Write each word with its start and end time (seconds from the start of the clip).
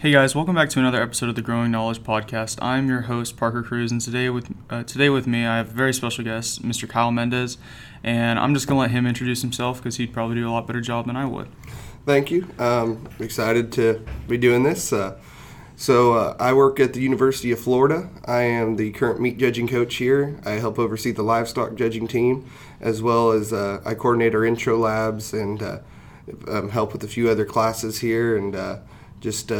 Hey 0.00 0.12
guys, 0.12 0.34
welcome 0.34 0.54
back 0.54 0.70
to 0.70 0.78
another 0.78 1.02
episode 1.02 1.28
of 1.28 1.34
the 1.34 1.42
Growing 1.42 1.70
Knowledge 1.70 2.02
Podcast. 2.02 2.58
I'm 2.62 2.88
your 2.88 3.02
host 3.02 3.36
Parker 3.36 3.62
Cruz, 3.62 3.92
and 3.92 4.00
today 4.00 4.30
with 4.30 4.50
uh, 4.70 4.82
today 4.82 5.10
with 5.10 5.26
me 5.26 5.44
I 5.44 5.58
have 5.58 5.68
a 5.68 5.74
very 5.74 5.92
special 5.92 6.24
guest, 6.24 6.62
Mr. 6.62 6.88
Kyle 6.88 7.12
Mendez, 7.12 7.58
and 8.02 8.38
I'm 8.38 8.54
just 8.54 8.66
gonna 8.66 8.80
let 8.80 8.92
him 8.92 9.06
introduce 9.06 9.42
himself 9.42 9.76
because 9.76 9.98
he'd 9.98 10.10
probably 10.10 10.36
do 10.36 10.48
a 10.48 10.52
lot 10.52 10.66
better 10.66 10.80
job 10.80 11.06
than 11.06 11.16
I 11.16 11.26
would. 11.26 11.48
Thank 12.06 12.30
you. 12.30 12.48
Um, 12.58 13.10
excited 13.18 13.72
to 13.72 14.02
be 14.26 14.38
doing 14.38 14.62
this. 14.62 14.90
Uh, 14.90 15.18
so 15.76 16.14
uh, 16.14 16.34
I 16.40 16.54
work 16.54 16.80
at 16.80 16.94
the 16.94 17.02
University 17.02 17.52
of 17.52 17.60
Florida. 17.60 18.08
I 18.24 18.40
am 18.40 18.76
the 18.76 18.92
current 18.92 19.20
meat 19.20 19.36
judging 19.36 19.68
coach 19.68 19.96
here. 19.96 20.40
I 20.46 20.52
help 20.52 20.78
oversee 20.78 21.12
the 21.12 21.22
livestock 21.22 21.74
judging 21.74 22.08
team, 22.08 22.50
as 22.80 23.02
well 23.02 23.32
as 23.32 23.52
uh, 23.52 23.82
I 23.84 23.92
coordinate 23.92 24.34
our 24.34 24.46
intro 24.46 24.78
labs 24.78 25.34
and 25.34 25.62
uh, 25.62 25.78
um, 26.48 26.70
help 26.70 26.94
with 26.94 27.04
a 27.04 27.08
few 27.08 27.28
other 27.28 27.44
classes 27.44 28.00
here, 28.00 28.34
and 28.34 28.56
uh, 28.56 28.78
just 29.20 29.52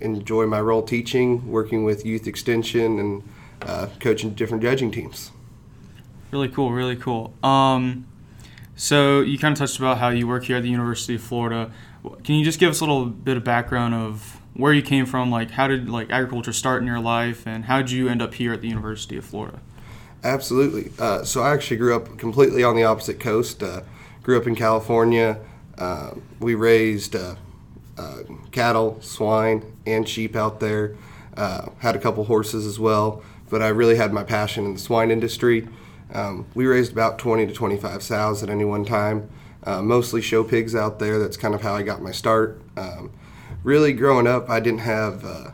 enjoy 0.00 0.46
my 0.46 0.60
role 0.60 0.82
teaching, 0.82 1.50
working 1.50 1.84
with 1.84 2.04
youth 2.04 2.26
extension, 2.26 2.98
and 2.98 3.22
uh, 3.62 3.88
coaching 4.00 4.34
different 4.34 4.62
judging 4.62 4.90
teams. 4.90 5.30
Really 6.30 6.48
cool, 6.48 6.72
really 6.72 6.96
cool. 6.96 7.32
Um, 7.42 8.06
so 8.76 9.20
you 9.20 9.38
kind 9.38 9.52
of 9.52 9.58
touched 9.58 9.78
about 9.78 9.98
how 9.98 10.10
you 10.10 10.26
work 10.26 10.44
here 10.44 10.56
at 10.56 10.62
the 10.62 10.68
University 10.68 11.14
of 11.14 11.22
Florida. 11.22 11.70
Can 12.22 12.36
you 12.36 12.44
just 12.44 12.60
give 12.60 12.70
us 12.70 12.80
a 12.80 12.84
little 12.84 13.06
bit 13.06 13.36
of 13.36 13.44
background 13.44 13.94
of 13.94 14.40
where 14.54 14.72
you 14.72 14.82
came 14.82 15.06
from? 15.06 15.30
Like, 15.30 15.50
how 15.50 15.66
did 15.68 15.88
like 15.88 16.10
agriculture 16.10 16.52
start 16.52 16.80
in 16.80 16.86
your 16.86 17.00
life, 17.00 17.46
and 17.46 17.64
how 17.64 17.78
did 17.78 17.90
you 17.90 18.08
end 18.08 18.22
up 18.22 18.34
here 18.34 18.52
at 18.52 18.60
the 18.60 18.68
University 18.68 19.16
of 19.16 19.24
Florida? 19.24 19.60
Absolutely. 20.22 20.92
Uh, 20.98 21.24
so 21.24 21.42
I 21.42 21.52
actually 21.54 21.76
grew 21.76 21.94
up 21.94 22.18
completely 22.18 22.64
on 22.64 22.76
the 22.76 22.84
opposite 22.84 23.20
coast. 23.20 23.62
Uh, 23.62 23.82
grew 24.22 24.36
up 24.36 24.46
in 24.46 24.54
California. 24.54 25.38
Uh, 25.76 26.14
we 26.40 26.54
raised 26.54 27.14
uh, 27.14 27.36
uh, 27.96 28.18
cattle, 28.50 29.00
swine, 29.00 29.64
and 29.92 30.08
sheep 30.08 30.36
out 30.36 30.60
there. 30.60 30.96
Uh, 31.36 31.68
had 31.78 31.94
a 31.94 31.98
couple 31.98 32.24
horses 32.24 32.66
as 32.66 32.80
well, 32.80 33.22
but 33.48 33.62
I 33.62 33.68
really 33.68 33.96
had 33.96 34.12
my 34.12 34.24
passion 34.24 34.64
in 34.64 34.74
the 34.74 34.80
swine 34.80 35.10
industry. 35.10 35.68
Um, 36.12 36.46
we 36.54 36.66
raised 36.66 36.92
about 36.92 37.18
20 37.18 37.46
to 37.46 37.52
25 37.52 38.02
sows 38.02 38.42
at 38.42 38.50
any 38.50 38.64
one 38.64 38.84
time, 38.84 39.28
uh, 39.64 39.82
mostly 39.82 40.20
show 40.20 40.42
pigs 40.42 40.74
out 40.74 40.98
there. 40.98 41.18
That's 41.18 41.36
kind 41.36 41.54
of 41.54 41.62
how 41.62 41.74
I 41.74 41.82
got 41.82 42.02
my 42.02 42.10
start. 42.10 42.60
Um, 42.76 43.12
really, 43.62 43.92
growing 43.92 44.26
up, 44.26 44.48
I 44.48 44.58
didn't 44.58 44.80
have, 44.80 45.24
uh, 45.24 45.50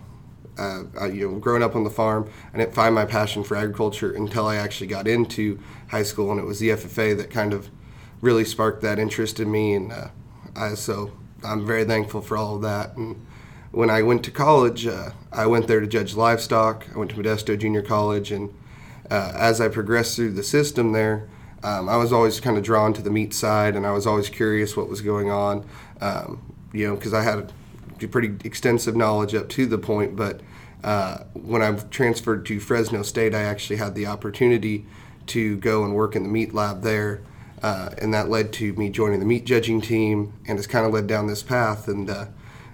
I, 0.57 1.07
you 1.07 1.29
know, 1.31 1.39
growing 1.39 1.63
up 1.63 1.75
on 1.75 1.85
the 1.85 1.91
farm, 1.91 2.31
I 2.53 2.59
didn't 2.59 2.75
find 2.75 2.95
my 2.95 3.05
passion 3.05 3.43
for 3.43 3.57
agriculture 3.57 4.13
until 4.13 4.47
I 4.47 4.57
actually 4.57 4.87
got 4.87 5.09
into 5.09 5.59
high 5.89 6.05
school, 6.05 6.31
and 6.31 6.41
it 6.41 6.47
was 6.47 6.61
the 6.61 6.71
FFA 6.71 7.17
that 7.17 7.31
kind 7.31 7.53
of 7.53 7.69
really 8.21 8.45
sparked 8.45 8.81
that 8.83 8.99
interest 8.99 9.41
in 9.41 9.51
me. 9.51 9.75
And 9.75 9.93
uh, 9.93 10.09
I, 10.57 10.75
so 10.75 11.13
I'm 11.45 11.67
very 11.67 11.85
thankful 11.85 12.23
for 12.23 12.37
all 12.37 12.57
of 12.57 12.63
that. 12.63 12.97
And 12.97 13.27
when 13.75 13.91
I 13.91 14.03
went 14.03 14.25
to 14.25 14.31
college, 14.31 14.87
uh, 14.87 15.11
I 15.33 15.47
went 15.47 15.67
there 15.67 15.81
to 15.81 15.87
judge 15.87 16.15
livestock. 16.15 16.87
I 16.95 16.99
went 16.99 17.11
to 17.11 17.17
Modesto 17.17 17.59
Junior 17.59 17.83
College, 17.83 18.31
and 18.31 18.55
uh, 19.11 19.33
as 19.35 19.61
I 19.61 19.69
progressed 19.69 20.17
through 20.17 20.33
the 20.33 20.45
system 20.45 20.93
there, 20.93 21.29
um, 21.63 21.89
I 21.89 21.97
was 21.97 22.13
always 22.13 22.41
kind 22.41 22.57
of 22.57 22.63
drawn 22.63 22.93
to 22.95 23.03
the 23.03 23.11
meat 23.11 23.35
side, 23.35 23.75
and 23.75 23.87
I 23.87 23.91
was 23.91 24.07
always 24.07 24.29
curious 24.29 24.77
what 24.77 24.89
was 24.89 25.01
going 25.01 25.31
on. 25.31 25.67
Um, 26.01 26.55
you 26.73 26.87
know, 26.87 26.95
because 26.95 27.15
I 27.15 27.23
had 27.23 27.53
pretty 28.11 28.37
extensive 28.47 28.95
knowledge 28.95 29.35
up 29.35 29.49
to 29.49 29.67
the 29.67 29.79
point, 29.79 30.15
but 30.15 30.41
uh, 30.83 31.19
when 31.33 31.63
I 31.63 31.73
transferred 31.73 32.45
to 32.47 32.61
Fresno 32.61 33.03
State, 33.03 33.35
I 33.35 33.43
actually 33.43 33.77
had 33.77 33.95
the 33.95 34.07
opportunity 34.07 34.85
to 35.29 35.57
go 35.57 35.85
and 35.85 35.95
work 35.95 36.15
in 36.15 36.23
the 36.23 36.29
meat 36.29 36.53
lab 36.53 36.83
there. 36.83 37.23
Uh, 37.63 37.95
and 37.97 38.13
that 38.13 38.29
led 38.29 38.53
to 38.53 38.75
me 38.75 38.91
joining 38.91 39.21
the 39.21 39.27
meat 39.27 39.47
judging 39.47 39.81
team, 39.81 40.35
and 40.47 40.59
it's 40.59 40.67
kind 40.67 40.85
of 40.85 40.93
led 40.93 41.07
down 41.07 41.27
this 41.27 41.43
path. 41.43 41.89
And 41.89 42.11
uh, 42.11 42.27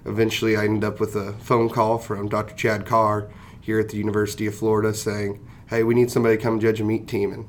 eventually, 0.05 0.56
I 0.56 0.65
ended 0.65 0.84
up 0.84 1.01
with 1.01 1.17
a 1.17 1.33
phone 1.34 1.69
call 1.69 1.98
from 1.98 2.29
Dr. 2.29 2.55
Chad 2.55 2.87
Carr 2.87 3.29
here 3.61 3.79
at 3.79 3.89
the 3.89 3.97
University 3.97 4.47
of 4.47 4.55
Florida 4.55 4.95
saying, 4.95 5.39
"Hey, 5.69 5.83
we 5.83 5.95
need 5.95 6.11
somebody 6.11 6.37
to 6.37 6.42
come 6.42 6.61
judge 6.61 6.81
a 6.81 6.84
meat 6.84 7.07
team." 7.09 7.33
And 7.33 7.48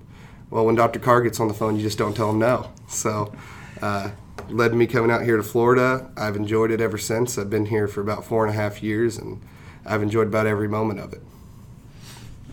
well, 0.50 0.66
when 0.66 0.76
Dr. 0.76 1.00
Carr 1.00 1.22
gets 1.22 1.40
on 1.40 1.48
the 1.48 1.54
phone, 1.54 1.76
you 1.76 1.82
just 1.82 1.98
don't 1.98 2.16
tell 2.16 2.32
him 2.32 2.40
no. 2.40 2.70
So, 2.88 3.34
uh, 3.82 4.12
led 4.50 4.74
me 4.74 4.86
coming 4.88 5.12
out 5.12 5.24
here 5.24 5.38
to 5.38 5.44
Florida. 5.44 6.10
I've 6.18 6.36
enjoyed 6.36 6.72
it 6.72 6.82
ever 6.82 6.98
since. 6.98 7.38
I've 7.38 7.50
been 7.50 7.68
here 7.68 7.88
for 7.88 8.02
about 8.02 8.26
four 8.26 8.46
and 8.46 8.54
a 8.54 8.58
half 8.58 8.84
years, 8.84 9.18
and 9.18 9.42
I've 9.86 10.04
enjoyed 10.04 10.28
about 10.28 10.48
every 10.48 10.68
moment 10.68 11.00
of 11.00 11.14
it. 11.14 11.22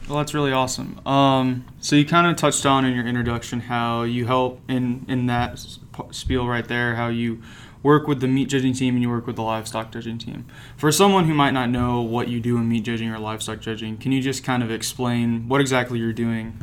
Well, 0.09 0.19
that's 0.19 0.33
really 0.33 0.53
awesome. 0.53 1.07
Um, 1.07 1.67
so 1.81 1.95
you 1.95 2.07
kind 2.07 2.27
of 2.27 2.37
touched 2.37 2.65
on 2.65 2.87
in 2.87 2.95
your 2.95 3.07
introduction 3.07 3.61
how 3.61 4.05
you 4.05 4.25
help 4.25 4.61
in 4.67 5.05
in 5.07 5.27
that 5.27 5.63
spiel 6.13 6.49
right 6.49 6.67
there, 6.67 6.95
how 6.95 7.09
you 7.09 7.43
work 7.83 8.07
with 8.07 8.21
the 8.21 8.29
meat 8.29 8.49
judging 8.49 8.73
team 8.73 8.95
and 8.95 9.03
you 9.03 9.09
work 9.09 9.27
with 9.27 9.37
the 9.37 9.43
livestock 9.43 9.93
judging 9.93 10.19
team. 10.19 10.47
For 10.77 10.91
someone 10.91 11.27
who 11.27 11.35
might 11.35 11.53
not 11.53 11.71
know 11.71 12.01
what 12.01 12.29
you 12.29 12.41
do 12.41 12.57
in 12.57 12.69
meat 12.69 12.85
judging 12.85 13.11
or 13.11 13.19
livestock 13.19 13.61
judging, 13.61 13.97
can 13.97 14.13
you 14.13 14.21
just 14.21 14.45
kind 14.45 14.63
of 14.63 14.71
explain 14.71 15.49
what 15.49 15.61
exactly 15.61 15.99
you're 15.99 16.13
doing? 16.13 16.59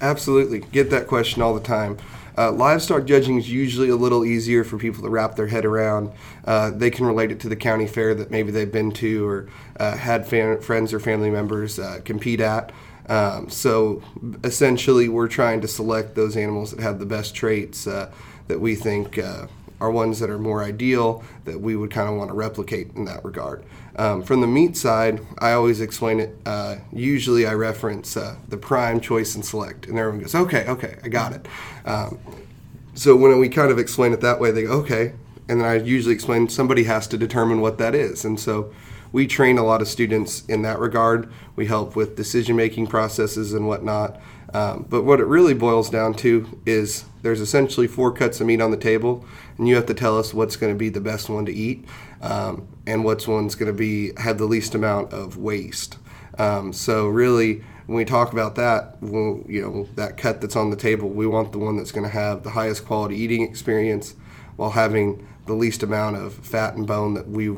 Absolutely, 0.00 0.60
get 0.60 0.90
that 0.90 1.06
question 1.06 1.42
all 1.42 1.54
the 1.54 1.60
time. 1.60 1.96
Uh, 2.38 2.52
livestock 2.52 3.06
judging 3.06 3.38
is 3.38 3.50
usually 3.50 3.88
a 3.88 3.96
little 3.96 4.24
easier 4.24 4.62
for 4.62 4.76
people 4.76 5.02
to 5.02 5.08
wrap 5.08 5.36
their 5.36 5.46
head 5.46 5.64
around. 5.64 6.12
Uh, 6.44 6.70
they 6.70 6.90
can 6.90 7.06
relate 7.06 7.30
it 7.30 7.40
to 7.40 7.48
the 7.48 7.56
county 7.56 7.86
fair 7.86 8.14
that 8.14 8.30
maybe 8.30 8.50
they've 8.50 8.72
been 8.72 8.90
to 8.90 9.26
or 9.26 9.48
uh, 9.80 9.96
had 9.96 10.26
fan- 10.26 10.60
friends 10.60 10.92
or 10.92 11.00
family 11.00 11.30
members 11.30 11.78
uh, 11.78 11.98
compete 12.04 12.40
at. 12.40 12.72
Um, 13.08 13.48
so 13.48 14.02
essentially, 14.44 15.08
we're 15.08 15.28
trying 15.28 15.60
to 15.62 15.68
select 15.68 16.14
those 16.14 16.36
animals 16.36 16.72
that 16.72 16.80
have 16.80 16.98
the 16.98 17.06
best 17.06 17.34
traits 17.34 17.86
uh, 17.86 18.12
that 18.48 18.60
we 18.60 18.74
think 18.74 19.18
uh, 19.18 19.46
are 19.80 19.90
ones 19.90 20.20
that 20.20 20.30
are 20.30 20.38
more 20.38 20.62
ideal 20.62 21.22
that 21.44 21.60
we 21.60 21.76
would 21.76 21.90
kind 21.90 22.08
of 22.08 22.16
want 22.16 22.30
to 22.30 22.34
replicate 22.34 22.90
in 22.94 23.04
that 23.04 23.24
regard. 23.24 23.64
Um, 23.96 24.22
from 24.22 24.40
the 24.40 24.46
meat 24.46 24.76
side, 24.76 25.20
I 25.38 25.52
always 25.52 25.80
explain 25.80 26.20
it. 26.20 26.36
Uh, 26.44 26.76
usually, 26.92 27.46
I 27.46 27.54
reference 27.54 28.16
uh, 28.16 28.36
the 28.48 28.56
prime, 28.56 29.00
choice, 29.00 29.34
and 29.34 29.44
select, 29.44 29.86
and 29.86 29.98
everyone 29.98 30.20
goes, 30.20 30.34
"Okay, 30.34 30.66
okay, 30.66 30.96
I 31.02 31.08
got 31.08 31.32
it." 31.32 31.46
Um, 31.84 32.18
so 32.94 33.16
when 33.16 33.38
we 33.38 33.48
kind 33.48 33.70
of 33.70 33.78
explain 33.78 34.12
it 34.12 34.20
that 34.20 34.40
way, 34.40 34.50
they 34.50 34.64
go, 34.64 34.72
"Okay," 34.72 35.12
and 35.48 35.60
then 35.60 35.66
I 35.66 35.76
usually 35.76 36.14
explain 36.14 36.48
somebody 36.48 36.84
has 36.84 37.06
to 37.08 37.18
determine 37.18 37.60
what 37.60 37.78
that 37.78 37.94
is, 37.94 38.24
and 38.24 38.38
so 38.38 38.70
we 39.16 39.26
train 39.26 39.56
a 39.56 39.64
lot 39.64 39.80
of 39.80 39.88
students 39.88 40.44
in 40.44 40.60
that 40.60 40.78
regard. 40.78 41.32
We 41.56 41.64
help 41.64 41.96
with 41.96 42.16
decision 42.16 42.54
making 42.54 42.88
processes 42.88 43.54
and 43.54 43.66
whatnot. 43.66 44.20
Um, 44.52 44.84
but 44.90 45.04
what 45.04 45.20
it 45.20 45.24
really 45.24 45.54
boils 45.54 45.88
down 45.88 46.12
to 46.16 46.60
is 46.66 47.06
there's 47.22 47.40
essentially 47.40 47.86
four 47.86 48.12
cuts 48.12 48.42
of 48.42 48.46
meat 48.46 48.60
on 48.60 48.72
the 48.72 48.76
table, 48.76 49.24
and 49.56 49.66
you 49.66 49.74
have 49.74 49.86
to 49.86 49.94
tell 49.94 50.18
us 50.18 50.34
what's 50.34 50.56
going 50.56 50.74
to 50.74 50.78
be 50.78 50.90
the 50.90 51.00
best 51.00 51.30
one 51.30 51.46
to 51.46 51.52
eat, 51.52 51.86
um, 52.20 52.68
and 52.86 53.06
what's 53.06 53.26
one's 53.26 53.54
going 53.54 53.72
to 53.72 53.78
be 53.78 54.12
have 54.18 54.36
the 54.36 54.44
least 54.44 54.74
amount 54.74 55.14
of 55.14 55.38
waste. 55.38 55.96
Um, 56.36 56.74
so 56.74 57.08
really, 57.08 57.64
when 57.86 57.96
we 57.96 58.04
talk 58.04 58.34
about 58.34 58.54
that, 58.56 58.98
well, 59.00 59.42
you 59.48 59.62
know 59.62 59.88
that 59.94 60.18
cut 60.18 60.42
that's 60.42 60.56
on 60.56 60.68
the 60.68 60.76
table, 60.76 61.08
we 61.08 61.26
want 61.26 61.52
the 61.52 61.58
one 61.58 61.78
that's 61.78 61.90
going 61.90 62.04
to 62.04 62.12
have 62.12 62.42
the 62.42 62.50
highest 62.50 62.84
quality 62.84 63.16
eating 63.16 63.40
experience, 63.40 64.14
while 64.56 64.72
having 64.72 65.26
the 65.46 65.54
least 65.54 65.82
amount 65.82 66.16
of 66.16 66.34
fat 66.34 66.74
and 66.74 66.86
bone 66.86 67.14
that 67.14 67.30
we 67.30 67.56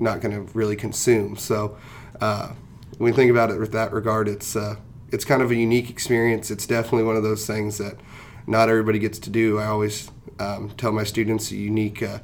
not 0.00 0.20
going 0.20 0.34
to 0.34 0.52
really 0.56 0.76
consume. 0.76 1.36
So 1.36 1.76
uh, 2.20 2.52
when 2.98 3.12
we 3.12 3.16
think 3.16 3.30
about 3.30 3.50
it 3.50 3.58
with 3.58 3.72
that 3.72 3.92
regard, 3.92 4.28
it's 4.28 4.56
uh, 4.56 4.76
it's 5.12 5.24
kind 5.24 5.42
of 5.42 5.50
a 5.50 5.56
unique 5.56 5.90
experience. 5.90 6.50
It's 6.50 6.66
definitely 6.66 7.04
one 7.04 7.16
of 7.16 7.22
those 7.22 7.46
things 7.46 7.78
that 7.78 7.96
not 8.46 8.68
everybody 8.68 8.98
gets 8.98 9.18
to 9.20 9.30
do. 9.30 9.58
I 9.58 9.66
always 9.66 10.10
um, 10.38 10.70
tell 10.76 10.92
my 10.92 11.04
students 11.04 11.50
a 11.50 11.56
unique 11.56 12.02
uh, 12.02 12.20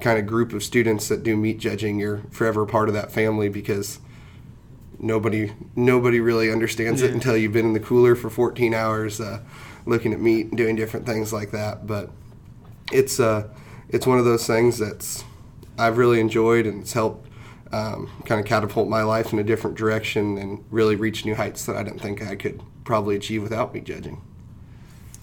kind 0.00 0.18
of 0.18 0.26
group 0.26 0.52
of 0.52 0.62
students 0.62 1.08
that 1.08 1.22
do 1.22 1.36
meat 1.36 1.58
judging. 1.58 1.98
You're 1.98 2.22
forever 2.30 2.66
part 2.66 2.88
of 2.88 2.94
that 2.94 3.12
family 3.12 3.48
because 3.48 4.00
nobody 4.98 5.52
nobody 5.74 6.20
really 6.20 6.50
understands 6.50 7.02
yeah. 7.02 7.08
it 7.08 7.14
until 7.14 7.36
you've 7.36 7.52
been 7.52 7.66
in 7.66 7.72
the 7.72 7.80
cooler 7.80 8.14
for 8.14 8.30
14 8.30 8.74
hours 8.74 9.20
uh, 9.20 9.40
looking 9.86 10.12
at 10.12 10.20
meat 10.20 10.46
and 10.46 10.56
doing 10.56 10.76
different 10.76 11.06
things 11.06 11.32
like 11.32 11.50
that. 11.50 11.86
But 11.86 12.10
it's 12.90 13.20
uh, 13.20 13.48
it's 13.88 14.06
one 14.06 14.18
of 14.18 14.24
those 14.24 14.46
things 14.46 14.78
that's 14.78 15.24
I've 15.82 15.98
really 15.98 16.20
enjoyed 16.20 16.66
and 16.66 16.82
it's 16.82 16.92
helped 16.92 17.28
um, 17.72 18.10
kind 18.24 18.40
of 18.40 18.46
catapult 18.46 18.88
my 18.88 19.02
life 19.02 19.32
in 19.32 19.38
a 19.38 19.44
different 19.44 19.76
direction 19.76 20.38
and 20.38 20.64
really 20.70 20.94
reach 20.94 21.24
new 21.24 21.34
heights 21.34 21.64
that 21.66 21.76
I 21.76 21.82
didn't 21.82 22.00
think 22.00 22.22
I 22.22 22.36
could 22.36 22.62
probably 22.84 23.16
achieve 23.16 23.42
without 23.42 23.74
meat 23.74 23.84
judging. 23.84 24.20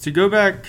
To 0.01 0.12
go 0.12 0.30
back 0.30 0.66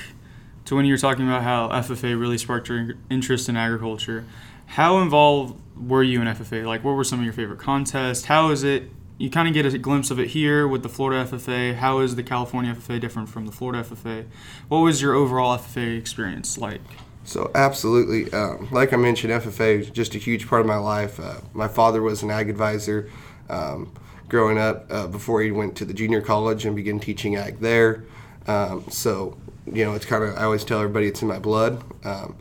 to 0.66 0.76
when 0.76 0.84
you 0.84 0.92
were 0.92 0.98
talking 0.98 1.26
about 1.26 1.42
how 1.42 1.68
FFA 1.68 2.18
really 2.18 2.38
sparked 2.38 2.68
your 2.68 2.94
interest 3.10 3.48
in 3.48 3.56
agriculture, 3.56 4.24
how 4.66 4.98
involved 4.98 5.60
were 5.76 6.02
you 6.02 6.20
in 6.20 6.28
FFA? 6.28 6.64
Like, 6.64 6.84
what 6.84 6.92
were 6.92 7.04
some 7.04 7.18
of 7.18 7.24
your 7.24 7.34
favorite 7.34 7.58
contests? 7.58 8.26
How 8.26 8.50
is 8.50 8.62
it? 8.62 8.90
You 9.18 9.30
kind 9.30 9.48
of 9.48 9.54
get 9.54 9.66
a 9.66 9.78
glimpse 9.78 10.10
of 10.10 10.18
it 10.18 10.28
here 10.28 10.66
with 10.66 10.82
the 10.82 10.88
Florida 10.88 11.28
FFA. 11.28 11.74
How 11.74 11.98
is 11.98 12.16
the 12.16 12.22
California 12.22 12.74
FFA 12.74 13.00
different 13.00 13.28
from 13.28 13.46
the 13.46 13.52
Florida 13.52 13.82
FFA? 13.82 14.26
What 14.68 14.78
was 14.78 15.02
your 15.02 15.14
overall 15.14 15.58
FFA 15.58 15.98
experience 15.98 16.56
like? 16.56 16.80
So 17.24 17.50
absolutely, 17.54 18.32
um, 18.32 18.68
like 18.70 18.92
I 18.92 18.96
mentioned, 18.96 19.32
FFA 19.32 19.80
is 19.80 19.90
just 19.90 20.14
a 20.14 20.18
huge 20.18 20.48
part 20.48 20.60
of 20.62 20.66
my 20.66 20.78
life. 20.78 21.20
Uh, 21.20 21.36
my 21.52 21.68
father 21.68 22.02
was 22.02 22.22
an 22.22 22.30
ag 22.30 22.48
advisor 22.48 23.10
um, 23.48 23.92
growing 24.28 24.58
up 24.58 24.86
uh, 24.90 25.06
before 25.06 25.42
he 25.42 25.50
went 25.50 25.76
to 25.76 25.84
the 25.84 25.92
junior 25.94 26.22
college 26.22 26.64
and 26.64 26.74
began 26.74 26.98
teaching 26.98 27.36
ag 27.36 27.60
there. 27.60 28.04
Um, 28.46 28.84
so 28.90 29.36
you 29.66 29.84
know, 29.84 29.94
it's 29.94 30.06
kind 30.06 30.24
of 30.24 30.36
I 30.36 30.44
always 30.44 30.64
tell 30.64 30.80
everybody 30.80 31.06
it's 31.06 31.22
in 31.22 31.28
my 31.28 31.38
blood. 31.38 31.82
Um, 32.04 32.36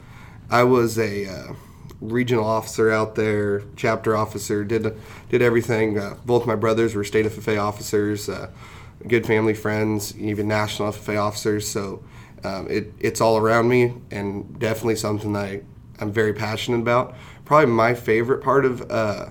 I 0.49 0.63
was 0.63 0.97
a 0.97 1.27
uh, 1.27 1.53
regional 2.01 2.45
officer 2.45 2.91
out 2.91 3.15
there, 3.15 3.63
chapter 3.75 4.15
officer, 4.15 4.63
did 4.63 4.95
did 5.29 5.41
everything. 5.41 5.99
Uh, 5.99 6.15
both 6.25 6.45
my 6.45 6.55
brothers 6.55 6.95
were 6.95 7.03
state 7.03 7.25
FFA 7.25 7.61
officers, 7.61 8.29
uh, 8.29 8.49
good 9.07 9.25
family 9.25 9.53
friends, 9.53 10.17
even 10.17 10.47
national 10.47 10.91
FFA 10.91 11.21
officers. 11.21 11.67
So 11.67 12.03
um, 12.43 12.67
it, 12.69 12.93
it's 12.99 13.21
all 13.21 13.37
around 13.37 13.67
me, 13.67 13.93
and 14.11 14.59
definitely 14.59 14.95
something 14.95 15.33
that 15.33 15.45
I, 15.45 15.61
I'm 15.99 16.11
very 16.11 16.33
passionate 16.33 16.79
about. 16.79 17.15
Probably 17.45 17.67
my 17.67 17.93
favorite 17.93 18.43
part 18.43 18.65
of 18.65 18.89
uh, 18.91 19.29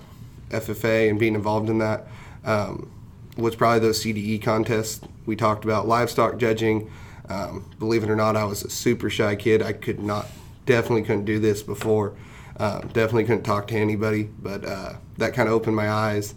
FFA 0.51 1.09
and 1.09 1.19
being 1.19 1.35
involved 1.35 1.71
in 1.71 1.79
that 1.79 2.07
um, 2.45 2.91
was 3.37 3.55
probably 3.55 3.81
those 3.81 4.03
CDE 4.03 4.43
contests 4.43 5.01
we 5.27 5.37
talked 5.37 5.65
about, 5.65 5.87
livestock 5.87 6.39
judging. 6.39 6.91
Um, 7.29 7.71
believe 7.79 8.03
it 8.03 8.11
or 8.11 8.17
not, 8.17 8.37
I 8.37 8.45
was 8.45 8.65
a 8.65 8.71
super 8.71 9.11
shy 9.11 9.37
kid. 9.37 9.63
I 9.63 9.73
could 9.73 10.01
not, 10.01 10.27
definitely 10.67 11.03
couldn't 11.03 11.27
do 11.27 11.39
this 11.39 11.63
before. 11.63 12.15
Um, 12.59 12.89
definitely 12.89 13.25
couldn't 13.25 13.45
talk 13.45 13.69
to 13.69 13.77
anybody, 13.77 14.25
but 14.25 14.65
uh, 14.65 14.95
that 15.19 15.35
kind 15.35 15.49
of 15.49 15.55
opened 15.55 15.77
my 15.77 15.91
eyes, 15.91 16.35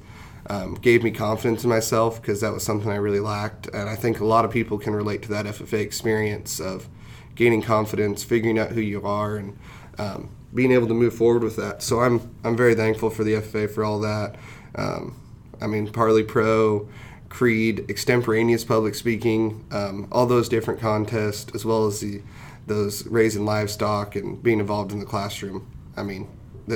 um, 0.48 0.76
gave 0.76 1.04
me 1.04 1.12
confidence 1.12 1.64
in 1.64 1.70
myself 1.70 2.22
because 2.22 2.42
that 2.42 2.54
was 2.54 2.64
something 2.64 2.90
I 2.90 2.96
really 2.96 3.20
lacked. 3.20 3.68
And 3.68 3.90
I 3.90 3.96
think 3.96 4.20
a 4.20 4.26
lot 4.26 4.46
of 4.46 4.52
people 4.52 4.78
can 4.78 4.94
relate 4.94 5.22
to 5.24 5.30
that 5.30 5.46
FFA 5.46 5.80
experience 5.80 6.60
of 6.60 6.88
gaining 7.36 7.62
confidence, 7.62 8.24
figuring 8.24 8.60
out 8.60 8.72
who 8.72 8.82
you 8.82 9.06
are, 9.06 9.38
and 9.38 9.58
um, 9.98 10.30
being 10.54 10.72
able 10.72 10.88
to 10.88 10.94
move 10.94 11.14
forward 11.14 11.44
with 11.44 11.56
that. 11.58 11.82
So 11.82 12.02
I'm 12.02 12.36
I'm 12.44 12.58
very 12.58 12.76
thankful 12.76 13.10
for 13.10 13.24
the 13.24 13.34
FFA 13.34 13.70
for 13.70 13.84
all 13.84 14.00
that. 14.00 14.36
Um, 14.76 15.16
I 15.62 15.68
mean, 15.68 15.88
Parli 15.88 16.28
Pro, 16.28 16.90
Creed, 17.30 17.86
extemporaneous 17.90 18.64
public 18.64 18.96
speaking, 18.96 19.66
um, 19.72 20.08
all 20.12 20.26
those 20.26 20.50
different 20.50 20.80
contests, 20.80 21.54
as 21.54 21.64
well 21.66 21.86
as 21.86 22.00
the 22.00 22.22
those 22.68 23.06
raising 23.08 23.46
livestock 23.46 24.16
and 24.16 24.42
being 24.42 24.60
involved 24.60 24.92
in 24.92 25.00
the 25.00 25.06
classroom. 25.06 25.68
I 25.98 26.04
mean, 26.04 26.28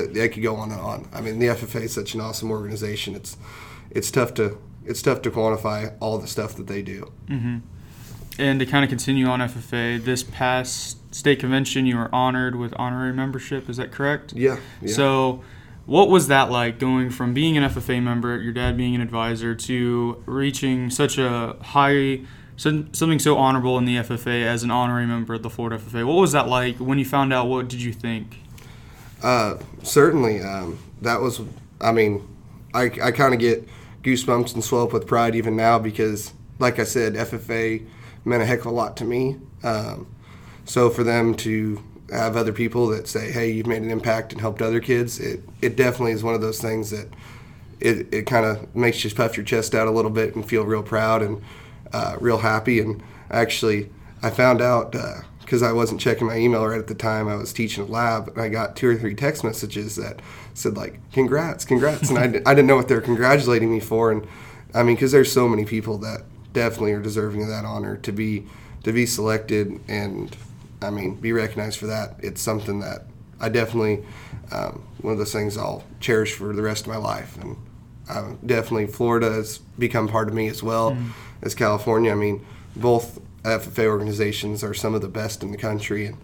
they 0.02 0.28
could 0.28 0.42
go 0.42 0.56
on 0.56 0.70
and 0.70 0.80
on. 0.80 1.08
I 1.12 1.20
mean, 1.20 1.38
the 1.38 1.46
FFA 1.46 1.82
is 1.82 1.94
such 1.94 2.14
an 2.14 2.20
awesome 2.20 2.50
organization. 2.50 3.14
It's 3.14 3.36
it's 3.90 4.10
tough 4.10 4.34
to 4.34 4.58
it's 4.84 5.02
tough 5.02 5.22
to 5.22 5.30
quantify 5.30 5.94
all 6.00 6.18
the 6.18 6.26
stuff 6.26 6.54
that 6.56 6.66
they 6.66 6.82
do. 6.82 7.12
Mm-hmm. 7.28 7.58
And 8.38 8.60
to 8.60 8.66
kind 8.66 8.84
of 8.84 8.90
continue 8.90 9.26
on 9.26 9.40
FFA, 9.40 10.02
this 10.02 10.22
past 10.22 10.98
state 11.14 11.40
convention, 11.40 11.86
you 11.86 11.96
were 11.96 12.14
honored 12.14 12.56
with 12.56 12.74
honorary 12.76 13.12
membership. 13.12 13.68
Is 13.68 13.78
that 13.78 13.92
correct? 13.92 14.34
Yeah. 14.34 14.58
yeah. 14.82 14.92
So, 14.92 15.42
what 15.86 16.10
was 16.10 16.28
that 16.28 16.50
like 16.50 16.78
going 16.78 17.10
from 17.10 17.32
being 17.32 17.56
an 17.56 17.64
FFA 17.64 18.02
member, 18.02 18.38
your 18.40 18.52
dad 18.52 18.76
being 18.76 18.94
an 18.94 19.00
advisor, 19.00 19.54
to 19.54 20.22
reaching 20.26 20.90
such 20.90 21.16
a 21.16 21.56
high, 21.62 22.20
something 22.56 23.18
so 23.18 23.38
honorable 23.38 23.78
in 23.78 23.86
the 23.86 23.96
FFA 23.96 24.44
as 24.44 24.62
an 24.62 24.70
honorary 24.70 25.06
member 25.06 25.34
of 25.34 25.42
the 25.42 25.50
Florida 25.50 25.78
FFA? 25.78 26.06
What 26.06 26.20
was 26.20 26.32
that 26.32 26.46
like 26.48 26.76
when 26.76 26.98
you 26.98 27.04
found 27.06 27.32
out? 27.32 27.46
What 27.46 27.68
did 27.68 27.80
you 27.80 27.92
think? 27.92 28.40
Uh, 29.22 29.56
certainly. 29.82 30.40
Um, 30.42 30.78
that 31.02 31.20
was, 31.20 31.40
I 31.80 31.92
mean, 31.92 32.26
I, 32.74 32.84
I 33.02 33.10
kind 33.10 33.34
of 33.34 33.40
get 33.40 33.68
goosebumps 34.02 34.54
and 34.54 34.62
swell 34.62 34.84
up 34.84 34.92
with 34.92 35.06
pride 35.06 35.34
even 35.34 35.56
now 35.56 35.78
because, 35.78 36.32
like 36.58 36.78
I 36.78 36.84
said, 36.84 37.14
FFA 37.14 37.86
meant 38.24 38.42
a 38.42 38.46
heck 38.46 38.60
of 38.60 38.66
a 38.66 38.70
lot 38.70 38.96
to 38.98 39.04
me. 39.04 39.36
Um, 39.62 40.06
so 40.64 40.90
for 40.90 41.04
them 41.04 41.34
to 41.36 41.82
have 42.10 42.36
other 42.36 42.52
people 42.52 42.88
that 42.88 43.08
say, 43.08 43.30
"Hey, 43.32 43.50
you've 43.50 43.66
made 43.66 43.82
an 43.82 43.90
impact 43.90 44.32
and 44.32 44.40
helped 44.40 44.62
other 44.62 44.80
kids," 44.80 45.18
it 45.18 45.42
it 45.60 45.76
definitely 45.76 46.12
is 46.12 46.22
one 46.22 46.34
of 46.34 46.40
those 46.40 46.60
things 46.60 46.90
that 46.90 47.08
it, 47.80 48.12
it 48.12 48.26
kind 48.26 48.46
of 48.46 48.74
makes 48.74 49.02
you 49.04 49.10
puff 49.10 49.36
your 49.36 49.44
chest 49.44 49.74
out 49.74 49.86
a 49.86 49.90
little 49.90 50.10
bit 50.10 50.34
and 50.34 50.48
feel 50.48 50.64
real 50.64 50.82
proud 50.82 51.22
and 51.22 51.42
uh, 51.92 52.16
real 52.20 52.38
happy. 52.38 52.80
And 52.80 53.02
actually, 53.30 53.90
I 54.22 54.30
found 54.30 54.60
out 54.60 54.94
because 55.46 55.62
I 55.62 55.72
wasn't 55.72 56.00
checking 56.00 56.26
my 56.26 56.36
email 56.36 56.66
right 56.66 56.78
at 56.78 56.88
the 56.88 56.94
time. 56.94 57.28
I 57.28 57.36
was 57.36 57.52
teaching 57.52 57.84
a 57.84 57.86
lab, 57.86 58.28
and 58.28 58.40
I 58.40 58.48
got 58.48 58.74
two 58.74 58.88
or 58.88 58.96
three 58.96 59.14
text 59.14 59.44
messages 59.44 59.94
that 59.96 60.20
said 60.54 60.76
like, 60.76 61.00
"Congrats, 61.12 61.64
congrats," 61.64 62.10
and 62.10 62.18
I, 62.18 62.50
I 62.50 62.54
didn't 62.54 62.66
know 62.66 62.76
what 62.76 62.88
they 62.88 62.96
were 62.96 63.00
congratulating 63.00 63.70
me 63.70 63.80
for. 63.80 64.10
And 64.10 64.26
I 64.74 64.82
mean, 64.82 64.96
because 64.96 65.12
there's 65.12 65.32
so 65.32 65.48
many 65.48 65.64
people 65.64 65.98
that 65.98 66.22
definitely 66.52 66.92
are 66.92 67.00
deserving 67.00 67.42
of 67.42 67.48
that 67.48 67.64
honor 67.64 67.96
to 67.98 68.12
be 68.12 68.44
to 68.82 68.92
be 68.92 69.06
selected 69.06 69.80
and 69.88 70.36
I 70.82 70.90
mean 70.90 71.14
be 71.14 71.32
recognized 71.32 71.78
for 71.78 71.86
that. 71.86 72.16
It's 72.18 72.42
something 72.42 72.80
that 72.80 73.06
I 73.40 73.48
definitely 73.48 74.04
um, 74.50 74.82
one 75.00 75.12
of 75.12 75.18
those 75.18 75.32
things 75.32 75.56
I'll 75.56 75.84
cherish 76.00 76.34
for 76.34 76.52
the 76.52 76.62
rest 76.62 76.86
of 76.86 76.88
my 76.88 76.96
life. 76.96 77.36
And 77.40 77.56
uh, 78.08 78.32
definitely 78.44 78.86
Florida 78.86 79.30
has 79.30 79.58
become 79.78 80.08
part 80.08 80.28
of 80.28 80.34
me 80.34 80.48
as 80.48 80.62
well 80.62 80.92
mm. 80.92 81.10
as 81.42 81.54
California. 81.54 82.12
I 82.12 82.14
mean, 82.14 82.44
both 82.74 83.20
FFA 83.46 83.86
organizations 83.86 84.64
are 84.64 84.74
some 84.74 84.94
of 84.94 85.02
the 85.02 85.08
best 85.08 85.42
in 85.42 85.50
the 85.50 85.58
country, 85.58 86.06
and 86.06 86.18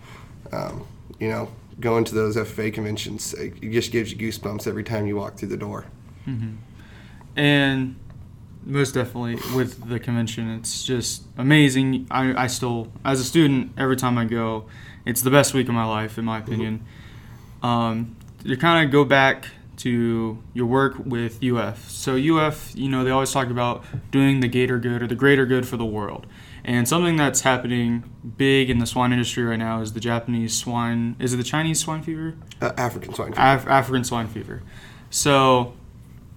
um, 0.52 0.86
you 1.18 1.28
know, 1.28 1.48
going 1.80 2.04
to 2.04 2.14
those 2.14 2.36
FFA 2.36 2.72
conventions 2.72 3.34
it 3.34 3.60
just 3.60 3.92
gives 3.92 4.12
you 4.12 4.18
goosebumps 4.18 4.66
every 4.66 4.84
time 4.84 5.06
you 5.06 5.16
walk 5.16 5.36
through 5.36 5.48
the 5.48 5.56
door. 5.56 5.86
Mm-hmm. 6.26 6.56
And 7.36 7.96
most 8.64 8.92
definitely 8.92 9.34
with 9.56 9.88
the 9.88 9.98
convention 9.98 10.48
it's 10.50 10.84
just 10.84 11.24
amazing 11.36 12.06
I, 12.10 12.44
I 12.44 12.46
still 12.46 12.92
as 13.04 13.18
a 13.18 13.24
student 13.24 13.72
every 13.76 13.96
time 13.96 14.16
i 14.18 14.24
go 14.24 14.66
it's 15.04 15.22
the 15.22 15.30
best 15.30 15.52
week 15.52 15.68
of 15.68 15.74
my 15.74 15.84
life 15.84 16.16
in 16.16 16.24
my 16.24 16.38
opinion 16.38 16.84
mm-hmm. 17.60 17.66
um, 17.66 18.16
to 18.44 18.56
kind 18.56 18.84
of 18.84 18.92
go 18.92 19.04
back 19.04 19.48
to 19.78 20.38
your 20.54 20.66
work 20.66 20.94
with 21.04 21.42
uf 21.42 21.90
so 21.90 22.14
uf 22.14 22.72
you 22.76 22.88
know 22.88 23.02
they 23.02 23.10
always 23.10 23.32
talk 23.32 23.48
about 23.48 23.84
doing 24.12 24.38
the 24.38 24.48
gator 24.48 24.78
good 24.78 25.02
or 25.02 25.08
the 25.08 25.16
greater 25.16 25.44
good 25.44 25.66
for 25.66 25.76
the 25.76 25.84
world 25.84 26.26
and 26.64 26.88
something 26.88 27.16
that's 27.16 27.40
happening 27.42 28.10
big 28.36 28.70
in 28.70 28.78
the 28.78 28.86
swine 28.86 29.12
industry 29.12 29.42
right 29.42 29.58
now 29.58 29.80
is 29.80 29.92
the 29.92 30.00
japanese 30.00 30.56
swine 30.56 31.16
is 31.18 31.34
it 31.34 31.36
the 31.36 31.42
chinese 31.42 31.80
swine 31.80 32.02
fever 32.02 32.34
uh, 32.60 32.72
african 32.76 33.12
swine 33.14 33.32
fever 33.32 33.40
Af- 33.40 33.66
african 33.66 34.04
swine 34.04 34.28
fever 34.28 34.62
so 35.10 35.74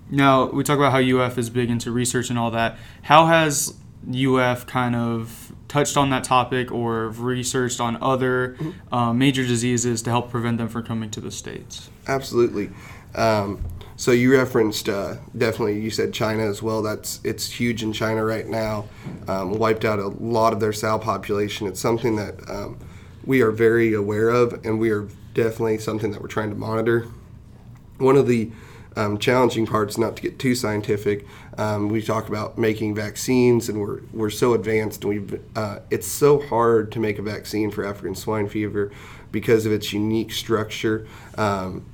now, 0.09 0.45
we 0.45 0.63
talk 0.63 0.77
about 0.77 0.91
how 0.91 0.99
UF 0.99 1.37
is 1.37 1.49
big 1.49 1.69
into 1.69 1.91
research 1.91 2.29
and 2.29 2.37
all 2.37 2.51
that. 2.51 2.77
How 3.03 3.25
has 3.25 3.75
UF 4.07 4.67
kind 4.67 4.95
of 4.95 5.51
touched 5.67 5.97
on 5.97 6.11
that 6.11 6.23
topic 6.23 6.71
or 6.71 7.09
researched 7.09 7.79
on 7.79 7.97
other 8.01 8.55
uh, 8.91 9.13
major 9.13 9.45
diseases 9.45 10.01
to 10.03 10.11
help 10.11 10.29
prevent 10.29 10.59
them 10.59 10.67
from 10.67 10.83
coming 10.83 11.09
to 11.11 11.21
the 11.21 11.31
States? 11.31 11.89
Absolutely. 12.07 12.69
Um, 13.15 13.63
so 13.97 14.11
you 14.11 14.31
referenced 14.31 14.89
uh, 14.89 15.15
definitely 15.37 15.79
you 15.79 15.89
said 15.89 16.13
China 16.13 16.43
as 16.43 16.61
well. 16.61 16.81
That's 16.81 17.19
it's 17.23 17.49
huge 17.49 17.83
in 17.83 17.93
China 17.93 18.23
right 18.25 18.47
now. 18.47 18.85
Um, 19.27 19.57
wiped 19.57 19.85
out 19.85 19.99
a 19.99 20.07
lot 20.07 20.53
of 20.53 20.59
their 20.59 20.73
sow 20.73 20.99
population. 20.99 21.67
It's 21.67 21.79
something 21.79 22.15
that 22.17 22.49
um, 22.49 22.77
we 23.25 23.41
are 23.41 23.51
very 23.51 23.93
aware 23.93 24.29
of, 24.29 24.65
and 24.65 24.79
we 24.79 24.91
are 24.91 25.07
definitely 25.33 25.77
something 25.77 26.11
that 26.11 26.21
we're 26.21 26.27
trying 26.27 26.49
to 26.49 26.55
monitor. 26.55 27.07
One 27.97 28.17
of 28.17 28.27
the 28.27 28.51
um, 28.95 29.17
challenging 29.17 29.65
parts, 29.65 29.97
not 29.97 30.15
to 30.15 30.21
get 30.21 30.39
too 30.39 30.55
scientific. 30.55 31.25
Um, 31.57 31.89
we 31.89 32.01
talk 32.01 32.29
about 32.29 32.57
making 32.57 32.95
vaccines, 32.95 33.69
and 33.69 33.79
we're, 33.79 34.01
we're 34.13 34.29
so 34.29 34.53
advanced. 34.53 35.03
And 35.03 35.29
we 35.29 35.39
uh, 35.55 35.79
it's 35.89 36.07
so 36.07 36.41
hard 36.47 36.91
to 36.93 36.99
make 36.99 37.19
a 37.19 37.21
vaccine 37.21 37.71
for 37.71 37.85
African 37.85 38.15
swine 38.15 38.47
fever 38.47 38.91
because 39.31 39.65
of 39.65 39.71
its 39.71 39.91
unique 39.91 40.31
structure. 40.31 41.07
Um, 41.37 41.85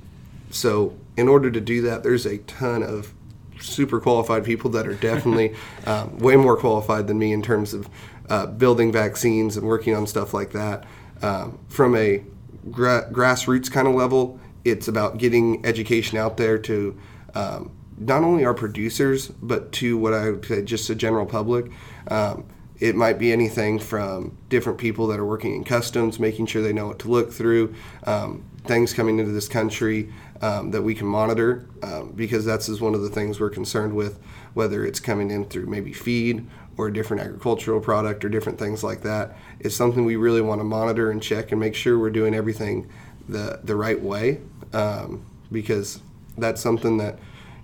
so, 0.52 0.96
in 1.16 1.28
order 1.28 1.50
to 1.50 1.60
do 1.60 1.82
that, 1.82 2.02
there's 2.02 2.26
a 2.26 2.38
ton 2.38 2.82
of 2.82 3.12
super 3.58 4.00
qualified 4.00 4.44
people 4.44 4.70
that 4.70 4.86
are 4.86 4.94
definitely 4.94 5.54
um, 5.86 6.18
way 6.18 6.36
more 6.36 6.56
qualified 6.56 7.06
than 7.06 7.18
me 7.18 7.32
in 7.32 7.42
terms 7.42 7.72
of 7.74 7.88
uh, 8.28 8.46
building 8.46 8.92
vaccines 8.92 9.56
and 9.56 9.66
working 9.66 9.94
on 9.94 10.06
stuff 10.06 10.34
like 10.34 10.52
that. 10.52 10.84
Um, 11.22 11.58
from 11.68 11.96
a 11.96 12.22
gra- 12.70 13.08
grassroots 13.10 13.70
kind 13.70 13.88
of 13.88 13.94
level, 13.94 14.38
it's 14.64 14.88
about 14.88 15.18
getting 15.18 15.64
education 15.64 16.18
out 16.18 16.36
there 16.36 16.58
to 16.58 16.98
um, 17.34 17.70
not 17.98 18.22
only 18.22 18.44
our 18.44 18.54
producers, 18.54 19.28
but 19.28 19.72
to 19.72 19.96
what 19.96 20.12
I 20.12 20.30
would 20.30 20.44
say 20.44 20.62
just 20.62 20.86
the 20.88 20.94
general 20.94 21.26
public. 21.26 21.70
Um, 22.08 22.44
it 22.78 22.96
might 22.96 23.18
be 23.18 23.32
anything 23.32 23.78
from 23.78 24.36
different 24.48 24.76
people 24.76 25.06
that 25.06 25.20
are 25.20 25.24
working 25.24 25.54
in 25.54 25.62
customs, 25.62 26.18
making 26.18 26.46
sure 26.46 26.62
they 26.62 26.72
know 26.72 26.88
what 26.88 26.98
to 26.98 27.08
look 27.08 27.32
through, 27.32 27.74
um, 28.04 28.44
things 28.64 28.92
coming 28.92 29.20
into 29.20 29.30
this 29.30 29.46
country 29.46 30.12
um, 30.42 30.72
that 30.72 30.82
we 30.82 30.94
can 30.94 31.06
monitor, 31.06 31.66
um, 31.82 32.12
because 32.12 32.44
that's 32.44 32.68
is 32.68 32.80
one 32.80 32.94
of 32.94 33.02
the 33.02 33.08
things 33.08 33.40
we're 33.40 33.48
concerned 33.48 33.94
with, 33.94 34.20
whether 34.54 34.84
it's 34.84 35.00
coming 35.00 35.30
in 35.30 35.44
through 35.44 35.66
maybe 35.66 35.92
feed 35.92 36.46
or 36.76 36.88
a 36.88 36.92
different 36.92 37.22
agricultural 37.22 37.80
product 37.80 38.24
or 38.24 38.28
different 38.28 38.58
things 38.58 38.82
like 38.82 39.02
that. 39.02 39.36
It's 39.60 39.76
something 39.76 40.04
we 40.04 40.16
really 40.16 40.40
want 40.40 40.60
to 40.60 40.64
monitor 40.64 41.10
and 41.10 41.22
check 41.22 41.52
and 41.52 41.60
make 41.60 41.74
sure 41.74 41.98
we're 41.98 42.10
doing 42.10 42.34
everything 42.34 42.88
the 43.28 43.60
the 43.62 43.76
right 43.76 44.00
way 44.00 44.40
um, 44.72 45.24
because 45.52 46.00
that's 46.36 46.60
something 46.60 46.96
that 46.98 47.18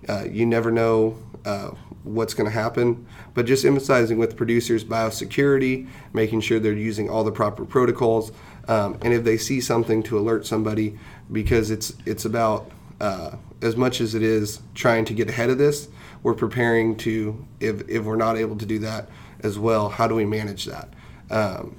uh, 0.08 0.24
you 0.30 0.46
never 0.46 0.70
know 0.70 1.18
uh, 1.44 1.70
what's 2.04 2.34
going 2.34 2.48
to 2.48 2.56
happen. 2.56 3.06
But 3.34 3.46
just 3.46 3.64
emphasizing 3.64 4.18
with 4.18 4.36
producers 4.36 4.84
biosecurity, 4.84 5.88
making 6.12 6.42
sure 6.42 6.58
they're 6.58 6.72
using 6.72 7.10
all 7.10 7.24
the 7.24 7.32
proper 7.32 7.64
protocols, 7.64 8.32
um, 8.68 8.98
and 9.02 9.12
if 9.14 9.24
they 9.24 9.38
see 9.38 9.60
something 9.60 10.02
to 10.04 10.18
alert 10.18 10.46
somebody, 10.46 10.98
because 11.32 11.70
it's 11.70 11.92
it's 12.06 12.24
about 12.24 12.70
uh, 13.00 13.32
as 13.62 13.76
much 13.76 14.00
as 14.00 14.14
it 14.14 14.22
is 14.22 14.60
trying 14.74 15.04
to 15.06 15.14
get 15.14 15.28
ahead 15.28 15.50
of 15.50 15.58
this, 15.58 15.88
we're 16.22 16.34
preparing 16.34 16.96
to 16.98 17.44
if 17.60 17.88
if 17.88 18.04
we're 18.04 18.16
not 18.16 18.36
able 18.36 18.56
to 18.56 18.66
do 18.66 18.78
that 18.80 19.08
as 19.40 19.58
well, 19.58 19.88
how 19.88 20.06
do 20.06 20.14
we 20.14 20.24
manage 20.24 20.66
that? 20.66 20.88
Um, 21.30 21.76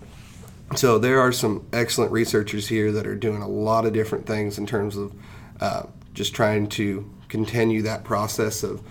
so 0.75 1.00
there 1.00 1.19
are 1.19 1.31
some 1.31 1.65
excellent 1.74 2.12
researchers 2.12 2.67
here 2.67 2.91
that 2.91 3.08
are 3.08 3.15
doing 3.15 3.41
a 3.41 3.48
lot 3.48 3.86
of 3.86 3.93
different 3.93 4.25
things 4.25 4.58
in 4.58 4.65
terms 4.65 4.96
of 4.96 5.13
uh, 5.60 5.84
just 6.13 6.34
trying 6.34 6.67
to 6.69 7.10
continue 7.27 7.81
that 7.84 8.03
process 8.03 8.63
of 8.63 8.81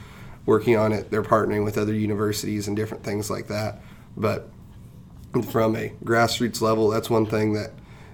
working 0.44 0.76
on 0.76 0.92
it. 0.92 1.10
They're 1.10 1.22
partnering 1.22 1.64
with 1.64 1.78
other 1.78 1.94
universities 1.94 2.68
and 2.68 2.76
different 2.76 3.04
things 3.04 3.30
like 3.30 3.48
that. 3.48 3.80
But 4.16 4.50
from 5.50 5.76
a 5.76 5.90
grassroots 6.04 6.60
level, 6.60 6.88
that's 6.88 7.10
one 7.10 7.26
thing 7.26 7.52
that 7.52 7.72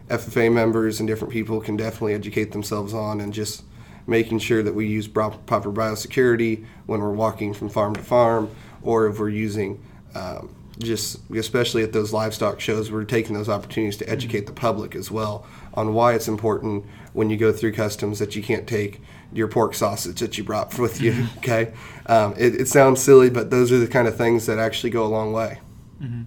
FFA 0.09 0.53
members 0.53 1.01
and 1.01 1.07
different 1.07 1.33
people 1.33 1.61
can 1.61 1.77
definitely 1.77 2.15
educate 2.15 2.53
themselves 2.53 2.93
on 2.93 3.21
and 3.21 3.33
just 3.33 3.65
making 4.07 4.39
sure 4.39 4.63
that 4.63 4.75
we 4.75 4.87
use 4.87 5.09
proper 5.09 5.73
biosecurity 5.73 6.65
when 6.87 7.01
we're 7.01 7.13
walking 7.13 7.55
from 7.55 7.69
farm 7.69 7.95
to 7.95 8.03
farm 8.03 8.51
or 8.83 9.07
if 9.07 9.19
we're 9.19 9.31
using 9.31 9.83
um, 10.15 10.55
just 10.79 11.19
especially 11.31 11.83
at 11.83 11.93
those 11.93 12.13
livestock 12.13 12.61
shows 12.61 12.91
we're 12.91 13.05
taking 13.05 13.35
those 13.35 13.49
opportunities 13.49 13.97
to 13.97 14.09
educate 14.09 14.47
the 14.47 14.53
public 14.53 14.95
as 14.95 15.11
well 15.11 15.47
on 15.75 15.95
why 15.95 16.15
it's 16.15 16.29
important 16.29 16.85
when 17.13 17.31
you 17.31 17.37
go 17.37 17.53
through 17.53 17.73
customs 17.73 18.19
that 18.19 18.35
you 18.35 18.43
can't 18.43 18.67
take 18.67 19.01
your 19.33 19.49
pork 19.49 19.75
sausage 19.75 20.21
that 20.21 20.37
you 20.37 20.45
brought 20.45 20.77
with 20.79 21.01
you 21.01 21.13
mm-hmm. 21.13 21.39
okay 21.39 21.73
um, 22.07 22.35
it, 22.37 22.61
it, 22.61 22.69
sounds 22.69 23.01
silly 23.01 23.31
but 23.31 23.51
those 23.51 23.71
are 23.73 23.79
the 23.79 23.87
kind 23.87 24.09
of 24.09 24.17
things 24.17 24.47
that 24.47 24.59
actually 24.59 24.91
go 24.91 25.05
a 25.05 25.09
long 25.09 25.33
way 25.33 25.59
mm-hmm. 26.03 26.23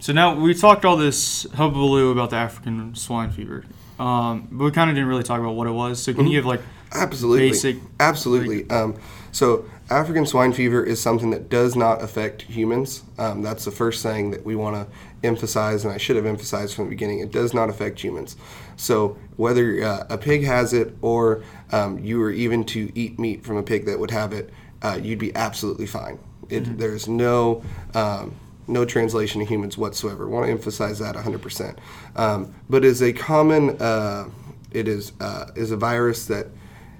So 0.00 0.12
now 0.12 0.34
we 0.34 0.54
talked 0.54 0.84
all 0.84 0.96
this 0.96 1.46
hullabaloo 1.54 2.10
about 2.10 2.30
the 2.30 2.36
african 2.36 2.94
swine 2.94 3.30
fever 3.30 3.64
um, 3.98 4.48
but 4.50 4.64
we 4.64 4.70
kind 4.70 4.88
of 4.88 4.96
didn't 4.96 5.08
really 5.08 5.22
talk 5.22 5.40
about 5.40 5.52
what 5.52 5.66
it 5.66 5.72
was 5.72 6.02
so 6.02 6.12
can 6.12 6.22
mm-hmm. 6.22 6.32
you 6.32 6.38
give 6.38 6.46
like 6.46 6.60
Absolutely. 6.92 7.50
Basic. 7.50 7.76
Absolutely. 7.98 8.64
Like, 8.64 8.72
um, 8.72 9.00
so 9.32 9.64
African 9.90 10.26
swine 10.26 10.52
fever 10.52 10.82
is 10.82 11.00
something 11.00 11.30
that 11.30 11.48
does 11.48 11.76
not 11.76 12.02
affect 12.02 12.42
humans. 12.42 13.04
Um, 13.18 13.42
that's 13.42 13.64
the 13.64 13.70
first 13.70 14.02
thing 14.02 14.32
that 14.32 14.44
we 14.44 14.56
want 14.56 14.76
to 14.76 15.26
emphasize, 15.26 15.84
and 15.84 15.92
I 15.92 15.98
should 15.98 16.16
have 16.16 16.26
emphasized 16.26 16.74
from 16.74 16.86
the 16.86 16.90
beginning. 16.90 17.20
It 17.20 17.30
does 17.30 17.54
not 17.54 17.68
affect 17.68 18.00
humans. 18.00 18.36
So 18.76 19.16
whether 19.36 19.82
uh, 19.84 20.06
a 20.10 20.18
pig 20.18 20.44
has 20.44 20.72
it 20.72 20.96
or 21.00 21.44
um, 21.70 21.98
you 22.00 22.18
were 22.18 22.32
even 22.32 22.64
to 22.64 22.90
eat 22.94 23.18
meat 23.18 23.44
from 23.44 23.56
a 23.56 23.62
pig 23.62 23.86
that 23.86 23.98
would 23.98 24.10
have 24.10 24.32
it, 24.32 24.50
uh, 24.82 24.98
you'd 25.00 25.18
be 25.18 25.34
absolutely 25.36 25.86
fine. 25.86 26.18
It, 26.48 26.64
mm-hmm. 26.64 26.76
There's 26.78 27.06
no 27.06 27.62
um, 27.94 28.34
no 28.70 28.84
translation 28.84 29.40
to 29.40 29.46
humans 29.46 29.76
whatsoever. 29.76 30.24
I 30.24 30.28
want 30.28 30.46
to 30.46 30.52
emphasize 30.52 30.98
that 31.00 31.14
100%. 31.14 31.76
Um, 32.16 32.54
but 32.68 32.84
is 32.84 33.02
a 33.02 33.12
common, 33.12 33.80
uh, 33.80 34.28
it 34.70 34.88
is 34.88 35.12
uh, 35.20 35.46
is 35.56 35.70
a 35.72 35.76
virus 35.76 36.26
that 36.26 36.46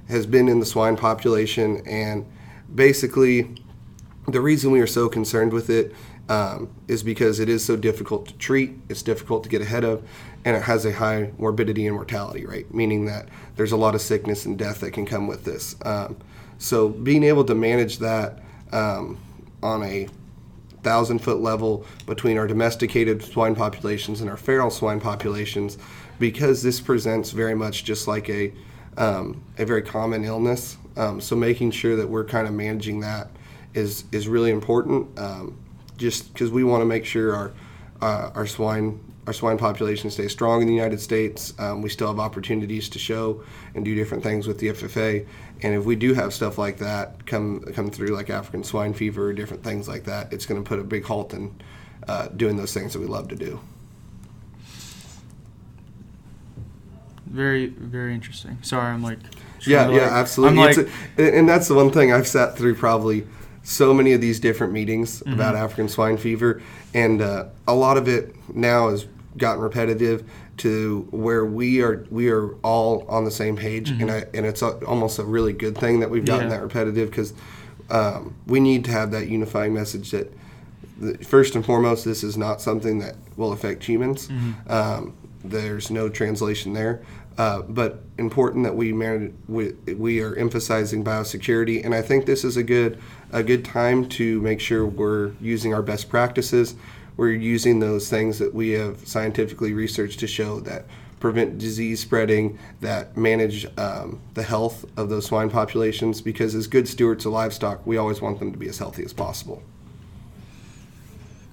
has 0.08 0.26
been 0.26 0.48
in 0.48 0.58
the 0.58 0.66
swine 0.66 0.96
population, 0.96 1.82
and 1.86 2.26
basically, 2.74 3.54
the 4.26 4.40
reason 4.40 4.70
we 4.70 4.80
are 4.80 4.86
so 4.86 5.08
concerned 5.08 5.52
with 5.52 5.70
it 5.70 5.94
um, 6.28 6.68
is 6.88 7.02
because 7.02 7.40
it 7.40 7.48
is 7.48 7.64
so 7.64 7.76
difficult 7.76 8.26
to 8.26 8.34
treat, 8.34 8.72
it's 8.88 9.02
difficult 9.02 9.42
to 9.44 9.48
get 9.48 9.62
ahead 9.62 9.84
of, 9.84 10.06
and 10.44 10.56
it 10.56 10.62
has 10.62 10.84
a 10.84 10.92
high 10.92 11.32
morbidity 11.38 11.86
and 11.86 11.94
mortality 11.94 12.44
rate, 12.46 12.72
meaning 12.74 13.06
that 13.06 13.28
there's 13.56 13.72
a 13.72 13.76
lot 13.76 13.94
of 13.94 14.00
sickness 14.00 14.46
and 14.46 14.58
death 14.58 14.80
that 14.80 14.92
can 14.92 15.06
come 15.06 15.26
with 15.26 15.44
this. 15.44 15.76
Um, 15.84 16.16
so, 16.58 16.88
being 16.88 17.22
able 17.24 17.44
to 17.44 17.54
manage 17.54 17.98
that 17.98 18.40
um, 18.72 19.18
on 19.62 19.82
a 19.82 20.08
thousand 20.82 21.20
foot 21.20 21.40
level 21.40 21.84
between 22.06 22.38
our 22.38 22.46
domesticated 22.46 23.22
swine 23.22 23.54
populations 23.54 24.20
and 24.20 24.30
our 24.30 24.36
feral 24.36 24.70
swine 24.70 25.00
populations, 25.00 25.78
because 26.18 26.62
this 26.62 26.80
presents 26.80 27.30
very 27.30 27.54
much 27.54 27.84
just 27.84 28.08
like 28.08 28.28
a 28.28 28.52
um, 28.96 29.42
a 29.58 29.64
very 29.64 29.82
common 29.82 30.24
illness. 30.24 30.76
Um, 30.96 31.20
so 31.20 31.36
making 31.36 31.70
sure 31.70 31.96
that 31.96 32.08
we're 32.08 32.24
kind 32.24 32.46
of 32.46 32.54
managing 32.54 33.00
that 33.00 33.28
is 33.74 34.04
is 34.12 34.28
really 34.28 34.50
important. 34.50 35.18
Um, 35.18 35.56
just 35.96 36.32
because 36.32 36.50
we 36.50 36.64
want 36.64 36.80
to 36.80 36.86
make 36.86 37.04
sure 37.04 37.34
our 37.34 37.52
uh, 38.00 38.30
our 38.34 38.46
swine 38.46 38.98
our 39.30 39.34
swine 39.34 39.58
population 39.58 40.10
stays 40.10 40.32
strong 40.32 40.60
in 40.60 40.66
the 40.66 40.74
United 40.74 41.00
States. 41.00 41.54
Um, 41.60 41.82
we 41.82 41.88
still 41.88 42.08
have 42.08 42.18
opportunities 42.18 42.88
to 42.88 42.98
show 42.98 43.44
and 43.76 43.84
do 43.84 43.94
different 43.94 44.24
things 44.24 44.48
with 44.48 44.58
the 44.58 44.70
FFA. 44.70 45.24
And 45.62 45.72
if 45.72 45.84
we 45.84 45.94
do 45.94 46.14
have 46.14 46.34
stuff 46.34 46.58
like 46.58 46.78
that 46.78 47.26
come 47.26 47.60
come 47.76 47.90
through, 47.90 48.08
like 48.08 48.28
African 48.28 48.64
swine 48.64 48.92
fever 48.92 49.28
or 49.28 49.32
different 49.32 49.62
things 49.62 49.86
like 49.86 50.02
that, 50.04 50.32
it's 50.32 50.46
going 50.46 50.60
to 50.60 50.68
put 50.68 50.80
a 50.80 50.82
big 50.82 51.04
halt 51.04 51.32
in 51.32 51.54
uh, 52.08 52.26
doing 52.28 52.56
those 52.56 52.74
things 52.74 52.92
that 52.92 52.98
we 52.98 53.06
love 53.06 53.28
to 53.28 53.36
do. 53.36 53.60
very 57.26 57.66
very 57.66 58.12
interesting. 58.12 58.58
Sorry, 58.62 58.92
I'm 58.92 59.04
like. 59.04 59.18
Yeah, 59.64 59.90
yeah, 59.90 60.02
like, 60.02 60.10
absolutely. 60.10 60.58
Like, 60.58 60.78
a, 61.18 61.38
and 61.38 61.48
that's 61.48 61.68
the 61.68 61.74
one 61.74 61.92
thing 61.92 62.12
I've 62.12 62.26
sat 62.26 62.56
through 62.56 62.74
probably 62.74 63.26
so 63.62 63.94
many 63.94 64.12
of 64.12 64.20
these 64.20 64.40
different 64.40 64.72
meetings 64.72 65.20
mm-hmm. 65.20 65.34
about 65.34 65.54
African 65.54 65.88
swine 65.88 66.16
fever, 66.16 66.60
and 66.94 67.22
uh, 67.22 67.44
a 67.68 67.74
lot 67.74 67.96
of 67.96 68.08
it 68.08 68.34
now 68.54 68.88
has 68.88 69.06
gotten 69.36 69.62
repetitive 69.62 70.28
to 70.58 71.06
where 71.10 71.44
we 71.44 71.80
are 71.82 72.06
we 72.10 72.30
are 72.30 72.54
all 72.56 73.06
on 73.08 73.24
the 73.24 73.30
same 73.30 73.56
page, 73.56 73.90
mm-hmm. 73.90 74.02
and 74.02 74.10
I, 74.10 74.24
and 74.34 74.46
it's 74.46 74.62
a, 74.62 74.72
almost 74.84 75.18
a 75.18 75.24
really 75.24 75.52
good 75.52 75.76
thing 75.78 76.00
that 76.00 76.10
we've 76.10 76.24
gotten 76.24 76.50
yeah. 76.50 76.56
that 76.56 76.62
repetitive 76.62 77.10
because 77.10 77.32
um, 77.90 78.34
we 78.46 78.60
need 78.60 78.84
to 78.86 78.90
have 78.90 79.10
that 79.12 79.28
unifying 79.28 79.74
message 79.74 80.10
that 80.10 80.32
first 81.24 81.54
and 81.54 81.64
foremost, 81.64 82.04
this 82.04 82.22
is 82.22 82.36
not 82.36 82.60
something 82.60 82.98
that 82.98 83.16
will 83.36 83.52
affect 83.52 83.84
humans. 83.84 84.28
Mm-hmm. 84.28 84.70
Um, 84.70 85.14
there's 85.42 85.90
no 85.90 86.08
translation 86.08 86.72
there. 86.72 87.02
Uh, 87.38 87.62
but 87.62 88.02
important 88.18 88.64
that 88.64 88.74
we, 88.74 88.92
manage, 88.92 89.32
we 89.48 89.72
we 89.94 90.20
are 90.20 90.34
emphasizing 90.34 91.02
biosecurity, 91.02 91.82
and 91.82 91.94
I 91.94 92.02
think 92.02 92.26
this 92.26 92.44
is 92.44 92.58
a 92.58 92.62
good 92.62 92.98
a 93.32 93.42
good 93.42 93.64
time 93.64 94.08
to 94.10 94.40
make 94.42 94.60
sure 94.60 94.84
we're 94.84 95.32
using 95.40 95.72
our 95.72 95.80
best 95.80 96.10
practices. 96.10 96.74
We're 97.16 97.32
using 97.32 97.80
those 97.80 98.08
things 98.08 98.38
that 98.38 98.54
we 98.54 98.70
have 98.70 99.06
scientifically 99.06 99.72
researched 99.72 100.20
to 100.20 100.26
show 100.26 100.60
that 100.60 100.86
prevent 101.18 101.58
disease 101.58 102.00
spreading, 102.00 102.58
that 102.80 103.16
manage 103.16 103.66
um, 103.78 104.20
the 104.34 104.42
health 104.42 104.86
of 104.96 105.10
those 105.10 105.26
swine 105.26 105.50
populations. 105.50 106.20
Because 106.20 106.54
as 106.54 106.66
good 106.66 106.88
stewards 106.88 107.26
of 107.26 107.32
livestock, 107.32 107.86
we 107.86 107.96
always 107.96 108.20
want 108.20 108.38
them 108.38 108.52
to 108.52 108.58
be 108.58 108.68
as 108.68 108.78
healthy 108.78 109.04
as 109.04 109.12
possible. 109.12 109.62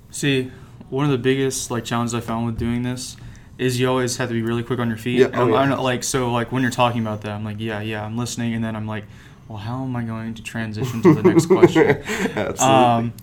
See, 0.09 0.51
one 0.89 1.05
of 1.05 1.11
the 1.11 1.17
biggest 1.17 1.69
like 1.69 1.83
challenges 1.83 2.13
I 2.13 2.21
found 2.21 2.45
with 2.45 2.57
doing 2.57 2.83
this 2.83 3.17
is 3.57 3.79
you 3.79 3.89
always 3.89 4.17
have 4.17 4.29
to 4.29 4.33
be 4.33 4.41
really 4.41 4.63
quick 4.63 4.79
on 4.79 4.87
your 4.87 4.97
feet. 4.97 5.19
Yeah, 5.19 5.29
oh, 5.33 5.47
yeah. 5.47 5.75
like 5.75 6.03
so 6.03 6.31
like 6.31 6.51
when 6.51 6.61
you're 6.61 6.71
talking 6.71 7.01
about 7.01 7.21
that, 7.21 7.31
I'm 7.31 7.43
like, 7.43 7.57
yeah, 7.59 7.81
yeah, 7.81 8.05
I'm 8.05 8.17
listening, 8.17 8.53
and 8.53 8.63
then 8.63 8.75
I'm 8.75 8.87
like, 8.87 9.03
well, 9.47 9.57
how 9.57 9.83
am 9.83 9.95
I 9.95 10.03
going 10.03 10.33
to 10.35 10.43
transition 10.43 11.01
to 11.01 11.13
the 11.13 11.23
next 11.23 11.45
question? 11.47 12.03
Absolutely. 12.35 12.59
Um, 12.59 13.13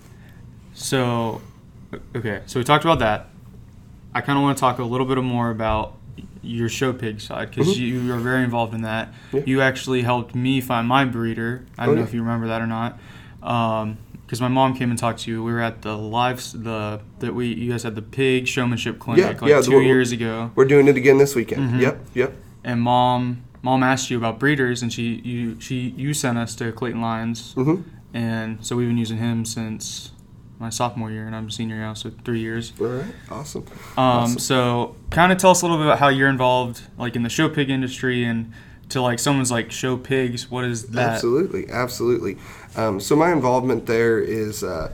so, 0.73 1.41
okay, 2.15 2.43
so 2.47 2.59
we 2.61 2.65
talked 2.65 2.85
about 2.85 3.01
that. 3.01 3.29
I 4.15 4.21
kind 4.21 4.39
of 4.39 4.43
want 4.43 4.57
to 4.57 4.61
talk 4.61 4.79
a 4.79 4.85
little 4.85 5.07
bit 5.07 5.19
more 5.19 5.51
about 5.51 5.97
your 6.43 6.69
show 6.69 6.93
pig 6.93 7.21
side 7.21 7.51
because 7.51 7.69
mm-hmm. 7.69 8.07
you 8.07 8.15
are 8.15 8.19
very 8.19 8.45
involved 8.45 8.75
in 8.75 8.83
that. 8.83 9.13
Yeah. 9.33 9.43
You 9.47 9.61
actually 9.61 10.03
helped 10.03 10.35
me 10.35 10.61
find 10.61 10.87
my 10.87 11.05
breeder. 11.05 11.65
I 11.77 11.87
don't 11.87 11.95
oh, 11.95 11.99
know 11.99 12.05
if 12.05 12.15
you 12.15 12.21
remember 12.23 12.49
that 12.49 12.61
or 12.61 12.67
not. 12.67 12.99
Um, 13.43 13.99
because 14.25 14.41
my 14.41 14.49
mom 14.49 14.75
came 14.75 14.91
and 14.91 14.99
talked 14.99 15.21
to 15.21 15.31
you. 15.31 15.45
We 15.45 15.53
were 15.53 15.61
at 15.61 15.83
the 15.83 15.97
live 15.97 16.41
the 16.53 17.01
that 17.19 17.35
we 17.35 17.49
you 17.49 17.71
guys 17.71 17.83
had 17.83 17.95
the 17.95 18.03
pig 18.03 18.49
showmanship 18.49 18.99
clinic 18.99 19.23
yeah, 19.23 19.41
like 19.41 19.51
yeah, 19.51 19.61
two 19.61 19.83
years 19.83 20.13
ago. 20.13 20.51
We're 20.55 20.65
doing 20.65 20.89
it 20.89 20.97
again 20.97 21.19
this 21.19 21.35
weekend. 21.35 21.71
Mm-hmm. 21.71 21.81
Yep, 21.81 22.07
yep. 22.15 22.33
And 22.65 22.81
mom 22.81 23.45
mom 23.63 23.83
asked 23.83 24.11
you 24.11 24.17
about 24.17 24.39
breeders, 24.39 24.83
and 24.83 24.93
she 24.93 25.21
you 25.25 25.61
she 25.61 25.91
you 25.97 26.15
sent 26.15 26.39
us 26.39 26.55
to 26.57 26.73
Clayton 26.73 27.03
Lyons, 27.03 27.55
mm-hmm. 27.55 27.83
and 28.17 28.65
so 28.65 28.77
we've 28.77 28.89
been 28.89 28.99
using 28.99 29.19
him 29.19 29.45
since 29.45 30.11
my 30.65 30.71
sophomore 30.71 31.11
year, 31.11 31.27
and 31.27 31.37
I'm 31.37 31.49
a 31.49 31.51
senior 31.51 31.77
now, 31.77 31.93
so 31.93 32.11
three 32.25 32.41
years. 32.41 32.73
All 32.81 32.87
right, 32.87 33.15
awesome. 33.31 33.67
Um, 33.99 34.05
awesome. 34.05 34.39
so 34.39 34.97
kind 35.11 35.31
of 35.31 35.37
tell 35.37 35.51
us 35.51 35.61
a 35.61 35.67
little 35.67 35.77
bit 35.77 35.87
about 35.87 35.99
how 35.99 36.09
you're 36.09 36.31
involved, 36.31 36.81
like 36.97 37.17
in 37.17 37.23
the 37.23 37.29
show 37.29 37.51
pig 37.51 37.69
industry, 37.69 38.25
and 38.25 38.53
to 38.89 39.03
like 39.03 39.19
someone's 39.19 39.51
like 39.51 39.71
show 39.71 39.99
pigs. 39.99 40.51
What 40.51 40.65
is 40.65 40.89
that? 40.89 41.11
Absolutely, 41.11 41.71
absolutely. 41.71 42.39
Um, 42.77 42.99
so 42.99 43.15
my 43.15 43.31
involvement 43.31 43.85
there 43.85 44.19
is 44.19 44.65
uh, 44.65 44.91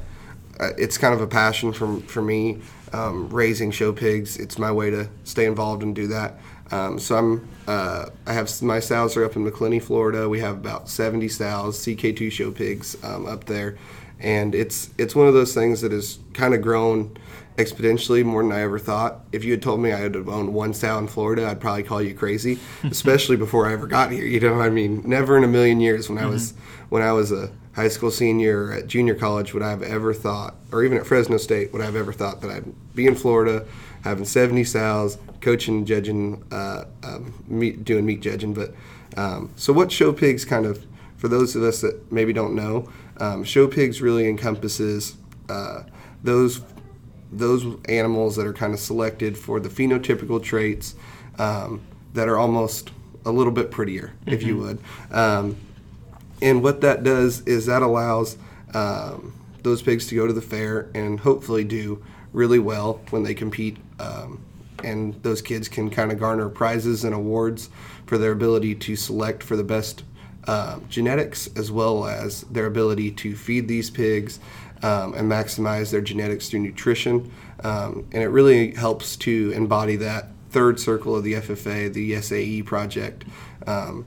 uh, 0.59 0.71
it's 0.77 0.99
kind 0.99 1.15
of 1.15 1.21
a 1.21 1.27
passion 1.27 1.73
for 1.73 2.00
for 2.00 2.21
me. 2.21 2.59
Um, 2.93 3.29
raising 3.29 3.71
show 3.71 3.93
pigs, 3.93 4.37
it's 4.37 4.59
my 4.59 4.73
way 4.73 4.91
to 4.91 5.09
stay 5.23 5.47
involved 5.47 5.85
and 5.85 5.95
do 5.95 6.09
that. 6.09 6.41
Um, 6.73 6.99
so 6.99 7.17
I'm 7.17 7.49
uh, 7.69 8.07
I 8.27 8.33
have 8.33 8.50
my 8.62 8.81
sows 8.81 9.17
are 9.17 9.25
up 9.25 9.37
in 9.37 9.45
Macclenny, 9.45 9.81
Florida. 9.81 10.29
We 10.29 10.41
have 10.41 10.57
about 10.57 10.89
70 10.89 11.29
sows, 11.29 11.79
CK2 11.79 12.33
show 12.33 12.50
pigs 12.50 12.97
um, 13.05 13.27
up 13.27 13.45
there, 13.45 13.77
and 14.21 14.55
it's 14.55 14.91
it's 14.99 15.15
one 15.15 15.27
of 15.27 15.35
those 15.35 15.55
things 15.55 15.81
that 15.81 15.93
has 15.93 16.19
kind 16.33 16.55
of 16.55 16.62
grown 16.62 17.17
exponentially 17.57 18.25
more 18.25 18.43
than 18.43 18.53
I 18.53 18.61
ever 18.61 18.79
thought. 18.79 19.21
If 19.33 19.45
you 19.45 19.53
had 19.53 19.62
told 19.62 19.81
me 19.81 19.93
I 19.93 19.99
had 19.99 20.17
owned 20.17 20.53
one 20.55 20.73
sow 20.73 20.99
in 20.99 21.09
Florida, 21.09 21.47
I'd 21.47 21.61
probably 21.61 21.83
call 21.83 22.00
you 22.00 22.15
crazy, 22.15 22.59
especially 22.85 23.37
before 23.37 23.67
I 23.67 23.73
ever 23.73 23.87
got 23.87 24.11
here. 24.11 24.25
You 24.25 24.41
know, 24.41 24.61
I 24.61 24.71
mean, 24.71 25.03
never 25.05 25.37
in 25.37 25.45
a 25.45 25.49
million 25.49 25.81
years 25.81 26.09
when 26.09 26.19
I 26.19 26.27
was 26.27 26.53
mm-hmm. 26.53 26.87
when 26.91 27.03
I 27.03 27.12
was 27.12 27.33
a 27.33 27.50
high 27.75 27.89
school 27.89 28.11
senior 28.11 28.73
at 28.73 28.87
junior 28.87 29.15
college 29.15 29.55
would 29.55 29.62
I 29.62 29.71
have 29.71 29.83
ever 29.83 30.12
thought, 30.12 30.57
or 30.73 30.85
even 30.85 30.99
at 30.99 31.07
Fresno 31.07 31.37
State, 31.37 31.73
would 31.73 31.83
I 31.83 31.85
have 31.85 31.97
ever 31.97 32.12
thought 32.12 32.41
that 32.41 32.50
I'd 32.50 32.95
be 32.95 33.07
in 33.07 33.15
Florida, 33.15 33.67
having 34.03 34.25
70 34.25 34.65
sows, 34.65 35.19
coaching, 35.41 35.85
judging, 35.85 36.43
uh, 36.50 36.85
um, 37.03 37.45
meat, 37.47 37.85
doing 37.85 38.05
meat 38.05 38.21
judging. 38.21 38.55
But 38.55 38.75
um, 39.17 39.50
so 39.57 39.73
what 39.73 39.93
show 39.93 40.12
pigs 40.12 40.45
kind 40.45 40.67
of, 40.67 40.85
for 41.17 41.29
those 41.29 41.55
of 41.55 41.62
us 41.62 41.81
that 41.83 42.11
maybe 42.11 42.33
don't 42.33 42.55
know, 42.55 42.91
um, 43.21 43.45
show 43.45 43.69
pigs 43.69 44.00
really 44.00 44.29
encompasses 44.29 45.17
uh, 45.49 45.83
those 46.23 46.62
those 47.33 47.65
animals 47.89 48.35
that 48.37 48.47
are 48.47 48.53
kind 48.53 48.75
of 48.75 48.81
selected 48.81 49.39
for 49.39 49.61
the 49.61 49.69
phenotypical 49.69 50.43
traits 50.43 50.97
um, 51.39 51.81
that 52.12 52.29
are 52.29 52.37
almost 52.37 52.91
a 53.25 53.31
little 53.31 53.53
bit 53.53 53.71
prettier, 53.71 54.12
if 54.27 54.43
you 54.43 54.57
would. 54.57 54.81
Um, 55.12 55.57
and 56.43 56.62
what 56.62 56.81
that 56.81 57.05
does 57.05 57.43
is 57.43 57.67
that 57.67 57.83
allows 57.83 58.37
um, 58.75 59.33
those 59.62 59.83
pigs 59.83 60.07
to 60.09 60.17
go 60.17 60.27
to 60.27 60.33
the 60.33 60.43
fair 60.43 60.91
and 60.95 61.21
hopefully 61.21 61.65
do 61.65 62.03
really 62.33 62.59
well 62.59 63.00
when 63.11 63.23
they 63.23 63.35
compete. 63.35 63.77
Um, 63.99 64.43
and 64.83 65.15
those 65.23 65.43
kids 65.43 65.69
can 65.69 65.91
kind 65.91 66.11
of 66.11 66.19
garner 66.19 66.49
prizes 66.49 67.05
and 67.05 67.15
awards 67.15 67.69
for 68.07 68.17
their 68.19 68.33
ability 68.33 68.75
to 68.75 68.97
select 68.97 69.43
for 69.43 69.57
the 69.57 69.65
best 69.65 70.05
uh, 70.47 70.79
genetics 70.89 71.49
as 71.57 71.71
well 71.71 72.07
as 72.07 72.43
their 72.43 72.67
ability 72.67 73.11
to 73.13 73.37
feed 73.37 73.69
these 73.69 73.91
pigs 73.91 74.41
um, 74.83 75.15
and 75.15 75.31
maximize 75.31 75.91
their 75.91 76.01
genetics 76.01 76.49
through 76.49 76.61
nutrition. 76.61 77.31
Um, 77.63 78.07
and 78.13 78.23
it 78.23 78.29
really 78.29 78.75
helps 78.75 79.17
to 79.19 79.53
embody 79.55 79.97
that 79.97 80.29
third 80.51 80.81
circle 80.81 81.15
of 81.15 81.25
the 81.25 81.35
FFA, 81.35 81.93
the 81.93 82.21
SAE 82.21 82.63
project. 82.63 83.25
Um, 83.67 84.07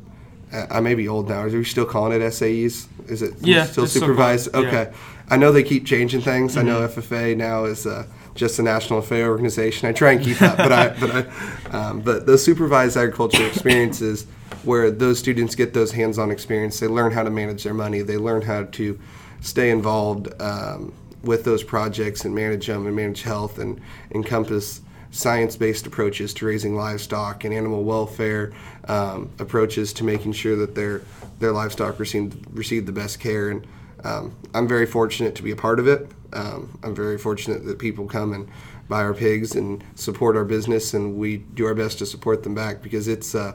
I 0.69 0.81
may 0.81 0.93
be 0.93 1.07
old 1.07 1.29
now. 1.29 1.41
Are 1.41 1.49
we 1.49 1.63
still 1.63 1.85
calling 1.85 2.19
it 2.19 2.23
SAEs? 2.25 2.87
Is 3.07 3.21
it 3.21 3.33
Yeah, 3.41 3.65
still 3.65 3.87
supervised? 3.87 4.49
yeah. 4.53 4.59
okay. 4.59 4.93
I 5.29 5.37
know 5.37 5.51
they 5.51 5.63
keep 5.63 5.85
changing 5.85 6.21
things. 6.21 6.57
I 6.57 6.61
know 6.63 6.87
FFA 6.87 7.35
now 7.35 7.65
is 7.65 7.87
uh, 7.87 8.05
just 8.35 8.59
a 8.59 8.61
national 8.63 9.01
fair 9.01 9.29
organization. 9.29 9.87
I 9.87 9.93
try 9.93 10.11
and 10.11 10.23
keep 10.23 10.41
up, 10.41 10.57
but 10.57 10.71
I 10.71 10.89
but 10.89 11.11
I 11.15 11.69
um, 11.71 12.01
but 12.01 12.25
those 12.27 12.43
supervised 12.43 12.97
agriculture 12.97 13.45
experiences 13.47 14.27
where 14.63 14.91
those 14.91 15.19
students 15.19 15.55
get 15.55 15.73
those 15.73 15.91
hands-on 15.91 16.31
experience, 16.31 16.79
they 16.79 16.87
learn 16.87 17.11
how 17.11 17.23
to 17.23 17.29
manage 17.29 17.63
their 17.63 17.73
money. 17.73 18.01
They 18.01 18.17
learn 18.17 18.41
how 18.41 18.63
to 18.63 18.99
stay 19.41 19.71
involved 19.71 20.29
um, 20.41 20.93
with 21.23 21.43
those 21.43 21.63
projects 21.63 22.25
and 22.25 22.33
manage 22.33 22.67
them 22.67 22.85
and 22.85 22.95
manage 22.95 23.23
health 23.23 23.59
and 23.59 23.79
encompass 24.11 24.81
science-based 25.11 25.85
approaches 25.85 26.33
to 26.33 26.45
raising 26.45 26.75
livestock 26.75 27.43
and 27.43 27.53
animal 27.53 27.83
welfare 27.83 28.51
um, 28.87 29.29
approaches 29.39 29.93
to 29.93 30.03
making 30.03 30.31
sure 30.33 30.55
that 30.55 30.73
their 30.73 31.01
their 31.39 31.51
livestock 31.51 31.99
receive 31.99 32.35
receive 32.51 32.85
the 32.87 32.91
best 32.91 33.19
care 33.19 33.49
and 33.49 33.67
um, 34.03 34.35
I'm 34.53 34.67
very 34.67 34.85
fortunate 34.85 35.35
to 35.35 35.43
be 35.43 35.51
a 35.51 35.55
part 35.55 35.79
of 35.79 35.87
it. 35.87 36.09
Um, 36.33 36.77
I'm 36.83 36.95
very 36.95 37.17
fortunate 37.17 37.65
that 37.65 37.79
people 37.79 38.05
come 38.05 38.33
and 38.33 38.49
buy 38.89 39.01
our 39.01 39.13
pigs 39.13 39.55
and 39.55 39.83
support 39.95 40.35
our 40.35 40.43
business, 40.43 40.93
and 40.93 41.15
we 41.15 41.37
do 41.37 41.65
our 41.65 41.73
best 41.73 41.99
to 41.99 42.05
support 42.05 42.43
them 42.43 42.53
back 42.53 42.81
because 42.81 43.07
it's, 43.07 43.33
uh, 43.33 43.53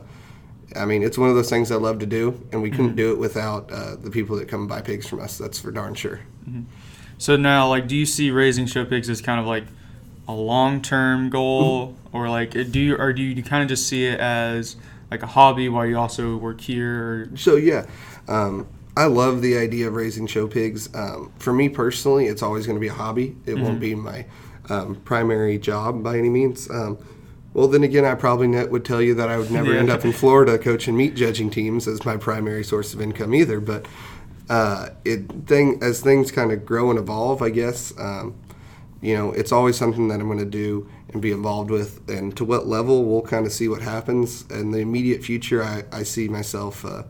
I 0.76 0.84
mean, 0.84 1.02
it's 1.02 1.16
one 1.16 1.28
of 1.30 1.34
those 1.34 1.48
things 1.48 1.70
I 1.70 1.76
love 1.76 1.98
to 2.00 2.06
do, 2.06 2.40
and 2.52 2.62
we 2.62 2.70
couldn't 2.70 2.96
do 2.96 3.12
it 3.12 3.18
without 3.18 3.70
uh, 3.72 3.96
the 3.96 4.10
people 4.10 4.36
that 4.36 4.48
come 4.48 4.60
and 4.60 4.68
buy 4.68 4.82
pigs 4.82 5.06
from 5.08 5.20
us. 5.20 5.38
That's 5.38 5.58
for 5.58 5.70
darn 5.70 5.94
sure. 5.94 6.20
So 7.16 7.36
now, 7.36 7.68
like, 7.68 7.88
do 7.88 7.96
you 7.96 8.06
see 8.06 8.30
raising 8.30 8.66
show 8.66 8.84
pigs 8.84 9.08
as 9.08 9.20
kind 9.20 9.40
of 9.40 9.46
like 9.46 9.64
a 10.26 10.32
long-term 10.32 11.30
goal, 11.30 11.96
or 12.12 12.28
like, 12.28 12.50
do 12.52 12.78
you, 12.78 12.96
or 12.96 13.12
do 13.12 13.22
you 13.22 13.42
kind 13.42 13.62
of 13.62 13.68
just 13.68 13.88
see 13.88 14.04
it 14.06 14.20
as 14.20 14.76
like 15.10 15.22
a 15.22 15.26
hobby 15.26 15.68
while 15.68 15.86
you 15.86 15.98
also 15.98 16.36
work 16.36 16.60
here? 16.60 17.30
Or, 17.32 17.36
So 17.36 17.56
yeah, 17.56 17.86
um, 18.28 18.68
I 18.96 19.06
love 19.06 19.40
the 19.42 19.56
idea 19.56 19.88
of 19.88 19.94
raising 19.94 20.26
show 20.26 20.46
pigs. 20.46 20.94
Um, 20.94 21.32
for 21.38 21.52
me 21.52 21.68
personally, 21.68 22.26
it's 22.26 22.42
always 22.42 22.66
going 22.66 22.76
to 22.76 22.80
be 22.80 22.88
a 22.88 22.92
hobby. 22.92 23.36
It 23.46 23.54
won't 23.54 23.80
be 23.80 23.94
my 23.94 24.26
um, 24.68 24.96
primary 24.96 25.58
job 25.58 26.02
by 26.02 26.18
any 26.18 26.28
means. 26.28 26.70
Well, 27.58 27.66
then 27.66 27.82
again, 27.82 28.04
I 28.04 28.14
probably 28.14 28.46
would 28.66 28.84
tell 28.84 29.02
you 29.02 29.16
that 29.16 29.28
I 29.28 29.36
would 29.36 29.50
never 29.50 29.72
Yeah. 29.74 29.80
end 29.80 29.90
up 29.90 30.04
in 30.04 30.12
Florida 30.12 30.58
coaching 30.58 30.96
meat 30.96 31.16
judging 31.16 31.50
teams 31.50 31.88
as 31.88 32.04
my 32.04 32.16
primary 32.16 32.62
source 32.62 32.94
of 32.94 33.00
income 33.00 33.34
either. 33.34 33.58
But 33.58 33.86
uh, 34.48 34.90
it 35.04 35.28
thing 35.46 35.80
as 35.82 36.00
things 36.00 36.30
kind 36.30 36.52
of 36.52 36.64
grow 36.64 36.88
and 36.90 37.00
evolve, 37.00 37.42
I 37.42 37.50
guess. 37.50 37.92
Um, 37.98 38.36
you 39.00 39.16
know, 39.16 39.32
it's 39.32 39.50
always 39.50 39.76
something 39.76 40.06
that 40.06 40.20
I'm 40.20 40.26
going 40.28 40.38
to 40.38 40.44
do 40.44 40.88
and 41.12 41.20
be 41.20 41.32
involved 41.32 41.72
with. 41.72 42.08
And 42.08 42.36
to 42.36 42.44
what 42.44 42.68
level, 42.68 43.04
we'll 43.04 43.22
kind 43.22 43.44
of 43.44 43.52
see 43.52 43.68
what 43.68 43.82
happens. 43.82 44.44
In 44.50 44.70
the 44.70 44.78
immediate 44.78 45.24
future, 45.24 45.64
I, 45.64 45.82
I 45.90 46.04
see 46.04 46.28
myself, 46.28 46.84
uh, 46.84 47.02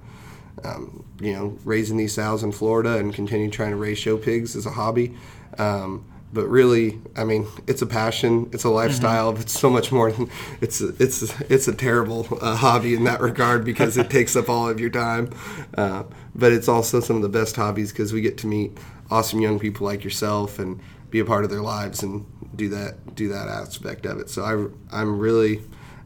um, 0.65 1.05
you 1.21 1.35
know, 1.35 1.59
raising 1.67 1.99
these 1.99 2.15
sows 2.15 2.43
in 2.43 2.53
Florida 2.53 2.97
and 2.97 3.13
continue 3.13 3.51
trying 3.51 3.73
to 3.73 3.77
raise 3.77 3.99
show 3.99 4.17
pigs 4.17 4.57
as 4.57 4.65
a 4.65 4.71
hobby. 4.71 5.15
Um, 5.59 6.07
but 6.33 6.47
really, 6.47 7.01
I 7.17 7.25
mean, 7.25 7.47
it's 7.67 7.81
a 7.81 7.87
passion, 7.87 8.51
it's 8.53 8.65
a 8.65 8.69
lifestyle, 8.69 9.33
but 9.33 9.43
it's 9.43 9.59
so 9.59 9.71
much 9.71 9.91
more 9.91 10.13
than 10.13 10.31
it's 10.61 10.81
a, 10.81 10.89
it's 10.99 11.23
a, 11.23 11.47
it's 11.53 11.69
a 11.69 11.75
terrible 11.75 12.27
uh, 12.41 12.57
hobby 12.57 12.95
in 12.95 13.05
that 13.05 13.21
regard 13.21 13.65
because 13.65 13.97
it 13.97 14.11
takes 14.11 14.37
up 14.37 14.49
all 14.49 14.69
of 14.69 14.79
your 14.79 14.91
time. 14.91 15.31
Uh, 15.77 16.05
but 16.35 16.53
it's 16.53 16.69
also 16.69 17.01
some 17.01 17.17
of 17.17 17.23
the 17.23 17.29
best 17.29 17.57
hobbies 17.57 17.93
because 17.93 18.13
we 18.13 18.21
get 18.21 18.37
to 18.39 18.47
meet 18.47 18.77
awesome 19.11 19.41
young 19.41 19.59
people 19.59 19.87
like 19.87 20.05
yourself 20.05 20.59
and 20.59 20.81
be 21.11 21.19
a 21.19 21.25
part 21.25 21.45
of 21.45 21.51
their 21.51 21.63
lives 21.63 22.03
and 22.03 22.27
do 22.55 22.69
that 22.69 23.15
do 23.15 23.29
that 23.29 23.49
aspect 23.49 24.05
of 24.05 24.19
it. 24.19 24.29
So 24.29 24.45
I 24.45 24.97
I'm 25.01 25.19
really 25.19 25.63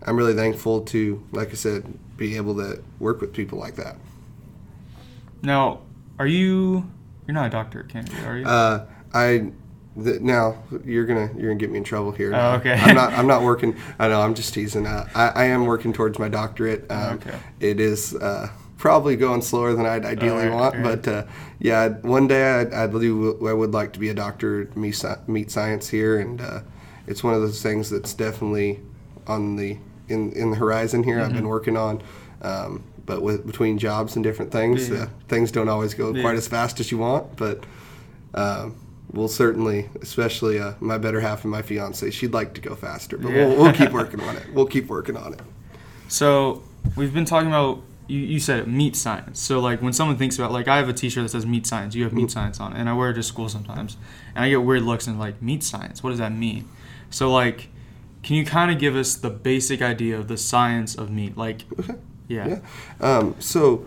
I'm 0.06 0.16
really 0.16 0.35
thankful 0.35 0.82
to 0.82 1.26
like 1.32 1.50
I 1.50 1.54
said 1.54 1.98
be 2.16 2.37
able 2.37 2.54
to 2.56 2.82
work 3.00 3.20
with 3.20 3.32
people 3.32 3.58
like 3.58 3.74
that. 3.76 3.96
now, 5.42 5.80
are 6.18 6.26
you? 6.26 6.88
You're 7.26 7.35
not 7.35 7.46
a 7.46 7.50
doctor 7.50 7.82
Kennedy, 7.82 8.16
are 8.24 8.37
you? 8.38 8.46
Uh, 8.46 8.87
I 9.12 9.50
the, 9.96 10.18
now 10.20 10.57
you're 10.85 11.05
gonna 11.07 11.31
you're 11.37 11.48
gonna 11.50 11.55
get 11.61 11.70
me 11.70 11.78
in 11.78 11.85
trouble 11.85 12.12
here. 12.12 12.33
Oh, 12.35 12.52
okay. 12.55 12.72
I'm 12.74 12.94
not 12.94 13.12
I'm 13.12 13.26
not 13.26 13.42
working. 13.50 13.76
I 13.98 14.09
know 14.09 14.20
I'm 14.20 14.35
just 14.35 14.55
teasing. 14.55 14.87
Uh, 14.87 15.09
I 15.14 15.28
I 15.28 15.44
am 15.44 15.66
working 15.66 15.92
towards 15.92 16.18
my 16.18 16.28
doctorate. 16.28 16.90
Um, 16.90 17.14
Okay. 17.16 17.38
It 17.61 17.78
is 17.81 18.14
uh, 18.14 18.48
probably 18.78 19.16
going 19.16 19.42
slower 19.42 19.74
than 19.74 19.85
I'd 19.87 20.05
ideally 20.05 20.46
Alright, 20.48 20.52
want, 20.52 20.74
alright. 20.76 21.02
but 21.02 21.12
uh, 21.12 21.24
yeah, 21.59 21.88
one 21.88 22.26
day 22.26 22.44
I 22.72 22.85
I 22.85 22.87
believe 22.87 23.42
I 23.46 23.52
would 23.52 23.72
like 23.72 23.92
to 23.92 23.98
be 24.00 24.09
a 24.09 24.14
doctor 24.14 24.62
at 24.62 24.76
meat 25.28 25.50
science 25.50 25.88
here, 25.88 26.18
and 26.18 26.40
uh, 26.40 26.61
it's 27.07 27.22
one 27.22 27.35
of 27.35 27.42
those 27.42 27.62
things 27.62 27.90
that's 27.90 28.14
definitely 28.14 28.81
on 29.26 29.57
the 29.57 29.76
in 30.09 30.33
in 30.33 30.50
the 30.50 30.57
horizon 30.57 31.02
here. 31.05 31.16
Mm-hmm. 31.18 31.26
I've 31.26 31.35
been 31.35 31.48
working 31.48 31.76
on. 31.76 32.02
Um, 32.40 32.83
but 33.05 33.20
with 33.20 33.44
between 33.46 33.78
jobs 33.78 34.14
and 34.16 34.22
different 34.24 34.52
things, 34.52 34.88
Yeah. 34.88 35.02
uh, 35.02 35.07
things 35.28 35.50
don't 35.52 35.68
always 35.68 35.92
go 35.94 36.12
Yeah. 36.14 36.22
quite 36.22 36.37
as 36.37 36.46
fast 36.48 36.81
as 36.81 36.90
you 36.92 36.98
want. 36.98 37.37
But 37.37 37.64
um, 38.35 38.76
we'll 39.12 39.29
certainly, 39.29 39.88
especially 40.01 40.59
uh, 40.59 40.75
my 40.81 40.98
better 40.98 41.20
half 41.20 41.44
and 41.44 41.51
my 41.51 41.62
fiance, 41.62 42.11
she'd 42.11 42.33
like 42.33 42.55
to 42.55 42.61
go 42.61 42.75
faster, 42.75 43.18
but 43.18 43.31
Yeah. 43.31 43.46
we'll, 43.46 43.57
we'll 43.64 43.72
keep 43.72 43.92
working 44.01 44.20
on 44.20 44.37
it. 44.37 44.46
We'll 44.53 44.66
keep 44.66 44.88
working 44.88 45.16
on 45.16 45.35
it. 45.35 45.40
So 46.09 46.62
we've 46.96 47.12
been 47.14 47.25
talking 47.25 47.48
about 47.48 47.83
you, 48.09 48.18
you 48.18 48.40
said 48.40 48.59
it, 48.61 48.68
meat 48.68 48.96
science. 48.96 49.40
So 49.40 49.61
like 49.61 49.81
when 49.81 49.92
someone 49.92 50.16
thinks 50.16 50.38
about 50.38 50.53
like 50.53 50.68
I 50.68 50.77
have 50.77 50.88
a 50.88 50.92
T-shirt 50.92 51.22
that 51.25 51.29
says 51.31 51.46
meat 51.46 51.66
science, 51.66 51.94
you 51.94 52.05
have 52.05 52.12
meat 52.12 52.31
science 52.31 52.61
on, 52.61 52.72
it, 52.75 52.79
and 52.81 52.88
I 52.88 52.92
wear 52.94 53.11
it 53.11 53.14
to 53.14 53.22
school 53.22 53.48
sometimes, 53.48 53.96
and 54.35 54.44
I 54.44 54.48
get 54.51 54.62
weird 54.62 54.83
looks 54.83 55.07
and 55.07 55.18
like 55.18 55.40
meat 55.40 55.62
science. 55.62 56.03
What 56.03 56.11
does 56.11 56.18
that 56.18 56.33
mean? 56.33 56.68
So 57.11 57.31
like, 57.33 57.68
can 58.22 58.37
you 58.37 58.44
kind 58.44 58.70
of 58.70 58.79
give 58.79 58.96
us 58.96 59.14
the 59.14 59.31
basic 59.31 59.81
idea 59.83 60.18
of 60.18 60.29
the 60.29 60.37
science 60.37 60.94
of 60.94 61.11
meat? 61.11 61.37
Like, 61.37 61.62
yeah, 62.29 62.48
Yeah. 62.48 62.59
Um, 63.01 63.35
so, 63.38 63.87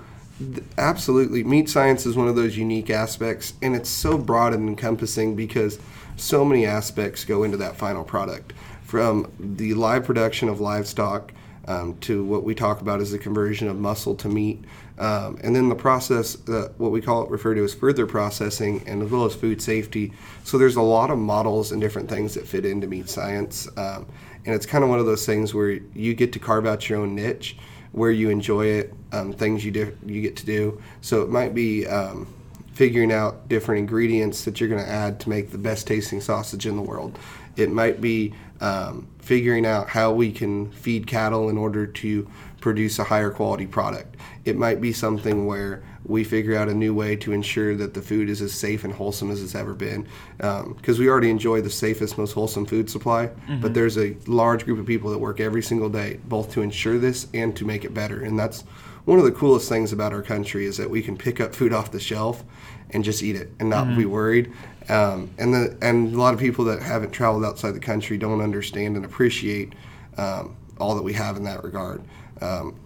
absolutely, 0.78 1.44
meat 1.44 1.70
science 1.70 2.06
is 2.06 2.16
one 2.16 2.28
of 2.28 2.36
those 2.36 2.58
unique 2.58 2.90
aspects, 2.90 3.54
and 3.62 3.76
it's 3.76 3.90
so 3.90 4.18
broad 4.18 4.54
and 4.54 4.68
encompassing 4.68 5.36
because 5.36 5.80
so 6.18 6.44
many 6.44 6.66
aspects 6.66 7.24
go 7.26 7.44
into 7.44 7.58
that 7.58 7.76
final 7.76 8.04
product. 8.04 8.54
From 8.84 9.32
the 9.40 9.74
live 9.74 10.06
production 10.06 10.50
of 10.50 10.60
livestock 10.60 11.32
um, 11.68 11.98
to 12.00 12.24
what 12.24 12.44
we 12.44 12.54
talk 12.54 12.82
about 12.82 13.02
as 13.02 13.12
the 13.12 13.18
conversion 13.18 13.68
of 13.68 13.78
muscle 13.78 14.16
to 14.16 14.30
meat, 14.30 14.64
um, 14.98 15.38
and 15.44 15.56
then 15.56 15.68
the 15.68 15.76
process, 15.76 16.38
uh, 16.48 16.70
what 16.78 16.92
we 16.92 17.02
call 17.02 17.24
it, 17.24 17.30
refer 17.30 17.56
to 17.56 17.64
as 17.64 17.74
further 17.74 18.06
processing, 18.06 18.84
and 18.86 19.02
as 19.02 19.10
well 19.10 19.26
as 19.26 19.34
food 19.34 19.62
safety. 19.62 20.14
So 20.44 20.58
there's 20.58 20.76
a 20.76 20.82
lot 20.82 21.12
of 21.12 21.18
models 21.18 21.72
and 21.72 21.82
different 21.82 22.10
things 22.10 22.34
that 22.36 22.48
fit 22.48 22.66
into 22.66 22.88
meat 22.88 23.10
science, 23.10 23.68
um, 23.78 24.06
and 24.46 24.54
it's 24.54 24.66
kind 24.66 24.84
of 24.84 24.90
one 24.90 25.00
of 25.00 25.06
those 25.06 25.26
things 25.26 25.54
where 25.54 25.72
you 25.72 26.14
get 26.14 26.34
to 26.34 26.40
carve 26.40 26.66
out 26.66 26.88
your 26.88 27.00
own 27.00 27.16
niche 27.16 27.58
where 27.96 28.12
you 28.12 28.30
enjoy 28.30 28.66
it, 28.66 28.94
um, 29.14 29.32
things 29.32 29.64
you 29.64 29.72
you 30.06 30.22
get 30.22 30.36
to 30.36 30.46
do. 30.46 30.82
So 31.02 31.22
it 31.22 31.30
might 31.30 31.56
be 31.56 31.88
um, 31.88 32.28
figuring 32.74 33.12
out 33.12 33.48
different 33.48 33.80
ingredients 33.80 34.44
that 34.44 34.60
you're 34.60 34.68
going 34.68 34.84
to 34.84 34.90
add 34.90 35.22
to 35.22 35.30
make 35.30 35.52
the 35.52 35.58
best 35.58 35.88
tasting 35.88 36.20
sausage 36.20 36.68
in 36.68 36.76
the 36.76 36.82
world. 36.82 37.18
It 37.56 37.72
might 37.72 38.02
be 38.02 38.34
um, 38.60 39.08
figuring 39.20 39.66
out 39.66 39.88
how 39.88 40.12
we 40.12 40.34
can 40.34 40.72
feed 40.72 41.08
cattle 41.08 41.50
in 41.50 41.58
order 41.58 41.88
to 41.88 42.30
produce 42.66 42.98
a 42.98 43.04
higher 43.04 43.30
quality 43.30 43.68
product. 43.68 44.16
It 44.44 44.58
might 44.58 44.82
be 44.82 44.92
something 44.92 45.46
where 45.46 45.84
we 46.04 46.24
figure 46.24 46.58
out 46.58 46.68
a 46.68 46.74
new 46.74 46.96
way 46.96 47.16
to 47.18 47.32
ensure 47.32 47.76
that 47.76 47.94
the 47.94 48.02
food 48.02 48.28
is 48.28 48.42
as 48.42 48.54
safe 48.56 48.84
and 48.84 48.92
wholesome 48.92 49.30
as 49.30 49.44
it's 49.44 49.54
ever 49.54 49.76
been. 49.76 50.08
Because 50.40 50.98
we 50.98 51.08
already 51.08 51.30
enjoy 51.30 51.62
the 51.62 51.70
safest, 51.70 52.18
most 52.18 52.32
wholesome 52.32 52.66
food 52.66 52.90
supply, 52.90 53.30
but 53.62 53.76
there's 53.76 54.00
a 54.00 54.18
large 54.26 54.66
group 54.66 54.80
of 54.80 54.88
people 54.88 55.12
that 55.12 55.20
work 55.20 55.40
every 55.40 55.62
single 55.62 55.90
day 55.90 56.20
both 56.26 56.52
to 56.54 56.64
ensure 56.64 56.98
this 56.98 57.28
and 57.36 57.56
to 57.56 57.66
make 57.66 57.86
it 57.86 57.94
better. 57.94 58.24
And 58.24 58.40
that's 58.40 58.62
one 59.06 59.20
of 59.20 59.26
the 59.26 59.32
coolest 59.32 59.70
things 59.70 59.94
about 59.94 60.12
our 60.12 60.24
country 60.24 60.66
is 60.66 60.78
that 60.78 60.90
we 60.90 61.04
can 61.04 61.16
pick 61.16 61.40
up 61.40 61.54
food 61.54 61.72
off 61.72 61.92
the 61.92 62.00
shelf 62.00 62.44
and 62.90 63.04
just 63.04 63.22
eat 63.22 63.36
it 63.36 63.52
and 63.60 63.70
not 63.70 63.96
be 63.96 64.08
worried. 64.08 64.52
Um, 64.90 65.30
and 65.38 65.54
the 65.54 65.78
and 65.84 66.16
a 66.16 66.18
lot 66.18 66.34
of 66.34 66.40
people 66.40 66.66
that 66.66 66.82
haven't 66.82 67.12
traveled 67.12 67.46
outside 67.46 67.74
the 67.74 67.80
country 67.80 68.18
don't 68.18 68.42
understand 68.42 68.96
and 68.96 69.06
appreciate 69.06 69.74
um, 70.18 70.56
all 70.80 70.96
that 70.96 71.04
we 71.04 71.14
have 71.14 71.38
in 71.38 71.44
that 71.44 71.64
regard. 71.64 72.02
Um, 72.42 72.80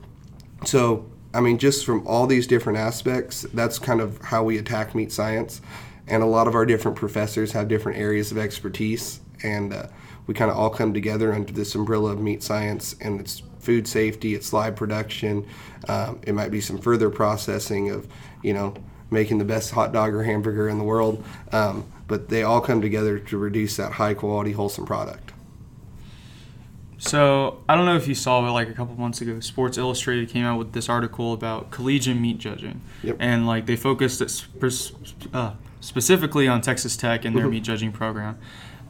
so, 0.65 1.05
I 1.33 1.41
mean, 1.41 1.57
just 1.57 1.85
from 1.85 2.05
all 2.07 2.27
these 2.27 2.47
different 2.47 2.79
aspects, 2.79 3.43
that's 3.53 3.79
kind 3.79 4.01
of 4.01 4.19
how 4.21 4.43
we 4.43 4.57
attack 4.57 4.95
meat 4.95 5.11
science. 5.11 5.61
And 6.07 6.23
a 6.23 6.25
lot 6.25 6.47
of 6.47 6.55
our 6.55 6.65
different 6.65 6.97
professors 6.97 7.51
have 7.51 7.67
different 7.67 7.99
areas 7.99 8.31
of 8.31 8.37
expertise, 8.37 9.19
and 9.43 9.73
uh, 9.73 9.87
we 10.25 10.33
kind 10.33 10.49
of 10.49 10.57
all 10.57 10.69
come 10.69 10.93
together 10.93 11.33
under 11.33 11.53
this 11.53 11.75
umbrella 11.75 12.11
of 12.11 12.19
meat 12.19 12.41
science, 12.41 12.95
and 12.99 13.19
it's 13.19 13.43
food 13.59 13.87
safety, 13.87 14.33
it's 14.33 14.51
live 14.51 14.75
production, 14.75 15.45
um, 15.87 16.19
it 16.23 16.33
might 16.33 16.49
be 16.49 16.61
some 16.61 16.79
further 16.79 17.09
processing 17.09 17.91
of, 17.91 18.07
you 18.41 18.53
know, 18.53 18.73
making 19.11 19.37
the 19.37 19.45
best 19.45 19.71
hot 19.71 19.91
dog 19.91 20.13
or 20.13 20.23
hamburger 20.23 20.67
in 20.69 20.77
the 20.77 20.83
world. 20.83 21.23
Um, 21.51 21.85
but 22.07 22.29
they 22.29 22.43
all 22.43 22.61
come 22.61 22.81
together 22.81 23.19
to 23.19 23.39
produce 23.39 23.77
that 23.77 23.93
high 23.93 24.13
quality, 24.15 24.51
wholesome 24.51 24.85
product. 24.85 25.28
So 26.99 27.63
I 27.69 27.75
don't 27.75 27.85
know 27.85 27.95
if 27.95 28.07
you 28.07 28.13
saw 28.15 28.45
it 28.45 28.51
like 28.51 28.69
a 28.69 28.73
couple 28.73 28.95
months 28.95 29.21
ago. 29.21 29.39
Sports 29.39 29.77
Illustrated 29.77 30.29
came 30.29 30.43
out 30.45 30.59
with 30.59 30.73
this 30.73 30.89
article 30.89 31.33
about 31.33 31.71
collegiate 31.71 32.17
meat 32.17 32.37
judging, 32.37 32.81
Yep. 33.03 33.15
and 33.19 33.47
like 33.47 33.65
they 33.65 33.75
focused 33.77 34.21
it 34.21 34.29
sp- 34.29 34.51
uh, 35.33 35.53
specifically 35.79 36.47
on 36.47 36.59
Texas 36.61 36.97
Tech 36.97 37.23
and 37.25 37.35
their 37.37 37.47
Mhm. 37.47 37.51
meat 37.51 37.63
judging 37.63 37.91
program. 37.93 38.37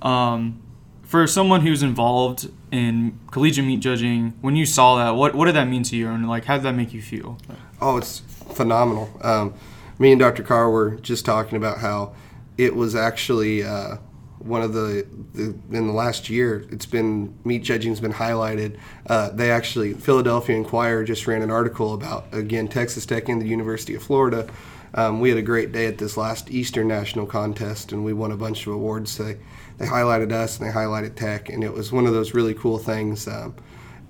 Um, 0.01 0.57
for 1.03 1.25
someone 1.27 1.61
who's 1.61 1.83
involved 1.83 2.49
in 2.71 3.17
collegiate 3.31 3.65
meat 3.65 3.79
judging, 3.79 4.33
when 4.41 4.55
you 4.55 4.65
saw 4.65 4.95
that, 4.97 5.15
what 5.15 5.35
what 5.35 5.45
did 5.45 5.55
that 5.55 5.67
mean 5.67 5.83
to 5.83 5.95
you, 5.95 6.09
and 6.09 6.27
like 6.27 6.45
how 6.45 6.55
did 6.55 6.63
that 6.63 6.75
make 6.75 6.93
you 6.93 7.01
feel? 7.03 7.37
Oh, 7.79 7.97
it's 7.97 8.19
phenomenal. 8.53 9.09
Um, 9.21 9.53
me 9.99 10.11
and 10.11 10.19
Dr. 10.19 10.41
Carr 10.43 10.69
were 10.71 10.91
just 10.95 11.25
talking 11.25 11.57
about 11.57 11.77
how 11.79 12.11
it 12.57 12.75
was 12.75 12.95
actually 12.95 13.63
uh, 13.63 13.97
one 14.39 14.61
of 14.61 14.73
the, 14.73 15.05
the 15.33 15.55
in 15.75 15.87
the 15.87 15.93
last 15.93 16.29
year. 16.29 16.65
It's 16.71 16.85
been 16.85 17.37
meat 17.43 17.63
judging's 17.63 17.99
been 17.99 18.13
highlighted. 18.13 18.77
Uh, 19.07 19.29
they 19.29 19.51
actually 19.51 19.93
Philadelphia 19.93 20.55
Inquirer 20.55 21.03
just 21.03 21.27
ran 21.27 21.41
an 21.41 21.51
article 21.51 21.93
about 21.93 22.25
again 22.31 22.67
Texas 22.67 23.05
Tech 23.05 23.29
and 23.29 23.41
the 23.41 23.47
University 23.47 23.95
of 23.95 24.03
Florida. 24.03 24.49
Um, 24.93 25.19
we 25.19 25.29
had 25.29 25.37
a 25.37 25.43
great 25.43 25.71
day 25.71 25.85
at 25.85 25.99
this 25.99 26.17
last 26.17 26.49
Eastern 26.49 26.87
National 26.87 27.25
contest, 27.25 27.91
and 27.91 28.03
we 28.03 28.13
won 28.13 28.31
a 28.31 28.37
bunch 28.37 28.65
of 28.65 28.73
awards. 28.73 29.17
They 29.17 29.37
they 29.77 29.85
highlighted 29.85 30.31
us 30.31 30.59
and 30.59 30.67
they 30.67 30.73
highlighted 30.73 31.15
Tech, 31.15 31.49
and 31.49 31.63
it 31.63 31.73
was 31.73 31.91
one 31.91 32.05
of 32.07 32.13
those 32.13 32.33
really 32.33 32.53
cool 32.53 32.77
things. 32.77 33.27
Um, 33.27 33.55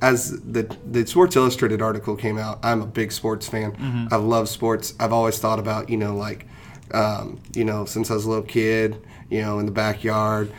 as 0.02 0.40
the 0.42 0.64
the 0.90 1.06
Sports 1.06 1.36
Illustrated 1.36 1.82
article 1.82 2.16
came 2.16 2.38
out, 2.38 2.60
I'm 2.64 2.82
a 2.82 2.88
big 2.88 3.12
sports 3.12 3.48
fan. 3.50 4.08
I 4.12 4.16
love 4.16 4.48
sports. 4.48 4.94
I've 5.00 5.12
always 5.12 5.38
thought 5.40 5.60
about 5.60 5.90
you 5.90 5.98
know 5.98 6.16
like 6.16 6.48
um, 6.94 7.42
you 7.54 7.66
know 7.66 7.86
since 7.86 8.10
I 8.10 8.14
was 8.14 8.26
a 8.26 8.30
little 8.30 8.44
kid, 8.46 9.06
you 9.30 9.42
know 9.42 9.60
in 9.60 9.66
the 9.66 9.72
backyard, 9.72 10.52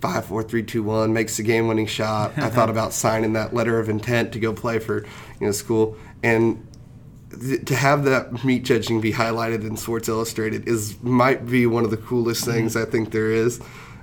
five, 0.00 0.24
four, 0.26 0.42
three, 0.42 0.62
two, 0.62 0.82
one 0.82 1.12
makes 1.12 1.36
the 1.36 1.42
game 1.42 1.68
winning 1.68 1.86
shot. 1.86 2.36
I 2.38 2.48
thought 2.50 2.70
about 2.76 2.92
signing 2.92 3.32
that 3.34 3.54
letter 3.54 3.78
of 3.78 3.88
intent 3.88 4.32
to 4.32 4.40
go 4.40 4.52
play 4.52 4.78
for 4.78 5.04
you 5.40 5.46
know 5.46 5.52
school 5.52 5.96
and. 6.22 6.66
th- 7.30 7.64
To 7.66 7.74
have 7.74 8.04
that 8.04 8.44
meat 8.44 8.64
judging 8.64 9.00
be 9.00 9.12
highlighted 9.12 9.62
in 9.62 9.76
Sports 9.76 10.08
Illustrated 10.08 10.68
is 10.68 10.96
might 11.02 11.46
be 11.46 11.66
one 11.66 11.84
of 11.84 11.90
the 11.90 11.96
coolest 11.98 12.44
things 12.44 12.76
I 12.76 12.84
think 12.84 13.10
there 13.10 13.30
is. 13.30 13.60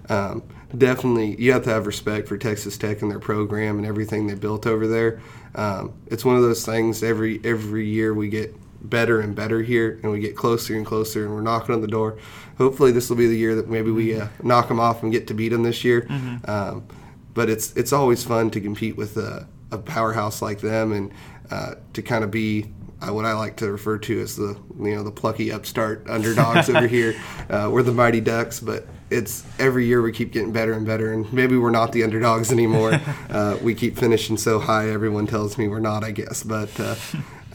Um, 0.10 0.44
definitely, 0.78 1.36
you 1.42 1.54
have 1.54 1.64
to 1.64 1.70
have 1.70 1.88
respect 1.88 2.28
for 2.28 2.38
Texas 2.38 2.78
Tech 2.78 3.02
and 3.02 3.10
their 3.10 3.20
program 3.20 3.78
and 3.78 3.88
everything 3.88 4.28
they 4.28 4.36
built 4.36 4.68
over 4.68 4.86
there. 4.88 5.22
Um, 5.56 5.94
it's 6.08 6.26
one 6.26 6.36
of 6.36 6.42
those 6.42 6.66
things. 6.66 7.02
Every 7.04 7.40
every 7.44 7.88
year 7.88 8.14
we 8.14 8.28
get 8.30 8.54
better 8.84 9.20
and 9.22 9.36
better 9.36 9.62
here, 9.62 10.00
and 10.04 10.12
we 10.12 10.20
get 10.20 10.36
closer 10.36 10.76
and 10.76 10.86
closer, 10.86 11.26
and 11.26 11.34
we're 11.34 11.42
knocking 11.42 11.74
on 11.74 11.82
the 11.82 11.88
door. 11.88 12.18
Hopefully, 12.58 12.92
this 12.92 13.10
will 13.10 13.18
be 13.18 13.28
the 13.28 13.38
year 13.38 13.56
that 13.56 13.68
maybe 13.68 13.92
we 13.92 14.20
uh, 14.20 14.28
knock 14.42 14.68
them 14.68 14.80
off 14.80 15.04
and 15.04 15.12
get 15.12 15.28
to 15.28 15.34
beat 15.34 15.50
them 15.50 15.64
this 15.64 15.84
year. 15.84 16.08
Um, 16.46 16.86
but 17.34 17.50
it's 17.50 17.74
it's 17.76 17.94
always 17.94 18.24
fun 18.24 18.52
to 18.52 18.62
compete 18.62 18.96
with 18.96 19.18
a, 19.18 19.48
a 19.72 19.78
powerhouse 19.78 20.42
like 20.42 20.60
them, 20.62 20.92
and 20.92 21.12
uh, 21.50 21.76
to 21.94 22.02
kind 22.02 22.24
of 22.24 22.32
be 22.32 22.66
uh, 23.02 23.14
what 23.14 23.26
I 23.26 23.34
like 23.34 23.58
to 23.58 23.72
refer 23.72 23.98
to 23.98 24.22
as 24.22 24.36
the 24.36 24.58
you 24.80 24.96
know 24.96 25.04
the 25.04 25.12
plucky 25.12 25.52
upstart 25.52 26.06
underdogs 26.08 26.70
over 26.70 26.88
here. 26.88 27.16
Uh, 27.50 27.70
we're 27.70 27.84
the 27.84 27.92
mighty 27.92 28.22
ducks, 28.22 28.60
but 28.60 28.88
it's 29.12 29.44
every 29.60 29.86
year 29.86 30.02
we 30.02 30.12
keep 30.12 30.32
getting 30.32 30.52
better 30.52 30.74
and 30.74 30.86
better, 30.86 31.14
and 31.14 31.32
maybe 31.32 31.58
we're 31.58 31.70
not 31.70 31.92
the 31.92 32.04
underdogs 32.04 32.52
anymore. 32.52 32.94
uh, 33.30 33.58
we 33.62 33.76
keep 33.76 33.98
finishing 33.98 34.38
so 34.38 34.60
high, 34.60 34.90
everyone 34.90 35.28
tells 35.28 35.58
me 35.58 35.68
we're 35.68 35.80
not, 35.80 36.04
I 36.04 36.12
guess. 36.12 36.42
But 36.42 36.80
uh, 36.80 36.96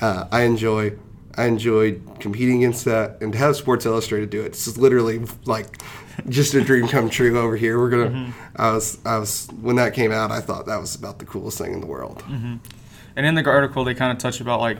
uh, 0.01 0.29
I 0.31 0.43
enjoy 0.43 0.93
I 1.37 1.47
enjoyed 1.47 2.03
competing 2.21 2.59
against 2.59 2.85
that, 2.87 3.21
and 3.21 3.33
to 3.33 3.39
have 3.39 3.57
Sports 3.57 3.87
Illustrated 3.87 4.31
do 4.31 4.43
it, 4.43 4.47
it's 4.47 4.77
literally 4.77 5.25
like 5.45 5.81
just 6.29 6.55
a 6.55 6.63
dream 6.63 6.89
come 6.89 7.11
true 7.11 7.39
over 7.39 7.57
here. 7.57 7.79
We're 7.79 7.91
gonna. 7.91 8.11
Mm-hmm. 8.11 8.31
I 8.57 8.73
was 8.73 8.99
I 9.05 9.19
was 9.19 9.49
when 9.61 9.77
that 9.77 9.95
came 9.95 10.11
out, 10.11 10.31
I 10.31 10.41
thought 10.41 10.67
that 10.67 10.81
was 10.81 10.95
about 10.95 11.19
the 11.19 11.25
coolest 11.25 11.59
thing 11.59 11.73
in 11.73 11.81
the 11.81 11.87
world. 11.87 12.23
Mm-hmm. 12.27 12.57
And 13.17 13.27
in 13.27 13.35
the 13.35 13.45
article, 13.49 13.85
they 13.85 13.95
kind 13.95 14.13
of 14.13 14.19
touch 14.19 14.41
about 14.41 14.61
like 14.61 14.79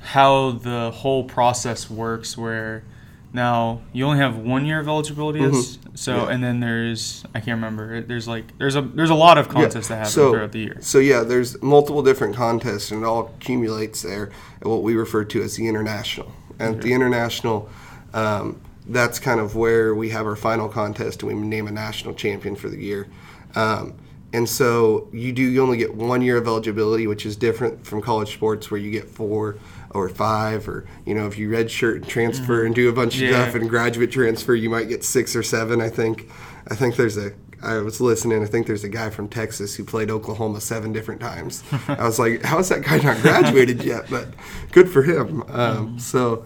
how 0.00 0.52
the 0.52 0.90
whole 0.90 1.24
process 1.24 1.90
works. 1.90 2.36
Where 2.38 2.84
now 3.32 3.82
you 3.92 4.04
only 4.06 4.18
have 4.18 4.38
one 4.38 4.64
year 4.64 4.80
of 4.80 4.88
eligibility, 4.88 5.40
so 5.40 5.48
Mm-hmm. 5.48 6.10
Yeah. 6.10 6.34
and 6.34 6.44
then 6.44 6.60
there's 6.60 7.24
I 7.34 7.40
can't 7.40 7.56
remember. 7.56 8.00
There's 8.00 8.26
like 8.26 8.56
there's 8.58 8.76
a 8.76 8.82
there's 8.82 9.10
a 9.10 9.14
lot 9.14 9.38
of 9.38 9.48
contests 9.48 9.88
that 9.88 9.96
happen 9.96 10.12
so, 10.12 10.32
throughout 10.32 10.52
the 10.52 10.60
year. 10.60 10.76
So 10.80 10.98
yeah, 10.98 11.22
there's 11.22 11.60
multiple 11.62 12.02
different 12.02 12.36
contests, 12.36 12.90
and 12.90 13.02
it 13.02 13.06
all 13.06 13.32
accumulates 13.36 14.02
there 14.02 14.30
at 14.60 14.66
what 14.66 14.82
we 14.82 14.94
refer 14.94 15.24
to 15.24 15.42
as 15.42 15.56
the 15.56 15.68
international. 15.68 16.32
And 16.58 16.76
at 16.76 16.82
the 16.82 16.92
international, 16.92 17.68
um, 18.14 18.60
that's 18.88 19.18
kind 19.20 19.38
of 19.38 19.54
where 19.54 19.94
we 19.94 20.08
have 20.10 20.26
our 20.26 20.34
final 20.34 20.68
contest, 20.68 21.22
and 21.22 21.28
we 21.40 21.46
name 21.46 21.68
a 21.68 21.70
national 21.70 22.14
champion 22.14 22.56
for 22.56 22.68
the 22.68 22.78
year. 22.82 23.06
Um, 23.54 23.94
and 24.32 24.48
so 24.48 25.08
you 25.12 25.32
do 25.32 25.42
you 25.42 25.62
only 25.62 25.78
get 25.78 25.94
one 25.94 26.20
year 26.20 26.36
of 26.36 26.46
eligibility, 26.46 27.06
which 27.06 27.24
is 27.24 27.36
different 27.36 27.86
from 27.86 28.02
college 28.02 28.32
sports 28.34 28.70
where 28.70 28.80
you 28.80 28.90
get 28.90 29.08
four 29.08 29.56
or 29.90 30.08
five, 30.08 30.68
or 30.68 30.84
you 31.06 31.14
know 31.14 31.26
if 31.26 31.38
you 31.38 31.48
redshirt 31.48 31.96
and 31.96 32.08
transfer 32.08 32.64
and 32.64 32.74
do 32.74 32.88
a 32.88 32.92
bunch 32.92 33.14
of 33.16 33.22
Yeah. 33.22 33.42
stuff 33.44 33.54
and 33.54 33.68
graduate 33.70 34.10
transfer, 34.10 34.54
you 34.54 34.70
might 34.70 34.88
get 34.88 35.04
six 35.04 35.34
or 35.36 35.42
seven. 35.42 35.80
I 35.80 35.88
think. 35.88 36.30
I 36.70 36.74
think 36.74 36.96
there's 36.96 37.16
a. 37.16 37.32
I 37.62 37.78
was 37.78 38.00
listening. 38.00 38.40
I 38.42 38.46
think 38.46 38.66
there's 38.68 38.84
a 38.84 38.88
guy 38.88 39.10
from 39.10 39.28
Texas 39.28 39.74
who 39.74 39.84
played 39.84 40.10
Oklahoma 40.10 40.60
seven 40.60 40.92
different 40.92 41.20
times. 41.20 41.64
I 41.88 42.04
was 42.04 42.18
like, 42.18 42.42
how 42.44 42.58
is 42.60 42.68
that 42.68 42.82
guy 42.82 42.98
not 42.98 43.20
graduated 43.20 43.82
yet? 43.82 44.04
But 44.08 44.28
good 44.70 44.88
for 44.88 45.02
him. 45.02 45.42
Um, 45.48 45.98
so 45.98 46.44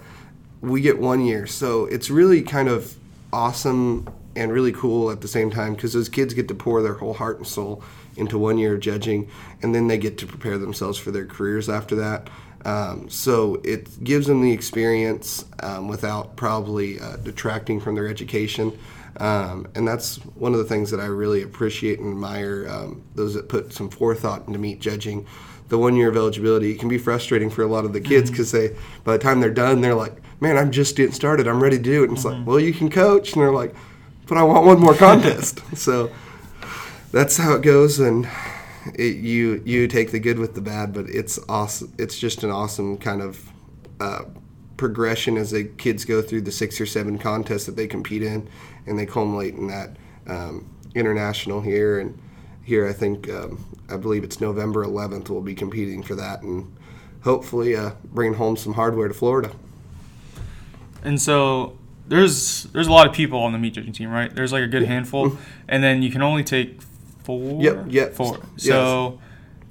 we 0.62 0.80
get 0.80 0.98
one 0.98 1.20
year. 1.20 1.46
So 1.46 1.84
it's 1.86 2.08
really 2.08 2.40
kind 2.40 2.68
of 2.68 2.94
awesome 3.32 4.08
and 4.36 4.52
really 4.52 4.72
cool 4.72 5.10
at 5.10 5.20
the 5.20 5.28
same 5.28 5.50
time 5.50 5.74
because 5.74 5.92
those 5.92 6.08
kids 6.08 6.32
get 6.32 6.48
to 6.48 6.54
pour 6.54 6.82
their 6.82 6.94
whole 6.94 7.12
heart 7.14 7.36
and 7.38 7.46
soul 7.46 7.82
into 8.16 8.38
one 8.38 8.56
year 8.58 8.74
of 8.74 8.80
judging, 8.80 9.28
and 9.62 9.74
then 9.74 9.88
they 9.88 9.98
get 9.98 10.16
to 10.18 10.26
prepare 10.26 10.56
themselves 10.58 10.98
for 10.98 11.10
their 11.10 11.26
careers 11.26 11.68
after 11.68 11.94
that. 11.96 12.28
Um, 12.64 13.08
so 13.10 13.60
it 13.64 14.02
gives 14.04 14.26
them 14.26 14.40
the 14.40 14.52
experience 14.52 15.44
um, 15.60 15.88
without 15.88 16.36
probably 16.36 17.00
uh, 17.00 17.16
detracting 17.16 17.80
from 17.80 17.94
their 17.94 18.08
education. 18.08 18.78
Um, 19.18 19.68
and 19.74 19.86
that's 19.86 20.16
one 20.36 20.52
of 20.52 20.58
the 20.58 20.64
things 20.64 20.90
that 20.90 21.00
I 21.00 21.06
really 21.06 21.42
appreciate 21.42 21.98
and 21.98 22.10
admire 22.10 22.66
um, 22.68 23.02
those 23.14 23.34
that 23.34 23.48
put 23.48 23.72
some 23.72 23.90
forethought 23.90 24.46
into 24.46 24.58
meat 24.58 24.80
judging. 24.80 25.26
The 25.68 25.78
one 25.78 25.96
year 25.96 26.10
of 26.10 26.16
eligibility 26.16 26.72
It 26.72 26.78
can 26.78 26.88
be 26.90 26.98
frustrating 26.98 27.48
for 27.48 27.62
a 27.62 27.66
lot 27.66 27.86
of 27.86 27.94
the 27.94 28.00
kids 28.00 28.30
because 28.30 28.52
they, 28.52 28.76
by 29.04 29.16
the 29.16 29.18
time 29.18 29.40
they're 29.40 29.50
done, 29.50 29.80
they're 29.80 29.94
like, 29.94 30.14
"Man, 30.38 30.58
I'm 30.58 30.70
just 30.70 30.96
getting 30.96 31.14
started. 31.14 31.48
I'm 31.48 31.62
ready 31.62 31.78
to 31.78 31.82
do 31.82 32.02
it." 32.02 32.08
And 32.08 32.16
it's 32.16 32.26
like, 32.26 32.46
"Well, 32.46 32.60
you 32.60 32.74
can 32.74 32.90
coach," 32.90 33.32
and 33.32 33.40
they're 33.40 33.52
like, 33.52 33.74
"But 34.26 34.36
I 34.36 34.42
want 34.42 34.66
one 34.66 34.78
more 34.78 34.94
contest." 34.94 35.62
so 35.76 36.10
that's 37.10 37.38
how 37.38 37.54
it 37.54 37.62
goes, 37.62 38.00
and 38.00 38.28
it, 38.94 39.16
you 39.16 39.62
you 39.64 39.88
take 39.88 40.10
the 40.10 40.18
good 40.18 40.38
with 40.38 40.54
the 40.54 40.60
bad. 40.60 40.92
But 40.92 41.06
it's 41.08 41.38
awesome. 41.48 41.92
It's 41.98 42.18
just 42.18 42.42
an 42.42 42.50
awesome 42.50 42.98
kind 42.98 43.22
of 43.22 43.50
uh, 44.00 44.22
progression 44.76 45.36
as 45.36 45.50
the 45.50 45.64
kids 45.64 46.04
go 46.04 46.22
through 46.22 46.42
the 46.42 46.52
six 46.52 46.80
or 46.80 46.86
seven 46.86 47.18
contests 47.18 47.66
that 47.66 47.76
they 47.76 47.86
compete 47.86 48.22
in, 48.22 48.48
and 48.86 48.98
they 48.98 49.06
culminate 49.06 49.54
in 49.54 49.68
that 49.68 49.96
um, 50.26 50.68
international 50.94 51.60
here. 51.60 52.00
And 52.00 52.18
here, 52.62 52.88
I 52.88 52.92
think 52.92 53.28
um, 53.28 53.64
I 53.88 53.96
believe 53.96 54.24
it's 54.24 54.40
November 54.40 54.84
11th. 54.84 55.28
We'll 55.28 55.40
be 55.40 55.54
competing 55.54 56.02
for 56.02 56.14
that, 56.14 56.42
and 56.42 56.74
hopefully 57.22 57.76
uh, 57.76 57.92
bringing 58.04 58.38
home 58.38 58.56
some 58.56 58.74
hardware 58.74 59.08
to 59.08 59.14
Florida. 59.14 59.52
And 61.04 61.20
so 61.20 61.76
there's 62.06 62.64
there's 62.64 62.86
a 62.86 62.92
lot 62.92 63.06
of 63.06 63.12
people 63.12 63.38
on 63.38 63.52
the 63.52 63.58
meat 63.58 63.74
judging 63.74 63.92
team, 63.92 64.10
right? 64.10 64.34
There's 64.34 64.52
like 64.52 64.62
a 64.62 64.68
good 64.68 64.84
handful, 64.84 65.38
and 65.68 65.82
then 65.82 66.02
you 66.02 66.10
can 66.10 66.22
only 66.22 66.44
take 66.44 66.80
four. 67.24 67.62
Yep, 67.62 67.86
yep. 67.88 68.14
Four. 68.14 68.38
Yes. 68.56 68.66
So, 68.66 69.20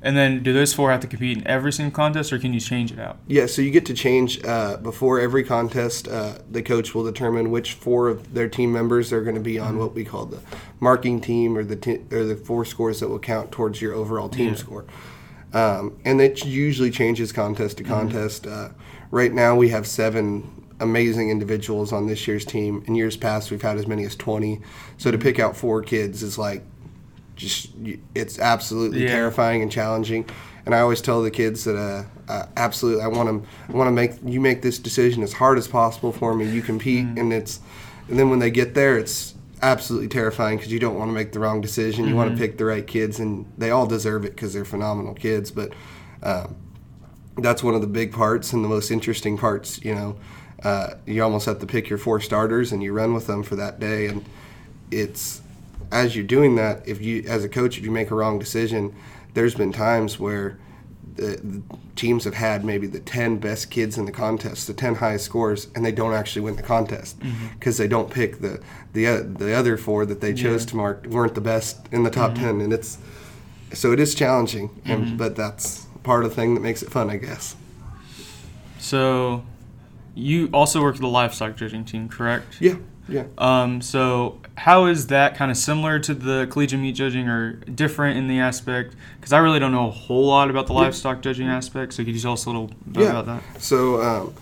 and 0.04 0.18
then 0.18 0.42
do 0.42 0.52
those 0.52 0.74
four 0.74 0.90
have 0.90 1.02
to 1.02 1.08
compete 1.08 1.38
in 1.38 1.46
every 1.48 1.72
single 1.72 1.96
contest, 1.96 2.34
or 2.34 2.40
can 2.40 2.54
you 2.54 2.60
change 2.60 2.92
it 2.92 3.00
out? 3.00 3.20
Yeah, 3.28 3.46
so 3.46 3.62
you 3.62 3.70
get 3.70 3.86
to 3.86 3.94
change 3.94 4.44
uh, 4.44 4.78
before 4.78 5.20
every 5.20 5.44
contest. 5.44 6.08
Uh, 6.08 6.40
the 6.50 6.64
coach 6.64 6.96
will 6.96 7.04
determine 7.04 7.52
which 7.52 7.74
four 7.74 8.08
of 8.08 8.34
their 8.34 8.50
team 8.50 8.74
members 8.74 9.14
are 9.14 9.22
going 9.22 9.36
to 9.36 9.42
be 9.42 9.60
on 9.60 9.78
what 9.78 9.94
we 9.94 10.04
call 10.04 10.26
the 10.26 10.40
marking 10.80 11.22
team, 11.22 11.56
or 11.58 11.64
the 11.64 11.76
t- 11.76 12.02
or 12.12 12.24
the 12.24 12.36
four 12.36 12.66
scores 12.66 13.00
that 13.00 13.10
will 13.10 13.20
count 13.20 13.52
towards 13.52 13.82
your 13.82 13.94
overall 13.94 14.28
team 14.30 14.50
Yeah. 14.50 14.56
score. 14.56 14.86
Um, 15.54 15.98
and 16.06 16.22
it 16.22 16.46
usually 16.46 16.92
changes 16.92 17.32
contest 17.32 17.78
to 17.78 17.84
contest. 17.84 18.48
Uh, 18.48 18.70
right 19.12 19.34
now, 19.34 19.56
we 19.56 19.70
have 19.70 19.86
seven 19.86 20.50
amazing 20.80 21.30
individuals 21.30 21.92
on 21.94 22.08
this 22.08 22.28
year's 22.28 22.46
team. 22.46 22.84
In 22.88 22.96
years 22.96 23.16
past, 23.18 23.52
we've 23.52 23.62
had 23.62 23.78
as 23.78 23.86
many 23.86 24.04
as 24.06 24.16
twenty. 24.16 24.62
So 24.98 25.12
to 25.12 25.18
pick 25.20 25.38
out 25.40 25.56
four 25.56 25.84
kids 25.84 26.24
is 26.24 26.40
like 26.40 26.64
just 27.36 27.70
it's 28.16 28.40
absolutely 28.40 29.04
Yeah. 29.04 29.12
terrifying 29.12 29.62
and 29.62 29.72
challenging. 29.72 30.26
And 30.66 30.76
I 30.76 30.80
always 30.80 31.02
tell 31.02 31.24
the 31.24 31.32
kids 31.32 31.64
that 31.64 31.76
uh, 31.76 32.04
uh, 32.32 32.46
absolutely 32.56 33.04
I 33.04 33.08
want 33.08 33.28
to 33.30 33.50
I 33.74 33.76
want 33.76 33.88
to 33.88 33.92
make 33.92 34.14
you 34.24 34.40
make 34.40 34.62
this 34.62 34.78
decision 34.78 35.24
as 35.24 35.34
hard 35.34 35.58
as 35.58 35.68
possible 35.68 36.12
for 36.12 36.36
me. 36.36 36.46
You 36.46 36.62
compete, 36.62 37.06
and 37.18 37.34
it's 37.34 37.60
and 38.10 38.20
then 38.20 38.30
when 38.30 38.40
they 38.40 38.52
get 38.52 38.74
there, 38.76 38.98
it's 38.98 39.34
absolutely 39.64 40.08
terrifying 40.08 40.58
because 40.58 40.72
you 40.72 40.80
don't 40.80 40.96
want 40.98 41.10
to 41.10 41.14
make 41.14 41.32
the 41.32 41.40
wrong 41.40 41.62
decision. 41.62 42.08
You 42.08 42.16
want 42.16 42.32
to 42.32 42.38
pick 42.38 42.58
the 42.58 42.66
right 42.66 42.86
kids, 42.86 43.20
and 43.20 43.46
they 43.58 43.72
all 43.72 43.88
deserve 43.88 44.24
it 44.26 44.36
because 44.36 44.54
they're 44.54 44.66
phenomenal 44.66 45.14
kids. 45.14 45.52
But 45.52 45.74
Um, 46.24 46.56
that's 47.38 47.64
one 47.64 47.74
of 47.74 47.82
the 47.82 47.88
big 47.88 48.12
parts 48.12 48.54
and 48.54 48.64
the 48.64 48.68
most 48.70 48.92
interesting 48.92 49.38
parts. 49.38 49.84
You 49.84 49.96
know, 49.96 50.16
uh, 50.64 50.94
you 51.08 51.24
almost 51.24 51.46
have 51.48 51.58
to 51.60 51.66
pick 51.66 51.90
your 51.90 51.98
four 51.98 52.20
starters 52.20 52.72
and 52.72 52.84
you 52.84 52.94
run 52.94 53.14
with 53.16 53.26
them 53.26 53.42
for 53.42 53.56
that 53.56 53.80
day. 53.80 54.06
And 54.08 54.26
it's 54.92 55.41
as 55.92 56.16
you're 56.16 56.26
doing 56.26 56.56
that, 56.56 56.88
if 56.88 57.02
you 57.02 57.24
as 57.28 57.44
a 57.44 57.50
coach, 57.50 57.78
if 57.78 57.84
you 57.84 57.92
make 57.92 58.12
a 58.12 58.16
wrong 58.16 58.40
decision, 58.40 58.96
there's 59.34 59.56
been 59.56 59.72
times 59.72 60.20
where 60.20 60.58
the, 61.16 61.40
the 61.44 61.62
teams 61.96 62.24
have 62.24 62.34
had 62.36 62.64
maybe 62.64 62.88
the 62.88 63.00
10 63.00 63.38
best 63.38 63.70
kids 63.70 63.98
in 63.98 64.06
the 64.06 64.12
contest, 64.12 64.68
the 64.68 64.74
10 64.74 64.96
highest 64.96 65.26
scores, 65.26 65.68
and 65.76 65.86
they 65.86 65.92
don't 65.92 66.14
actually 66.14 66.42
win 66.42 66.56
the 66.56 66.64
contest 66.64 67.18
because 67.60 67.78
they 67.78 67.88
don't 67.88 68.10
pick 68.10 68.40
the 68.40 68.62
the 68.94 69.08
uh, 69.08 69.22
the 69.24 69.54
other 69.54 69.78
four 69.78 70.06
that 70.06 70.22
they 70.22 70.34
chose 70.34 70.64
Yeah. 70.64 70.70
to 70.72 70.76
mark 70.78 71.06
weren't 71.08 71.36
the 71.36 71.42
best 71.42 71.88
in 71.92 72.04
the 72.04 72.10
top 72.10 72.36
10, 72.36 72.62
and 72.62 72.72
it's 72.74 72.98
so 73.74 73.92
it 73.92 74.00
is 74.00 74.16
challenging, 74.16 74.70
and 74.86 75.18
but 75.18 75.36
that's 75.36 75.86
part 76.04 76.24
of 76.26 76.32
the 76.32 76.36
thing 76.36 76.56
that 76.56 76.62
makes 76.62 76.82
it 76.82 76.90
fun, 76.92 77.10
I 77.10 77.18
guess. 77.18 77.56
So, 78.80 79.44
you 80.16 80.50
also 80.54 80.82
work 80.82 80.94
with 80.96 81.02
the 81.02 81.08
livestock 81.08 81.56
judging 81.56 81.86
team, 81.86 82.10
correct? 82.10 82.58
Yeah, 82.60 82.76
yeah. 83.08 83.26
Um, 83.38 83.80
so 83.82 84.41
how 84.62 84.86
is 84.86 85.08
that 85.08 85.36
kind 85.36 85.50
of 85.50 85.58
similar 85.58 85.98
to 85.98 86.14
the 86.14 86.46
collegiate 86.52 86.80
meat 86.80 86.92
judging 86.92 87.28
or 87.28 87.54
different 87.54 88.16
in 88.20 88.28
the 88.28 88.40
aspect? 88.40 88.96
Because 89.20 89.34
I 89.34 89.40
really 89.40 89.58
don't 89.58 89.72
know 89.72 89.88
a 89.88 89.92
whole 89.92 90.28
lot 90.28 90.52
about 90.52 90.68
the 90.68 90.74
livestock 90.74 91.24
judging 91.24 91.48
aspect. 91.48 91.94
So 91.94 92.04
could 92.04 92.14
you 92.14 92.22
tell 92.22 92.34
us 92.34 92.46
a 92.46 92.50
little 92.50 92.70
bit 92.92 93.02
Yeah. 93.02 93.10
about 93.10 93.26
that? 93.26 93.60
So 93.60 94.00
um, 94.04 94.36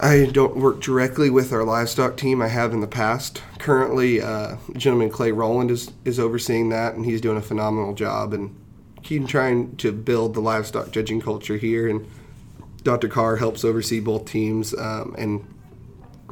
I 0.00 0.28
don't 0.32 0.56
work 0.56 0.80
directly 0.80 1.30
with 1.30 1.52
our 1.52 1.62
livestock 1.62 2.16
team. 2.16 2.42
I 2.42 2.48
have 2.48 2.72
in 2.72 2.80
the 2.80 2.88
past. 2.88 3.40
Currently, 3.60 4.20
uh, 4.20 4.56
gentleman 4.76 5.08
Clay 5.08 5.30
Rowland 5.30 5.70
is, 5.70 5.92
is 6.04 6.18
overseeing 6.18 6.70
that, 6.70 6.94
and 6.96 7.04
he's 7.04 7.20
doing 7.20 7.36
a 7.36 7.42
phenomenal 7.42 7.94
job 7.94 8.34
and 8.34 8.56
keep 9.04 9.28
trying 9.28 9.76
to 9.76 9.92
build 9.92 10.34
the 10.34 10.40
livestock 10.40 10.90
judging 10.90 11.20
culture 11.20 11.58
here. 11.58 11.86
And 11.86 12.08
Dr. 12.82 13.06
Carr 13.06 13.36
helps 13.36 13.64
oversee 13.64 14.00
both 14.00 14.24
teams. 14.24 14.74
Um, 14.74 15.14
and 15.16 15.44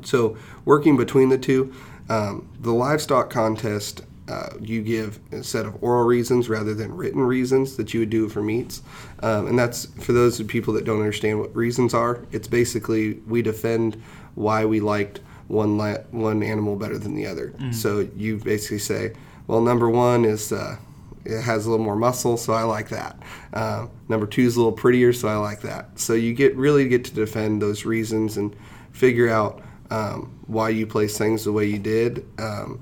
so, 0.02 0.36
working 0.64 0.96
between 0.96 1.28
the 1.28 1.38
two, 1.38 1.72
um, 2.08 2.48
the 2.60 2.72
livestock 2.72 3.30
contest, 3.30 4.02
uh, 4.28 4.50
you 4.60 4.82
give 4.82 5.20
a 5.32 5.42
set 5.42 5.66
of 5.66 5.82
oral 5.82 6.04
reasons 6.04 6.48
rather 6.48 6.74
than 6.74 6.96
written 6.96 7.20
reasons 7.20 7.76
that 7.76 7.94
you 7.94 8.00
would 8.00 8.10
do 8.10 8.28
for 8.28 8.42
meats. 8.42 8.82
Um, 9.22 9.46
and 9.46 9.58
that's 9.58 9.86
for 10.02 10.12
those 10.12 10.42
people 10.42 10.74
that 10.74 10.84
don't 10.84 10.98
understand 10.98 11.38
what 11.38 11.54
reasons 11.54 11.94
are. 11.94 12.20
It's 12.32 12.48
basically 12.48 13.14
we 13.26 13.42
defend 13.42 14.02
why 14.34 14.64
we 14.64 14.80
liked 14.80 15.20
one 15.48 15.78
la- 15.78 15.98
one 16.10 16.42
animal 16.42 16.74
better 16.76 16.98
than 16.98 17.14
the 17.14 17.26
other. 17.26 17.54
So 17.72 18.08
you 18.16 18.38
basically 18.38 18.80
say, 18.80 19.12
well, 19.46 19.60
number 19.60 19.88
one 19.88 20.24
is 20.24 20.50
uh, 20.52 20.76
it 21.24 21.40
has 21.42 21.66
a 21.66 21.70
little 21.70 21.84
more 21.84 21.96
muscle, 21.96 22.36
so 22.36 22.52
I 22.52 22.62
like 22.62 22.88
that. 22.88 23.16
Um, 23.52 23.90
number 24.08 24.26
two 24.26 24.42
is 24.42 24.56
a 24.56 24.58
little 24.58 24.72
prettier, 24.72 25.12
so 25.12 25.28
I 25.28 25.36
like 25.36 25.60
that. 25.62 25.98
So 25.98 26.14
you 26.14 26.34
get 26.34 26.56
really 26.56 26.88
get 26.88 27.04
to 27.04 27.14
defend 27.14 27.62
those 27.62 27.84
reasons 27.84 28.36
and 28.36 28.56
figure 28.92 29.28
out 29.28 29.62
um, 29.90 30.38
why 30.46 30.68
you 30.70 30.86
place 30.86 31.16
things 31.18 31.44
the 31.44 31.52
way 31.52 31.66
you 31.66 31.78
did. 31.78 32.26
Um, 32.38 32.80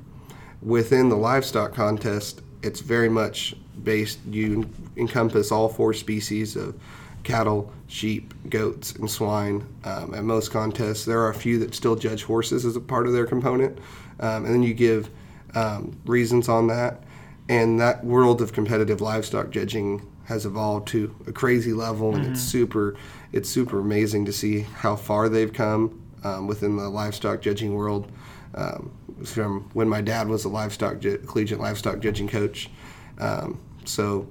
within 0.62 1.08
the 1.08 1.16
livestock 1.16 1.74
contest, 1.74 2.42
it's 2.62 2.80
very 2.80 3.08
much 3.08 3.54
based. 3.82 4.18
You 4.28 4.68
encompass 4.96 5.52
all 5.52 5.68
four 5.68 5.92
species 5.92 6.56
of 6.56 6.74
cattle, 7.22 7.72
sheep, 7.86 8.34
goats, 8.50 8.92
and 8.92 9.10
swine. 9.10 9.66
Um, 9.84 10.14
at 10.14 10.24
most 10.24 10.50
contests, 10.50 11.04
there 11.04 11.20
are 11.20 11.30
a 11.30 11.34
few 11.34 11.58
that 11.60 11.74
still 11.74 11.96
judge 11.96 12.22
horses 12.24 12.64
as 12.64 12.76
a 12.76 12.80
part 12.80 13.06
of 13.06 13.12
their 13.12 13.26
component, 13.26 13.78
um, 14.20 14.44
and 14.44 14.54
then 14.54 14.62
you 14.62 14.74
give 14.74 15.10
um, 15.54 15.96
reasons 16.04 16.48
on 16.48 16.66
that. 16.68 17.02
And 17.48 17.78
that 17.80 18.04
world 18.04 18.40
of 18.40 18.54
competitive 18.54 19.02
livestock 19.02 19.50
judging 19.50 20.06
has 20.24 20.46
evolved 20.46 20.88
to 20.88 21.14
a 21.26 21.32
crazy 21.32 21.74
level, 21.74 22.14
and 22.14 22.24
it's 22.26 22.40
super, 22.40 22.96
it's 23.32 23.50
super 23.50 23.80
amazing 23.80 24.24
to 24.24 24.32
see 24.32 24.60
how 24.60 24.96
far 24.96 25.28
they've 25.28 25.52
come 25.52 26.00
um, 26.24 26.46
within 26.46 26.76
the 26.76 26.88
livestock 26.88 27.40
judging 27.40 27.74
world. 27.74 28.10
Um, 28.54 28.92
from 29.24 29.68
when 29.72 29.88
my 29.88 30.00
dad 30.00 30.28
was 30.28 30.44
a 30.44 30.48
livestock 30.48 31.00
ju- 31.00 31.18
collegiate 31.18 31.60
livestock 31.60 32.00
judging 32.00 32.28
coach, 32.28 32.70
um, 33.18 33.60
so 33.84 34.28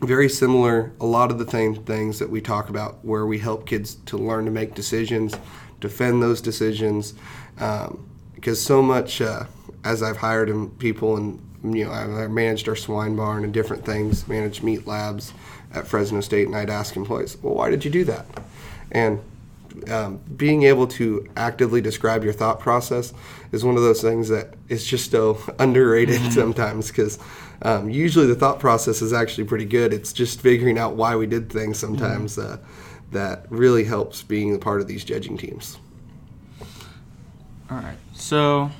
very 0.00 0.28
similar. 0.28 0.92
A 1.00 1.06
lot 1.06 1.30
of 1.30 1.38
the 1.38 1.48
same 1.48 1.74
things 1.74 2.18
that 2.18 2.30
we 2.30 2.40
talk 2.40 2.68
about, 2.68 3.04
where 3.04 3.26
we 3.26 3.38
help 3.38 3.66
kids 3.66 3.96
to 4.06 4.16
learn 4.16 4.44
to 4.44 4.50
make 4.50 4.74
decisions, 4.74 5.34
defend 5.80 6.22
those 6.22 6.40
decisions, 6.40 7.14
um, 7.58 8.08
because 8.34 8.60
so 8.60 8.82
much 8.82 9.20
uh, 9.20 9.44
as 9.84 10.02
I've 10.02 10.16
hired 10.16 10.50
people 10.78 11.16
and 11.16 11.40
you 11.62 11.84
know 11.84 11.92
I've 11.92 12.30
managed 12.30 12.68
our 12.68 12.76
swine 12.76 13.16
barn 13.16 13.44
and 13.44 13.52
different 13.52 13.84
things, 13.84 14.28
managed 14.28 14.62
meat 14.62 14.86
labs 14.86 15.32
at 15.72 15.86
Fresno 15.86 16.20
State, 16.20 16.46
and 16.46 16.56
I'd 16.56 16.70
ask 16.70 16.96
employees, 16.96 17.36
well, 17.42 17.54
why 17.54 17.70
did 17.70 17.84
you 17.84 17.90
do 17.90 18.04
that? 18.04 18.26
And 18.90 19.20
um, 19.88 20.18
being 20.36 20.64
able 20.64 20.86
to 20.86 21.26
actively 21.36 21.80
describe 21.80 22.24
your 22.24 22.32
thought 22.32 22.60
process 22.60 23.12
is 23.52 23.64
one 23.64 23.76
of 23.76 23.82
those 23.82 24.02
things 24.02 24.28
that 24.28 24.54
is 24.68 24.84
just 24.86 25.10
so 25.10 25.38
underrated 25.58 26.32
sometimes 26.32 26.88
because 26.88 27.18
um, 27.62 27.90
usually 27.90 28.26
the 28.26 28.34
thought 28.34 28.60
process 28.60 29.02
is 29.02 29.12
actually 29.12 29.44
pretty 29.44 29.64
good. 29.64 29.92
It's 29.92 30.12
just 30.12 30.40
figuring 30.40 30.78
out 30.78 30.94
why 30.94 31.16
we 31.16 31.26
did 31.26 31.50
things 31.50 31.78
sometimes 31.78 32.38
uh, 32.38 32.58
that 33.10 33.46
really 33.50 33.84
helps 33.84 34.22
being 34.22 34.54
a 34.54 34.58
part 34.58 34.80
of 34.80 34.86
these 34.86 35.04
judging 35.04 35.36
teams. 35.36 35.78
All 37.70 37.78
right. 37.78 37.96
So 38.14 38.70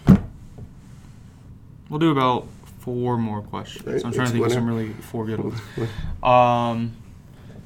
we'll 1.89 1.99
do 1.99 2.11
about 2.11 2.47
four 2.81 3.17
more 3.17 3.43
questions. 3.43 3.87
Right, 3.87 4.01
So 4.01 4.07
I'm 4.07 4.13
trying 4.13 4.25
it's 4.25 4.33
to 4.33 4.39
think 4.39 4.47
of 4.47 4.53
some 4.53 4.67
really 4.67 4.93
four 4.93 5.27
good 5.27 5.41
ones. 5.41 5.61
Um, 6.23 6.97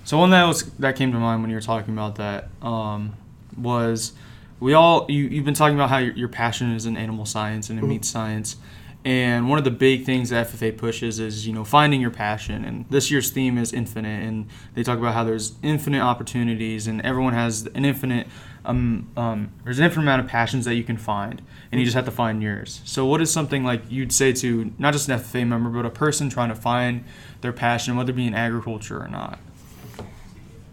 so 0.05 0.19
one 0.19 0.31
that 0.31 0.45
was 0.45 0.65
that 0.75 0.97
came 0.97 1.13
to 1.13 1.19
mind 1.19 1.43
when 1.43 1.51
you 1.51 1.57
were 1.57 1.63
talking 1.63 1.95
about 1.95 2.17
that 2.17 2.49
um, 2.61 3.15
was 3.57 4.13
we 4.61 4.75
all 4.75 5.07
you 5.09 5.25
you've 5.25 5.45
been 5.45 5.55
talking 5.55 5.77
about 5.77 5.91
how 5.91 5.99
your, 5.99 6.15
your 6.15 6.29
passion 6.29 6.73
is 6.73 6.87
in 6.87 6.97
animal 6.97 7.27
science 7.27 7.71
and 7.71 7.79
in 7.79 7.89
meat 7.89 8.05
science, 8.05 8.57
and 9.05 9.49
one 9.49 9.59
of 9.59 9.65
the 9.65 9.71
big 9.71 10.05
things 10.05 10.31
that 10.31 10.49
FFA 10.49 10.77
pushes 10.77 11.19
is 11.19 11.47
you 11.47 11.53
know 11.53 11.65
finding 11.65 12.01
your 12.01 12.11
passion. 12.11 12.65
And 12.65 12.85
this 12.91 13.11
year's 13.11 13.31
theme 13.31 13.59
is 13.59 13.73
infinite, 13.73 14.23
and 14.23 14.49
they 14.75 14.83
talk 14.83 14.99
about 14.99 15.15
how 15.15 15.25
there's 15.25 15.55
infinite 15.63 16.01
opportunities, 16.01 16.87
and 16.87 17.01
everyone 17.03 17.35
has 17.35 17.67
an 17.75 17.85
infinite 17.85 18.27
um, 18.65 19.11
um, 19.17 19.53
there's 19.65 19.79
an 19.79 19.85
infinite 19.85 20.05
amount 20.05 20.23
of 20.23 20.29
passions 20.29 20.65
that 20.67 20.75
you 20.75 20.85
can 20.85 20.97
find, 20.97 21.43
and 21.71 21.81
you 21.81 21.85
just 21.85 21.97
have 21.97 22.05
to 22.05 22.13
find 22.13 22.43
yours. 22.43 22.81
So, 22.85 23.05
what 23.07 23.21
is 23.21 23.33
something 23.33 23.65
like 23.65 23.83
you'd 23.91 24.13
say 24.13 24.33
to 24.35 24.73
not 24.79 24.93
just 24.93 25.09
an 25.09 25.19
FFA 25.19 25.47
member, 25.47 25.71
but 25.71 25.85
a 25.85 25.91
person 25.91 26.29
trying 26.29 26.51
to 26.51 26.55
find 26.55 27.05
their 27.41 27.53
passion, 27.53 27.97
whether 27.97 28.13
it 28.13 28.17
be 28.17 28.27
in 28.27 28.35
agriculture 28.35 29.03
or 29.03 29.09
not? 29.09 29.39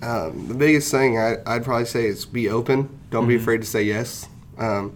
Um, 0.02 0.48
the 0.48 0.54
biggest 0.54 0.92
thing 0.92 1.18
I, 1.18 1.38
I'd 1.46 1.64
probably 1.64 1.86
say 1.86 2.06
is 2.06 2.26
be 2.26 2.50
open. 2.50 3.00
Don't 3.12 3.28
be 3.28 3.36
afraid 3.36 3.62
to 3.62 3.68
say 3.68 3.84
yes. 3.84 4.28
Um, 4.58 4.96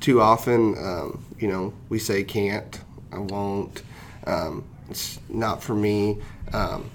too 0.00 0.20
often, 0.20 0.76
um, 0.78 1.24
you 1.38 1.48
know, 1.48 1.72
we 1.88 1.98
say 1.98 2.22
can't, 2.22 2.80
I 3.12 3.18
won't, 3.18 3.82
um, 4.26 4.64
it's 4.90 5.18
not 5.28 5.62
for 5.62 5.74
me. 5.74 6.18
Um, 6.52 6.90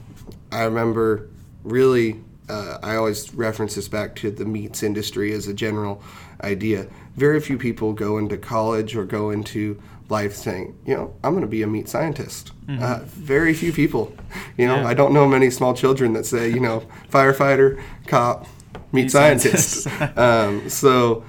I 0.51 0.63
remember 0.63 1.29
really, 1.63 2.21
uh, 2.47 2.77
I 2.83 2.95
always 2.95 3.33
reference 3.33 3.75
this 3.75 3.87
back 3.87 4.15
to 4.17 4.31
the 4.31 4.45
meats 4.45 4.83
industry 4.83 5.33
as 5.33 5.47
a 5.47 5.53
general 5.53 6.03
idea. 6.43 6.87
Very 7.15 7.39
few 7.41 7.57
people 7.57 7.93
go 7.93 8.17
into 8.17 8.37
college 8.37 8.95
or 8.95 9.03
go 9.05 9.29
into 9.31 9.81
life 10.09 10.33
saying, 10.33 10.77
you 10.85 10.93
know, 10.95 11.13
I'm 11.23 11.31
going 11.31 11.41
to 11.41 11.47
be 11.47 11.61
a 11.61 11.67
meat 11.67 11.87
scientist. 11.89 12.51
Uh, 12.69 12.99
very 13.05 13.53
few 13.53 13.73
people. 13.73 14.15
You 14.57 14.67
know, 14.67 14.77
Yeah. 14.77 14.87
I 14.87 14.93
don't 14.93 15.13
know 15.13 15.27
many 15.27 15.49
small 15.49 15.73
children 15.73 16.13
that 16.13 16.25
say, 16.25 16.49
you 16.49 16.59
know, 16.61 16.83
firefighter, 17.09 17.81
cop, 18.07 18.47
meat, 18.93 19.03
Meat 19.03 19.11
scientist. 19.11 19.83
scientist. 19.83 20.17
um, 20.17 20.69
so 20.69 21.23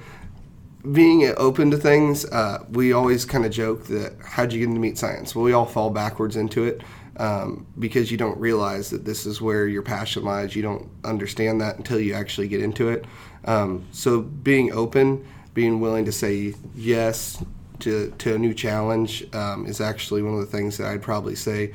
being 0.91 1.33
open 1.37 1.71
to 1.71 1.77
things, 1.77 2.25
uh, 2.25 2.63
we 2.71 2.91
always 2.93 3.25
kind 3.25 3.45
of 3.45 3.51
joke 3.51 3.85
that 3.87 4.13
how'd 4.23 4.51
you 4.53 4.59
get 4.59 4.67
into 4.69 4.79
meat 4.79 4.97
science? 4.97 5.33
Well, 5.35 5.43
we 5.45 5.53
all 5.53 5.65
fall 5.65 5.89
backwards 5.89 6.35
into 6.35 6.63
it 6.65 6.81
um, 7.17 7.65
because 7.79 8.11
you 8.11 8.17
don't 8.17 8.37
realize 8.37 8.89
that 8.89 9.05
this 9.05 9.25
is 9.25 9.41
where 9.41 9.67
your 9.67 9.81
passion 9.81 10.23
lies. 10.23 10.55
You 10.55 10.61
don't 10.61 10.89
understand 11.05 11.61
that 11.61 11.77
until 11.77 11.99
you 11.99 12.13
actually 12.13 12.47
get 12.49 12.61
into 12.61 12.89
it. 12.89 13.05
Um, 13.45 13.85
so 13.91 14.21
being 14.21 14.71
open, 14.73 15.25
being 15.53 15.79
willing 15.79 16.05
to 16.05 16.11
say 16.11 16.53
yes 16.75 17.43
to, 17.79 18.11
to 18.17 18.35
a 18.35 18.37
new 18.37 18.53
challenge 18.53 19.25
um, 19.33 19.65
is 19.65 19.81
actually 19.81 20.21
one 20.21 20.33
of 20.33 20.39
the 20.39 20.45
things 20.45 20.77
that 20.77 20.87
I'd 20.87 21.01
probably 21.01 21.35
say, 21.35 21.73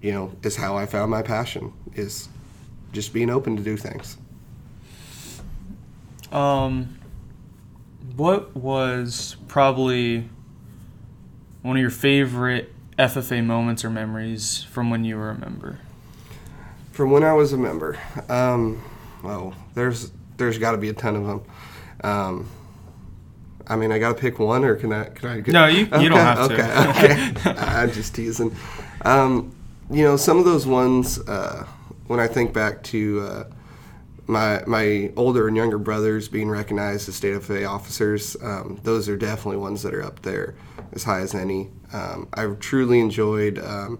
you 0.00 0.12
know, 0.12 0.32
is 0.42 0.56
how 0.56 0.76
I 0.76 0.86
found 0.86 1.10
my 1.10 1.22
passion 1.22 1.72
is 1.94 2.28
just 2.92 3.12
being 3.12 3.30
open 3.30 3.56
to 3.56 3.62
do 3.62 3.76
things. 3.76 4.16
Um, 6.32 6.98
what 8.16 8.56
was 8.56 9.36
probably 9.48 10.28
one 11.62 11.76
of 11.76 11.80
your 11.80 11.90
favorite 11.90 12.72
FFA 12.98 13.44
moments 13.44 13.84
or 13.84 13.90
memories 13.90 14.62
from 14.62 14.90
when 14.90 15.04
you 15.04 15.16
were 15.16 15.30
a 15.30 15.38
member? 15.38 15.80
From 16.92 17.10
when 17.10 17.22
I 17.22 17.34
was 17.34 17.52
a 17.52 17.58
member, 17.58 17.98
um, 18.28 18.82
well, 19.22 19.54
there's 19.74 20.12
there's 20.38 20.58
got 20.58 20.72
to 20.72 20.78
be 20.78 20.88
a 20.88 20.94
ton 20.94 21.16
of 21.16 21.26
them. 21.26 21.42
Um, 22.02 22.48
I 23.66 23.76
mean, 23.76 23.90
I 23.92 23.98
got 23.98 24.14
to 24.16 24.20
pick 24.20 24.38
one, 24.38 24.64
or 24.64 24.76
can 24.76 24.92
I? 24.92 25.04
Can 25.04 25.28
I? 25.28 25.40
No, 25.52 25.66
you- 25.66 25.88
you 26.00 26.08
don't 26.08 26.18
have 26.18 26.48
to. 26.48 26.54
Okay, 26.54 27.30
okay. 27.50 27.50
I'm 27.60 27.90
just 27.92 28.14
teasing. 28.14 28.54
Um, 29.04 29.54
you 29.90 30.02
know, 30.04 30.16
some 30.16 30.38
of 30.38 30.44
those 30.44 30.66
ones, 30.66 31.18
uh, 31.28 31.66
when 32.06 32.20
I 32.20 32.26
think 32.26 32.52
back 32.52 32.82
to 32.84 33.20
uh, 33.20 33.44
my 34.26 34.62
my 34.66 35.12
older 35.16 35.48
and 35.48 35.56
younger 35.56 35.78
brothers 35.78 36.28
being 36.28 36.48
recognized 36.48 37.08
as 37.08 37.16
state 37.16 37.34
FFA 37.34 37.68
officers, 37.68 38.36
um, 38.42 38.80
those 38.82 39.08
are 39.08 39.16
definitely 39.16 39.58
ones 39.58 39.82
that 39.82 39.94
are 39.94 40.02
up 40.02 40.22
there 40.22 40.54
as 40.92 41.04
high 41.04 41.20
as 41.20 41.34
any. 41.34 41.70
Um, 41.92 42.28
I've 42.34 42.58
truly 42.58 42.98
enjoyed 43.00 43.58
um, 43.60 43.98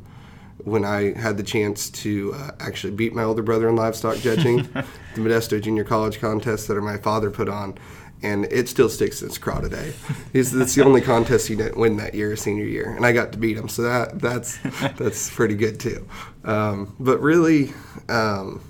when 0.58 0.84
I 0.84 1.12
had 1.18 1.36
the 1.36 1.42
chance 1.44 1.90
to 1.90 2.34
uh, 2.34 2.50
actually 2.58 2.92
beat 2.94 3.14
my 3.14 3.22
older 3.22 3.42
brother 3.42 3.68
in 3.68 3.76
livestock 3.76 4.16
judging, 4.18 4.62
the 4.72 4.84
Modesto 5.20 5.60
Junior 5.60 5.84
College 5.84 6.18
contest 6.20 6.66
that 6.68 6.80
my 6.80 6.96
father 6.98 7.30
put 7.30 7.48
on. 7.48 7.78
And 8.22 8.46
it 8.46 8.68
still 8.68 8.88
sticks 8.88 9.20
in 9.20 9.28
his 9.28 9.38
craw 9.38 9.60
today. 9.60 9.92
He's, 10.32 10.50
that's 10.50 10.74
the 10.74 10.84
only 10.84 11.02
contest 11.02 11.48
he 11.48 11.54
didn't 11.54 11.76
win 11.76 11.98
that 11.98 12.14
year, 12.14 12.34
senior 12.34 12.64
year, 12.64 12.90
and 12.96 13.04
I 13.04 13.12
got 13.12 13.32
to 13.32 13.38
beat 13.38 13.56
him. 13.56 13.68
So 13.68 13.82
that 13.82 14.20
that's 14.20 14.58
that's 14.96 15.28
pretty 15.30 15.54
good 15.54 15.78
too. 15.78 16.06
Um, 16.44 16.96
but 16.98 17.20
really, 17.20 17.74
um, 18.08 18.62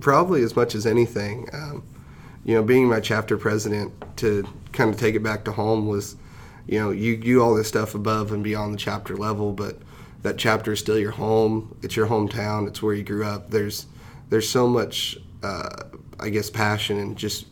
probably 0.00 0.42
as 0.42 0.56
much 0.56 0.74
as 0.74 0.86
anything, 0.86 1.48
um, 1.52 1.84
you 2.44 2.54
know, 2.54 2.62
being 2.62 2.88
my 2.88 3.00
chapter 3.00 3.36
president 3.38 3.92
to 4.18 4.46
kind 4.72 4.92
of 4.92 4.98
take 4.98 5.14
it 5.14 5.22
back 5.22 5.44
to 5.44 5.52
home 5.52 5.86
was, 5.86 6.16
you 6.66 6.78
know, 6.78 6.90
you 6.90 7.16
do 7.16 7.42
all 7.42 7.54
this 7.54 7.68
stuff 7.68 7.94
above 7.94 8.32
and 8.32 8.42
beyond 8.42 8.74
the 8.74 8.78
chapter 8.78 9.16
level, 9.16 9.52
but 9.52 9.78
that 10.22 10.36
chapter 10.38 10.72
is 10.72 10.80
still 10.80 10.98
your 10.98 11.12
home. 11.12 11.76
It's 11.82 11.96
your 11.96 12.06
hometown. 12.06 12.66
It's 12.66 12.82
where 12.82 12.94
you 12.94 13.04
grew 13.04 13.24
up. 13.24 13.50
There's 13.50 13.86
there's 14.30 14.48
so 14.48 14.66
much, 14.66 15.18
uh, 15.42 15.84
I 16.18 16.30
guess, 16.30 16.50
passion 16.50 16.98
and 16.98 17.16
just 17.16 17.46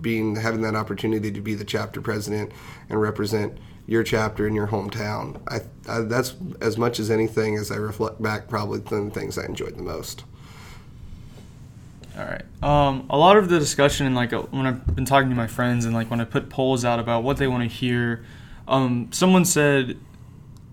being 0.00 0.36
having 0.36 0.62
that 0.62 0.74
opportunity 0.74 1.30
to 1.32 1.40
be 1.40 1.54
the 1.54 1.64
chapter 1.64 2.00
president 2.00 2.52
and 2.88 3.00
represent 3.00 3.58
your 3.86 4.02
chapter 4.02 4.46
in 4.46 4.54
your 4.54 4.66
hometown. 4.66 5.40
I, 5.48 5.60
I 5.90 6.00
that's 6.00 6.34
as 6.60 6.76
much 6.76 6.98
as 6.98 7.10
anything 7.10 7.56
as 7.56 7.70
I 7.70 7.76
reflect 7.76 8.20
back, 8.20 8.48
probably 8.48 8.80
the 8.80 9.10
things 9.10 9.38
I 9.38 9.44
enjoyed 9.44 9.76
the 9.76 9.82
most. 9.82 10.24
All 12.18 12.24
right. 12.24 12.44
Um, 12.62 13.06
a 13.10 13.18
lot 13.18 13.36
of 13.36 13.50
the 13.50 13.58
discussion, 13.58 14.06
and 14.06 14.16
like 14.16 14.32
uh, 14.32 14.42
when 14.42 14.66
I've 14.66 14.96
been 14.96 15.04
talking 15.04 15.28
to 15.28 15.36
my 15.36 15.46
friends, 15.46 15.84
and 15.84 15.94
like 15.94 16.10
when 16.10 16.20
I 16.20 16.24
put 16.24 16.48
polls 16.48 16.84
out 16.84 16.98
about 16.98 17.22
what 17.22 17.36
they 17.36 17.46
want 17.46 17.62
to 17.62 17.68
hear, 17.68 18.24
um, 18.66 19.08
someone 19.12 19.44
said, 19.44 19.98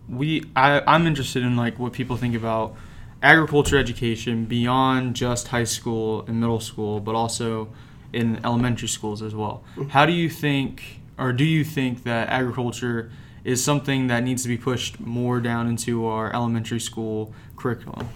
"We, 0.08 0.46
I, 0.56 0.82
I'm 0.88 1.06
interested 1.06 1.44
in 1.44 1.58
like 1.58 1.78
what 1.78 1.92
people 1.92 2.16
think 2.16 2.34
about 2.34 2.76
agriculture 3.22 3.78
education 3.78 4.46
beyond 4.46 5.16
just 5.16 5.50
high 5.50 5.64
school 5.66 6.24
and 6.28 6.40
middle 6.40 6.62
school, 6.62 7.02
but 7.02 7.14
also 7.14 7.70
in 8.14 8.40
elementary 8.46 8.88
schools 8.88 9.22
as 9.22 9.34
well. 9.36 9.64
How 9.90 10.06
do 10.06 10.14
you 10.14 10.30
think, 10.30 11.00
or 11.18 11.34
do 11.34 11.44
you 11.44 11.64
think 11.64 12.04
that 12.04 12.30
agriculture 12.30 13.12
is 13.44 13.64
something 13.64 14.08
that 14.08 14.24
needs 14.24 14.44
to 14.44 14.48
be 14.50 14.58
pushed 14.58 15.00
more 15.00 15.40
down 15.42 15.68
into 15.68 16.06
our 16.06 16.34
elementary 16.34 16.80
school 16.80 17.34
curriculum?" 17.58 18.08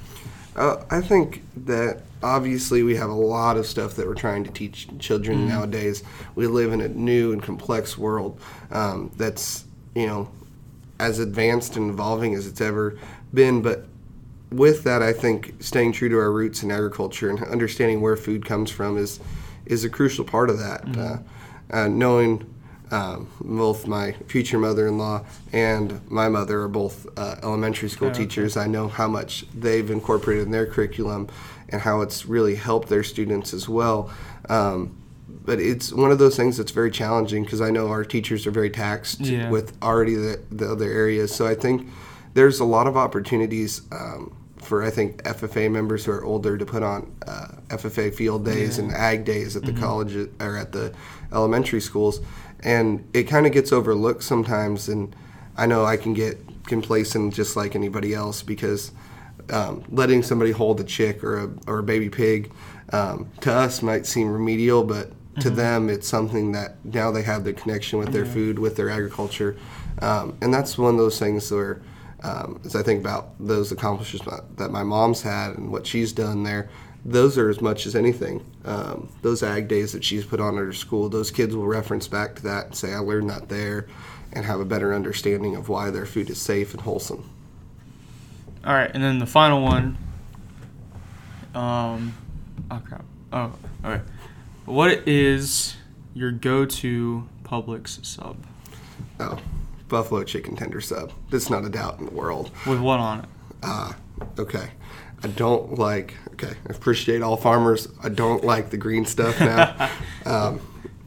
Uh, 0.56 0.84
I 0.90 1.02
think 1.02 1.44
that 1.66 2.02
obviously 2.24 2.82
we 2.82 2.96
have 2.96 3.10
a 3.12 3.14
lot 3.14 3.58
of 3.58 3.68
stuff 3.68 3.96
that 3.96 4.08
we're 4.08 4.16
trying 4.16 4.44
to 4.44 4.52
teach 4.52 4.88
children 5.00 5.40
Mm-hmm. 5.40 5.50
nowadays. 5.50 6.04
We 6.36 6.48
live 6.48 6.72
in 6.74 6.82
a 6.82 6.88
new 6.88 7.32
and 7.34 7.44
complex 7.44 7.98
world 7.98 8.40
um, 8.72 9.12
that's 9.18 9.66
you 9.94 10.08
know 10.08 10.30
as 11.00 11.20
advanced 11.20 11.76
and 11.78 11.92
evolving 11.92 12.34
as 12.34 12.48
it's 12.48 12.62
ever 12.62 12.98
been. 13.34 13.62
But 13.62 13.86
with 14.52 14.84
that, 14.86 15.04
I 15.04 15.14
think 15.14 15.56
staying 15.60 15.92
true 15.92 16.10
to 16.10 16.18
our 16.18 16.32
roots 16.32 16.64
in 16.64 16.72
agriculture 16.72 17.30
and 17.30 17.44
understanding 17.44 18.02
where 18.02 18.16
food 18.16 18.44
comes 18.46 18.72
from 18.72 18.98
is 18.98 19.20
is 19.69 19.84
a 19.84 19.89
crucial 19.89 20.25
part 20.25 20.49
of 20.49 20.60
that. 20.60 20.97
Uh, 20.97 21.17
uh, 21.69 21.88
knowing 21.88 22.45
um, 22.91 23.30
both 23.41 23.86
my 23.86 24.13
future 24.27 24.58
mother-in-law 24.58 25.23
and 25.51 25.99
my 26.10 26.30
mother 26.30 26.62
are 26.62 26.67
both 26.69 27.06
uh, 27.17 27.36
elementary 27.43 27.89
school 27.89 28.12
teachers. 28.12 28.56
I 28.56 28.67
know 28.67 28.88
how 28.88 29.08
much 29.08 29.45
they've 29.53 29.89
incorporated 29.91 30.45
in 30.45 30.51
their 30.51 30.65
curriculum 30.65 31.27
and 31.69 31.82
how 31.82 31.99
it's 32.01 32.25
really 32.25 32.56
helped 32.56 32.88
their 32.88 33.03
students 33.03 33.53
as 33.53 33.67
well. 33.67 34.10
Um, 34.47 34.95
but 35.43 35.60
it's 35.60 35.91
one 35.91 36.12
of 36.12 36.19
those 36.19 36.38
things 36.38 36.56
that's 36.58 36.71
very 36.71 36.91
challenging 36.91 37.43
because 37.43 37.60
I 37.62 37.69
know 37.71 37.89
our 37.89 38.06
teachers 38.06 38.47
are 38.47 38.51
very 38.51 38.69
taxed 38.69 39.19
Yeah. 39.21 39.49
with 39.49 39.77
already 39.84 40.15
the, 40.15 40.41
the 40.49 40.71
other 40.71 40.89
areas. 40.89 41.36
So 41.36 41.45
I 41.45 41.56
think 41.56 41.89
there's 42.34 42.60
a 42.62 42.65
lot 42.65 42.88
of 42.88 42.95
opportunities 42.95 43.82
um, 43.91 44.34
for 44.67 44.84
I 44.84 44.89
think 44.89 45.23
FFA 45.23 45.71
members 45.71 46.06
who 46.06 46.12
are 46.12 46.23
older 46.23 46.58
to 46.58 46.65
put 46.65 46.84
on 46.84 47.15
uh, 47.25 47.47
FFA 47.69 48.13
field 48.13 48.45
days 48.45 48.77
and 48.77 48.91
ag 48.91 49.25
days 49.25 49.56
at 49.56 49.63
the 49.63 49.73
college 49.73 50.15
or 50.39 50.58
at 50.58 50.71
the 50.71 50.93
elementary 51.32 51.82
schools, 51.82 52.19
and 52.62 53.08
it 53.13 53.23
kind 53.23 53.45
of 53.45 53.53
gets 53.53 53.71
overlooked 53.71 54.23
sometimes. 54.23 54.89
And 54.89 55.15
I 55.56 55.65
know 55.65 55.86
I 55.86 55.97
can 55.97 56.13
get 56.13 56.38
complacent 56.67 57.34
just 57.34 57.56
like 57.56 57.75
anybody 57.75 58.13
else 58.13 58.43
because 58.43 58.91
um, 59.49 59.84
letting 59.89 60.21
somebody 60.23 60.51
hold 60.51 60.80
a 60.80 60.84
chick 60.84 61.23
or 61.23 61.45
a, 61.45 61.49
or 61.65 61.80
a 61.80 61.84
baby 61.84 62.10
pig 62.10 62.51
um, 62.91 63.30
to 63.41 63.51
us 63.51 63.82
might 63.82 64.06
seem 64.06 64.32
remedial, 64.32 64.84
but 64.84 65.12
to 65.41 65.49
them 65.49 65.89
it's 65.89 66.08
something 66.08 66.51
that 66.51 66.84
now 66.84 67.12
they 67.12 67.21
have 67.21 67.43
the 67.43 67.53
connection 67.53 67.99
with 67.99 68.12
their 68.12 68.25
food, 68.25 68.60
with 68.60 68.75
their 68.75 68.89
agriculture, 68.89 69.56
um, 70.01 70.38
and 70.41 70.53
that's 70.53 70.77
one 70.77 70.93
of 70.93 70.97
those 70.97 71.19
things 71.19 71.51
where, 71.51 71.82
um, 72.28 72.60
as 72.66 72.76
I 72.76 72.84
think 72.84 73.00
about 73.00 73.30
those 73.40 73.72
accomplishments 73.72 74.44
that 74.58 74.70
my 74.70 74.84
mom's 74.84 75.22
had 75.22 75.52
and 75.58 75.72
what 75.72 75.88
she's 75.88 76.12
done 76.12 76.44
there, 76.44 76.70
those 77.06 77.38
are 77.38 77.50
as 77.50 77.62
much 77.62 77.86
as 77.86 77.96
anything. 77.96 78.44
Um, 78.66 79.10
those 79.22 79.42
ag 79.44 79.70
days 79.70 79.94
that 79.94 80.04
she's 80.04 80.26
put 80.26 80.42
on 80.42 80.58
at 80.58 80.63
her 80.63 80.74
school, 80.74 81.08
those 81.08 81.32
kids 81.32 81.56
will 81.56 81.68
reference 81.68 82.08
back 82.08 82.36
to 82.36 82.44
that 82.44 82.66
and 82.66 82.76
say, 82.76 82.94
"I 82.94 83.00
learned 83.00 83.30
that 83.30 83.48
there," 83.48 83.88
and 84.34 84.46
have 84.46 84.60
a 84.60 84.66
better 84.66 84.94
understanding 84.94 85.56
of 85.56 85.70
why 85.70 85.90
their 85.90 86.06
food 86.06 86.30
is 86.30 86.40
safe 86.40 86.74
and 86.74 86.82
wholesome. 86.82 87.30
All 88.66 88.74
right, 88.74 88.92
and 88.94 89.02
then 89.02 89.20
the 89.20 89.26
final 89.26 89.62
one. 89.62 89.98
Um, 91.56 92.13
oh 92.70 92.82
crap. 92.86 93.06
Oh, 93.32 93.54
okay. 93.86 94.04
What 94.66 95.08
is 95.08 95.78
your 96.13 96.32
go-to 96.32 97.28
Publix 97.44 98.06
sub 98.06 98.38
Oh, 99.20 99.40
buffalo 99.88 100.23
chicken 100.23 100.56
tender 100.56 100.82
sub. 100.82 101.12
That's 101.30 101.50
not 101.50 101.65
a 101.65 101.69
doubt 101.69 102.00
in 102.00 102.06
the 102.06 102.12
world. 102.12 102.52
with 102.65 102.80
what 102.80 103.00
on 103.00 103.19
it? 103.19 103.26
Ah, 103.63 103.95
okay. 104.38 104.71
I 105.23 105.28
don't 105.30 105.80
like. 105.80 106.13
Okay, 106.34 106.54
I 106.67 106.71
appreciate 106.71 107.21
all 107.23 107.38
farmers. 107.38 107.88
I 108.04 108.10
don't 108.10 108.43
like 108.43 108.69
the 108.69 108.78
green 108.78 109.06
stuff 109.06 109.39
now. 109.39 109.89
um, 110.26 110.62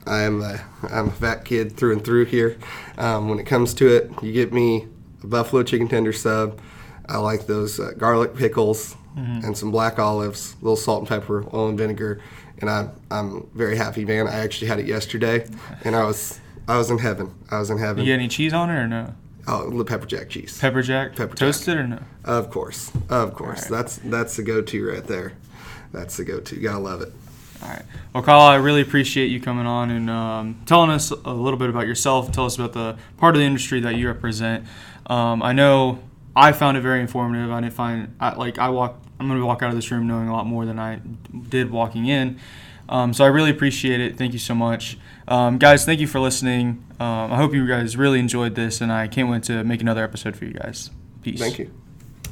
I 0.07 0.23
am 0.23 0.43
a 0.43 0.61
I'm 0.91 1.09
a 1.09 1.13
fat 1.13 1.45
kid 1.45 1.77
through 1.77 1.93
and 1.93 2.05
through 2.05 2.25
here. 2.25 2.59
Um, 2.99 3.29
when 3.29 3.39
it 3.39 3.45
comes 3.45 3.73
to 3.75 3.89
it, 3.89 4.11
you 4.23 4.33
get 4.33 4.53
me 4.53 4.89
a 5.23 5.27
buffalo 5.27 5.63
chicken 5.63 5.89
tender 5.89 6.13
sub. 6.13 6.59
I 7.09 7.19
like 7.19 7.47
those 7.47 7.79
uh, 7.79 7.93
garlic 7.97 8.35
pickles 8.35 8.97
and 9.17 9.59
some 9.59 9.71
black 9.71 9.99
olives, 9.99 10.55
a 10.61 10.65
little 10.65 10.77
salt 10.77 11.01
and 11.01 11.09
pepper, 11.09 11.45
oil 11.53 11.69
and 11.69 11.77
vinegar, 11.77 12.23
and 12.59 12.71
I'm 12.71 12.91
I'm 13.11 13.47
very 13.55 13.77
happy, 13.77 14.05
man. 14.05 14.27
I 14.27 14.37
actually 14.37 14.69
had 14.69 14.79
it 14.79 14.87
yesterday, 14.87 15.47
and 15.85 15.95
I 15.95 16.05
was 16.05 16.40
I 16.69 16.77
was 16.79 16.91
in 16.91 16.99
heaven. 16.99 17.35
I 17.51 17.59
was 17.59 17.71
in 17.71 17.79
heaven. 17.79 17.99
You 18.05 18.13
get 18.13 18.15
any 18.21 18.29
cheese 18.29 18.53
on 18.53 18.71
it 18.71 18.75
or 18.75 18.87
no? 18.87 19.15
Oh, 19.47 19.71
the 19.71 19.85
pepper 19.85 20.07
jack 20.07 20.29
cheese. 20.29 20.59
Pepper 20.61 20.83
jack, 20.83 21.17
Pepper 21.17 21.35
jack. 21.35 21.39
toasted 21.39 21.77
or 21.77 21.87
no? 21.87 21.99
Of 22.25 22.51
course, 22.51 22.93
of 23.09 23.35
course. 23.35 23.65
Alright. 23.65 23.71
That's 23.71 23.97
that's 24.05 24.37
the 24.37 24.43
go-to 24.43 24.87
right 24.89 25.05
there. 25.05 25.33
That's 25.93 26.17
the 26.17 26.25
go-to. 26.25 26.57
You 26.57 26.63
gotta 26.63 26.79
love 26.79 27.01
it. 27.01 27.13
All 27.63 27.69
right. 27.69 27.83
Well, 28.15 28.23
Kyle, 28.23 28.41
I 28.41 28.57
really 28.57 28.81
appreciate 28.81 29.27
you 29.27 29.41
coming 29.41 29.67
on 29.67 29.91
and 29.91 30.09
um, 30.09 30.61
telling 30.67 30.91
us 30.91 31.11
a 31.11 31.33
little 31.33 31.59
bit 31.59 31.69
about 31.69 31.87
yourself. 31.87 32.33
Tell 32.33 32.47
us 32.47 32.57
about 32.57 32.73
the 32.73 32.97
part 33.19 33.35
of 33.35 33.41
the 33.41 33.47
industry 33.47 33.81
that 33.81 33.97
you 33.97 34.07
represent. 34.07 34.67
Um, 35.07 35.43
I 35.43 35.53
know 35.53 35.99
I 36.35 36.53
found 36.53 36.77
it 36.77 36.81
very 36.81 37.01
informative. 37.01 37.51
I 37.51 37.61
didn't 37.61 37.75
find 37.75 38.15
I, 38.21 38.35
like 38.35 38.59
I 38.59 38.71
walk. 38.71 39.03
I'm 39.19 39.29
going 39.29 39.39
to 39.39 39.45
walk 39.45 39.63
out 39.63 39.69
of 39.69 39.77
this 39.77 39.91
room 39.91 40.07
knowing 40.07 40.29
a 40.29 40.33
lot 40.33 40.47
more 40.47 40.65
than 40.65 40.79
I 40.79 41.01
did 41.51 41.71
walking 41.71 42.07
in. 42.07 42.41
Um, 42.89 43.13
so 43.13 43.25
I 43.25 43.29
really 43.29 43.51
appreciate 43.51 44.01
it. 44.01 44.17
Thank 44.17 44.33
you 44.33 44.39
so 44.39 44.55
much, 44.55 44.97
um, 45.29 45.59
guys. 45.59 45.85
Thank 45.85 46.01
you 46.01 46.07
for 46.07 46.21
listening. 46.21 46.85
Um, 46.99 47.33
I 47.33 47.37
hope 47.37 47.55
you 47.55 47.67
guys 47.67 47.97
really 47.97 48.19
enjoyed 48.19 48.55
this, 48.55 48.81
and 48.81 48.93
I 48.93 49.09
can't 49.09 49.29
wait 49.29 49.43
to 49.45 49.65
make 49.65 49.81
another 49.81 50.05
episode 50.05 50.37
for 50.37 50.45
you 50.45 50.53
guys. 50.53 50.91
Peace. 51.23 51.39
Thank 51.39 51.59
you. 51.59 51.80